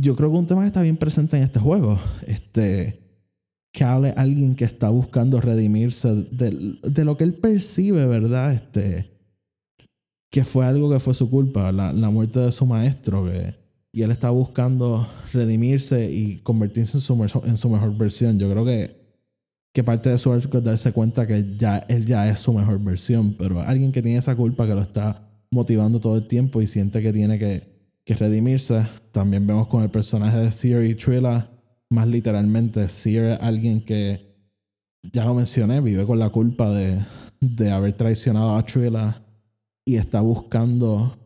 yo 0.00 0.16
creo 0.16 0.30
que 0.30 0.38
un 0.38 0.46
tema 0.46 0.62
que 0.62 0.68
está 0.68 0.82
bien 0.82 0.96
presente 0.96 1.36
en 1.36 1.44
este 1.44 1.58
juego. 1.58 1.98
Este, 2.26 3.00
Cal 3.72 4.06
es 4.06 4.16
alguien 4.16 4.54
que 4.54 4.64
está 4.64 4.88
buscando 4.90 5.40
redimirse 5.40 6.08
de, 6.14 6.78
de, 6.82 7.04
lo 7.04 7.16
que 7.16 7.24
él 7.24 7.34
percibe, 7.34 8.06
¿verdad? 8.06 8.52
Este, 8.52 9.10
que 10.30 10.44
fue 10.44 10.64
algo 10.64 10.90
que 10.90 11.00
fue 11.00 11.14
su 11.14 11.28
culpa, 11.28 11.72
la, 11.72 11.92
la 11.92 12.10
muerte 12.10 12.40
de 12.40 12.52
su 12.52 12.64
maestro. 12.66 13.24
Que, 13.24 13.54
y 13.92 14.02
él 14.02 14.10
está 14.10 14.30
buscando 14.30 15.08
redimirse 15.32 16.10
y 16.10 16.38
convertirse 16.38 16.98
en 16.98 17.00
su, 17.00 17.42
en 17.44 17.56
su 17.56 17.68
mejor 17.68 17.96
versión. 17.96 18.38
Yo 18.38 18.50
creo 18.50 18.64
que, 18.64 18.96
que 19.72 19.84
parte 19.84 20.10
de 20.10 20.18
su 20.18 20.32
arco 20.32 20.58
es 20.58 20.64
darse 20.64 20.92
cuenta 20.92 21.26
que 21.26 21.56
ya, 21.56 21.78
él 21.88 22.04
ya 22.04 22.28
es 22.28 22.40
su 22.40 22.52
mejor 22.52 22.78
versión, 22.78 23.34
pero 23.38 23.60
alguien 23.60 23.92
que 23.92 24.02
tiene 24.02 24.18
esa 24.18 24.36
culpa 24.36 24.66
que 24.66 24.74
lo 24.74 24.82
está 24.82 25.28
motivando 25.50 26.00
todo 26.00 26.16
el 26.16 26.26
tiempo 26.26 26.60
y 26.62 26.66
siente 26.66 27.02
que 27.02 27.12
tiene 27.12 27.38
que, 27.38 27.75
que 28.06 28.14
redimirse. 28.14 28.86
También 29.10 29.46
vemos 29.46 29.66
con 29.66 29.82
el 29.82 29.90
personaje 29.90 30.38
de 30.38 30.52
Seer 30.52 30.84
y 30.84 30.94
Trilla, 30.94 31.50
más 31.90 32.06
literalmente, 32.06 32.88
Seer 32.88 33.32
es 33.32 33.40
alguien 33.40 33.84
que, 33.84 34.34
ya 35.12 35.24
lo 35.24 35.34
mencioné, 35.34 35.80
vive 35.80 36.06
con 36.06 36.18
la 36.18 36.30
culpa 36.30 36.70
de, 36.70 37.04
de 37.40 37.70
haber 37.70 37.94
traicionado 37.96 38.56
a 38.56 38.64
Trilla 38.64 39.22
y 39.84 39.96
está 39.96 40.20
buscando 40.20 41.18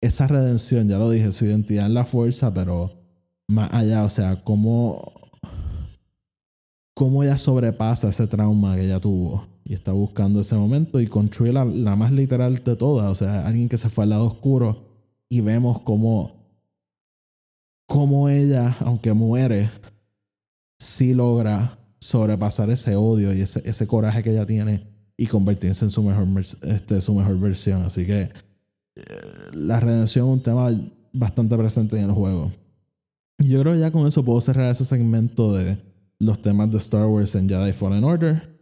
esa 0.00 0.26
redención, 0.26 0.88
ya 0.88 0.98
lo 0.98 1.10
dije, 1.10 1.32
su 1.32 1.44
identidad 1.44 1.86
en 1.86 1.94
la 1.94 2.04
fuerza, 2.04 2.52
pero 2.52 2.92
más 3.48 3.72
allá, 3.72 4.04
o 4.04 4.10
sea, 4.10 4.42
cómo, 4.42 5.12
cómo 6.94 7.22
ella 7.22 7.38
sobrepasa 7.38 8.08
ese 8.08 8.26
trauma 8.26 8.74
que 8.74 8.86
ella 8.86 9.00
tuvo 9.00 9.46
y 9.64 9.74
está 9.74 9.92
buscando 9.92 10.40
ese 10.40 10.56
momento 10.56 11.00
y 11.00 11.06
construye 11.06 11.52
la, 11.52 11.64
la 11.64 11.94
más 11.94 12.10
literal 12.10 12.56
de 12.64 12.74
todas, 12.74 13.10
o 13.10 13.14
sea, 13.14 13.46
alguien 13.46 13.68
que 13.68 13.76
se 13.76 13.90
fue 13.90 14.04
al 14.04 14.10
lado 14.10 14.26
oscuro 14.26 14.89
y 15.30 15.40
vemos 15.40 15.80
cómo, 15.80 16.44
cómo 17.86 18.28
ella, 18.28 18.76
aunque 18.80 19.14
muere, 19.14 19.70
sí 20.78 21.14
logra 21.14 21.78
sobrepasar 22.00 22.68
ese 22.70 22.96
odio 22.96 23.32
y 23.32 23.40
ese, 23.40 23.62
ese 23.64 23.86
coraje 23.86 24.22
que 24.22 24.32
ella 24.32 24.44
tiene 24.44 24.86
y 25.16 25.26
convertirse 25.26 25.84
en 25.84 25.90
su 25.90 26.02
mejor, 26.02 26.26
este, 26.62 27.00
su 27.00 27.14
mejor 27.14 27.38
versión. 27.38 27.82
Así 27.82 28.04
que 28.04 28.30
la 29.52 29.78
redención 29.78 30.26
es 30.26 30.32
un 30.32 30.42
tema 30.42 30.68
bastante 31.12 31.56
presente 31.56 31.98
en 31.98 32.06
el 32.06 32.12
juego. 32.12 32.50
Yo 33.38 33.60
creo 33.60 33.74
que 33.74 33.80
ya 33.80 33.92
con 33.92 34.06
eso 34.06 34.24
puedo 34.24 34.40
cerrar 34.40 34.70
ese 34.70 34.84
segmento 34.84 35.52
de 35.52 35.78
los 36.18 36.42
temas 36.42 36.70
de 36.70 36.78
Star 36.78 37.06
Wars 37.06 37.34
en 37.34 37.48
Jedi 37.48 37.72
Fallen 37.72 38.04
Order. 38.04 38.58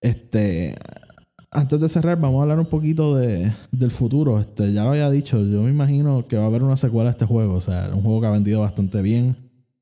Este, 0.00 0.74
antes 1.56 1.80
de 1.80 1.88
cerrar, 1.88 2.20
vamos 2.20 2.38
a 2.38 2.42
hablar 2.42 2.60
un 2.60 2.66
poquito 2.66 3.16
de, 3.16 3.50
del 3.72 3.90
futuro. 3.90 4.38
Este, 4.38 4.72
ya 4.72 4.84
lo 4.84 4.90
había 4.90 5.10
dicho, 5.10 5.42
yo 5.42 5.62
me 5.62 5.70
imagino 5.70 6.26
que 6.28 6.36
va 6.36 6.44
a 6.44 6.46
haber 6.46 6.62
una 6.62 6.76
secuela 6.76 7.08
a 7.10 7.12
este 7.12 7.24
juego. 7.24 7.54
O 7.54 7.60
sea, 7.60 7.90
un 7.94 8.02
juego 8.02 8.20
que 8.20 8.26
ha 8.26 8.30
vendido 8.30 8.60
bastante 8.60 9.00
bien. 9.00 9.36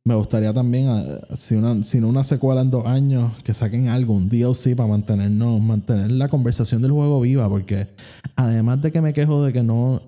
Me 0.04 0.14
gustaría 0.14 0.52
también, 0.52 0.88
ah, 0.88 1.34
si, 1.34 1.56
una, 1.56 1.82
si 1.82 2.00
no 2.00 2.08
una 2.08 2.24
secuela 2.24 2.60
en 2.60 2.70
dos 2.70 2.86
años, 2.86 3.32
que 3.42 3.52
saquen 3.52 3.88
algo, 3.88 4.14
un 4.14 4.28
DLC 4.28 4.76
para 4.76 4.88
mantenernos, 4.88 5.60
mantener 5.60 6.12
la 6.12 6.28
conversación 6.28 6.80
del 6.80 6.92
juego 6.92 7.20
viva. 7.20 7.48
Porque 7.48 7.88
además 8.36 8.80
de 8.80 8.92
que 8.92 9.00
me 9.00 9.12
quejo 9.12 9.42
de 9.42 9.52
que 9.52 9.64
no, 9.64 10.00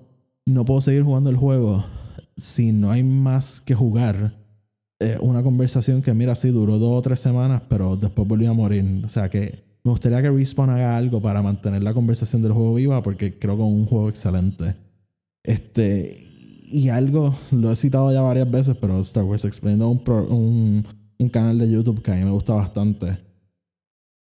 no 0.45 0.63
puedo 0.63 0.79
seguir 0.81 1.03
jugando 1.03 1.29
el 1.29 1.35
juego 1.35 1.83
si 2.37 2.71
no 2.71 2.91
hay 2.91 3.03
más 3.03 3.59
que 3.61 3.75
jugar. 3.75 4.37
Eh, 4.99 5.17
una 5.19 5.43
conversación 5.43 6.01
que, 6.01 6.13
mira, 6.13 6.33
sí 6.33 6.49
duró 6.49 6.79
dos 6.79 6.97
o 6.97 7.01
tres 7.01 7.19
semanas, 7.19 7.61
pero 7.67 7.97
después 7.97 8.27
volvió 8.27 8.51
a 8.51 8.53
morir. 8.53 9.03
O 9.03 9.09
sea 9.09 9.29
que 9.29 9.66
me 9.87 9.91
gustaría 9.91 10.21
que 10.21 10.29
Respawn 10.29 10.69
haga 10.69 10.97
algo 10.97 11.21
para 11.21 11.41
mantener 11.41 11.81
la 11.81 11.93
conversación 11.93 12.41
del 12.41 12.51
juego 12.51 12.75
viva, 12.75 13.01
porque 13.01 13.39
creo 13.39 13.57
que 13.57 13.63
es 13.63 13.69
un 13.69 13.85
juego 13.85 14.09
excelente. 14.09 14.75
Este, 15.43 16.23
y 16.65 16.89
algo, 16.89 17.35
lo 17.51 17.71
he 17.71 17.75
citado 17.75 18.11
ya 18.11 18.21
varias 18.21 18.49
veces, 18.51 18.75
pero 18.79 18.99
Star 18.99 19.23
Wars 19.23 19.45
Explained 19.45 19.81
un, 19.81 20.85
un, 21.17 21.29
canal 21.29 21.57
de 21.57 21.71
YouTube 21.71 22.01
que 22.01 22.11
a 22.11 22.15
mí 22.15 22.23
me 22.23 22.31
gusta 22.31 22.53
bastante. 22.53 23.17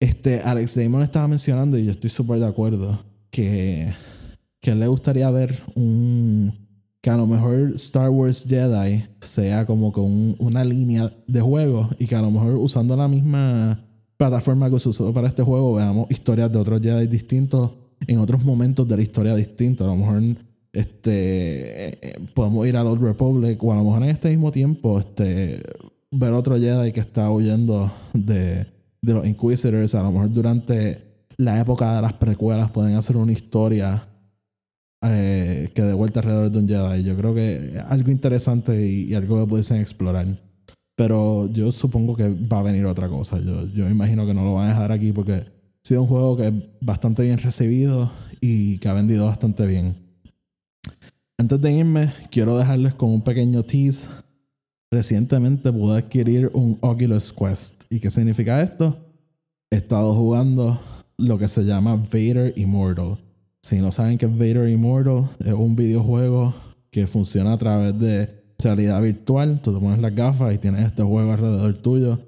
Este, 0.00 0.40
Alex 0.40 0.74
Damon 0.74 1.02
estaba 1.02 1.28
mencionando, 1.28 1.78
y 1.78 1.84
yo 1.84 1.92
estoy 1.92 2.10
súper 2.10 2.40
de 2.40 2.46
acuerdo, 2.46 2.98
que 3.30 3.92
que 4.62 4.74
le 4.76 4.86
gustaría 4.86 5.30
ver 5.30 5.60
un 5.74 6.54
que 7.02 7.10
a 7.10 7.16
lo 7.16 7.26
mejor 7.26 7.72
Star 7.74 8.10
Wars 8.10 8.46
Jedi 8.48 9.04
sea 9.20 9.66
como 9.66 9.92
con 9.92 10.36
una 10.38 10.62
línea 10.62 11.12
de 11.26 11.40
juego 11.40 11.90
y 11.98 12.06
que 12.06 12.14
a 12.14 12.22
lo 12.22 12.30
mejor 12.30 12.54
usando 12.54 12.96
la 12.96 13.08
misma 13.08 13.84
plataforma 14.22 14.70
que 14.70 14.78
se 14.78 14.88
usó 14.88 15.12
para 15.12 15.26
este 15.26 15.42
juego 15.42 15.74
veamos 15.74 16.06
historias 16.08 16.52
de 16.52 16.56
otros 16.56 16.80
Jedi 16.80 17.08
distintos 17.08 17.72
en 18.06 18.18
otros 18.20 18.44
momentos 18.44 18.86
de 18.86 18.96
la 18.96 19.02
historia 19.02 19.34
distintos. 19.34 19.84
A 19.84 19.90
lo 19.90 19.96
mejor 19.96 20.22
este 20.72 21.98
podemos 22.32 22.66
ir 22.68 22.76
a 22.76 22.84
Old 22.84 23.02
Republic 23.02 23.62
o 23.64 23.72
a 23.72 23.76
lo 23.76 23.82
mejor 23.82 24.04
en 24.04 24.10
este 24.10 24.30
mismo 24.30 24.52
tiempo 24.52 25.00
este 25.00 25.60
ver 26.12 26.32
otro 26.34 26.56
Jedi 26.56 26.92
que 26.92 27.00
está 27.00 27.32
huyendo 27.32 27.90
de, 28.12 28.64
de 29.00 29.12
los 29.12 29.26
Inquisitors. 29.26 29.96
A 29.96 30.04
lo 30.04 30.12
mejor 30.12 30.30
durante 30.30 31.26
la 31.36 31.58
época 31.58 31.96
de 31.96 32.02
las 32.02 32.12
precuelas 32.12 32.70
pueden 32.70 32.94
hacer 32.94 33.16
una 33.16 33.32
historia 33.32 34.08
eh, 35.04 35.68
que 35.74 35.82
de 35.82 35.94
vuelta 35.94 36.20
alrededor 36.20 36.48
de 36.48 36.58
un 36.60 36.68
Jedi. 36.68 37.02
Yo 37.02 37.16
creo 37.16 37.34
que 37.34 37.80
algo 37.88 38.12
interesante 38.12 38.86
y, 38.86 39.12
algo 39.14 39.40
que 39.40 39.48
pudiesen 39.48 39.80
explorar. 39.80 40.28
Pero 41.02 41.50
yo 41.52 41.72
supongo 41.72 42.14
que 42.14 42.28
va 42.28 42.60
a 42.60 42.62
venir 42.62 42.86
otra 42.86 43.08
cosa. 43.08 43.40
Yo, 43.40 43.66
yo 43.74 43.90
imagino 43.90 44.24
que 44.24 44.34
no 44.34 44.44
lo 44.44 44.54
van 44.54 44.66
a 44.66 44.68
dejar 44.68 44.92
aquí 44.92 45.10
porque 45.10 45.32
ha 45.32 45.44
sido 45.82 46.02
un 46.02 46.06
juego 46.06 46.36
que 46.36 46.46
es 46.46 46.54
bastante 46.80 47.24
bien 47.24 47.38
recibido 47.38 48.08
y 48.40 48.78
que 48.78 48.88
ha 48.88 48.92
vendido 48.92 49.26
bastante 49.26 49.66
bien. 49.66 49.96
Antes 51.36 51.60
de 51.60 51.72
irme, 51.72 52.12
quiero 52.30 52.56
dejarles 52.56 52.94
con 52.94 53.10
un 53.10 53.20
pequeño 53.20 53.64
tease. 53.64 54.08
Recientemente 54.92 55.72
pude 55.72 55.98
adquirir 55.98 56.52
un 56.54 56.78
Oculus 56.80 57.32
Quest. 57.32 57.82
¿Y 57.90 57.98
qué 57.98 58.08
significa 58.08 58.62
esto? 58.62 58.96
He 59.72 59.78
estado 59.78 60.14
jugando 60.14 60.80
lo 61.18 61.36
que 61.36 61.48
se 61.48 61.64
llama 61.64 61.96
Vader 61.96 62.52
Immortal. 62.54 63.18
Si 63.60 63.80
no 63.80 63.90
saben 63.90 64.18
que 64.18 64.26
es 64.26 64.38
Vader 64.38 64.68
Immortal, 64.68 65.30
es 65.44 65.52
un 65.52 65.74
videojuego 65.74 66.54
que 66.92 67.08
funciona 67.08 67.54
a 67.54 67.58
través 67.58 67.98
de 67.98 68.41
realidad 68.62 69.00
virtual. 69.02 69.60
Tú 69.62 69.74
te 69.74 69.80
pones 69.80 69.98
las 69.98 70.14
gafas 70.14 70.54
y 70.54 70.58
tienes 70.58 70.86
este 70.86 71.02
juego 71.02 71.32
alrededor 71.32 71.76
tuyo. 71.78 72.18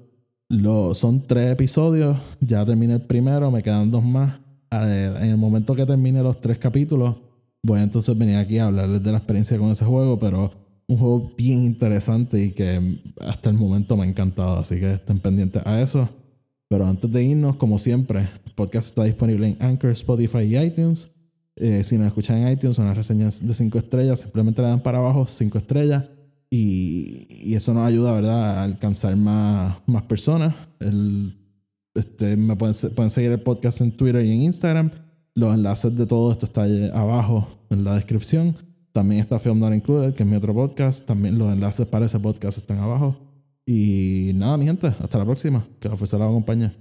Lo, 0.49 0.95
son 0.95 1.27
tres 1.27 1.51
episodios. 1.51 2.17
Ya 2.41 2.65
terminé 2.65 2.95
el 2.95 3.03
primero, 3.03 3.51
me 3.51 3.63
quedan 3.63 3.91
dos 3.91 4.05
más. 4.05 4.41
En 4.71 5.31
el 5.31 5.37
momento 5.37 5.75
que 5.75 5.87
termine 5.87 6.23
los 6.23 6.41
tres 6.41 6.59
capítulos, 6.59 7.17
voy 7.63 7.81
a 7.81 8.15
venir 8.15 8.37
aquí 8.37 8.59
a 8.59 8.67
hablarles 8.67 9.03
de 9.03 9.13
la 9.13 9.19
experiencia 9.19 9.59
con 9.59 9.71
ese 9.71 9.85
juego, 9.85 10.19
pero 10.19 10.53
un 10.87 10.99
juego 10.99 11.33
bien 11.37 11.63
interesante 11.63 12.43
y 12.45 12.51
que 12.51 13.01
hasta 13.21 13.51
el 13.51 13.57
momento 13.57 13.97
me 13.97 14.05
ha 14.05 14.09
encantado. 14.09 14.59
Así 14.59 14.79
que 14.81 14.95
estén 14.95 15.21
pendientes 15.21 15.63
a 15.65 15.81
eso. 15.81 16.09
Pero 16.69 16.87
antes 16.87 17.11
de 17.11 17.23
irnos, 17.23 17.57
como 17.57 17.79
siempre, 17.79 18.29
el 18.45 18.53
podcast 18.55 18.89
está 18.89 19.05
disponible 19.05 19.47
en 19.47 19.57
Anchor, 19.61 19.91
Spotify 19.91 20.41
y 20.41 20.59
iTunes. 20.59 21.09
Eh, 21.57 21.85
si 21.85 21.97
nos 21.97 22.09
escuchan 22.09 22.39
en 22.39 22.53
iTunes, 22.53 22.77
son 22.77 22.87
las 22.87 22.97
reseñas 22.97 23.47
de 23.47 23.55
5 23.55 23.79
estrellas, 23.79 24.21
simplemente 24.21 24.61
le 24.61 24.69
dan 24.69 24.81
para 24.81 24.99
abajo 24.99 25.27
5 25.27 25.57
estrellas 25.57 26.05
y, 26.51 27.27
y, 27.29 27.55
eso 27.55 27.75
nos 27.75 27.87
ayuda, 27.87 28.13
¿verdad?, 28.13 28.59
a 28.59 28.65
alcanzar 28.65 29.17
más, 29.17 29.77
más 29.87 30.03
personas. 30.05 30.55
El, 30.81 31.37
este, 31.95 32.37
me 32.37 32.57
pueden, 32.57 32.75
pueden 32.95 33.11
seguir 33.11 33.33
el 33.33 33.41
podcast 33.41 33.81
en 33.81 33.93
Twitter 33.93 34.25
y 34.25 34.31
en 34.31 34.43
Instagram. 34.43 34.91
Los 35.35 35.55
enlaces 35.55 35.97
de 35.97 36.07
todo 36.07 36.31
esto 36.31 36.47
están 36.47 36.91
abajo 36.95 37.49
en 37.71 37.85
la 37.85 37.95
descripción. 37.95 38.57
También 38.93 39.21
está 39.21 39.39
Film 39.41 39.59
Not 39.59 39.75
Included, 39.75 40.15
que 40.15 40.23
es 40.23 40.29
mi 40.29 40.37
otro 40.37 40.55
podcast. 40.55 41.05
También 41.05 41.39
los 41.39 41.53
enlaces 41.53 41.87
para 41.87 42.07
ese 42.07 42.21
podcast 42.21 42.59
están 42.59 42.79
abajo. 42.79 43.17
Y 43.67 44.33
nada, 44.35 44.57
mi 44.57 44.67
gente, 44.67 44.87
hasta 44.87 45.19
la 45.19 45.25
próxima. 45.25 45.67
Que 45.81 45.89
la 45.89 45.97
fuerza 45.97 46.19
la 46.19 46.27
acompañe. 46.27 46.73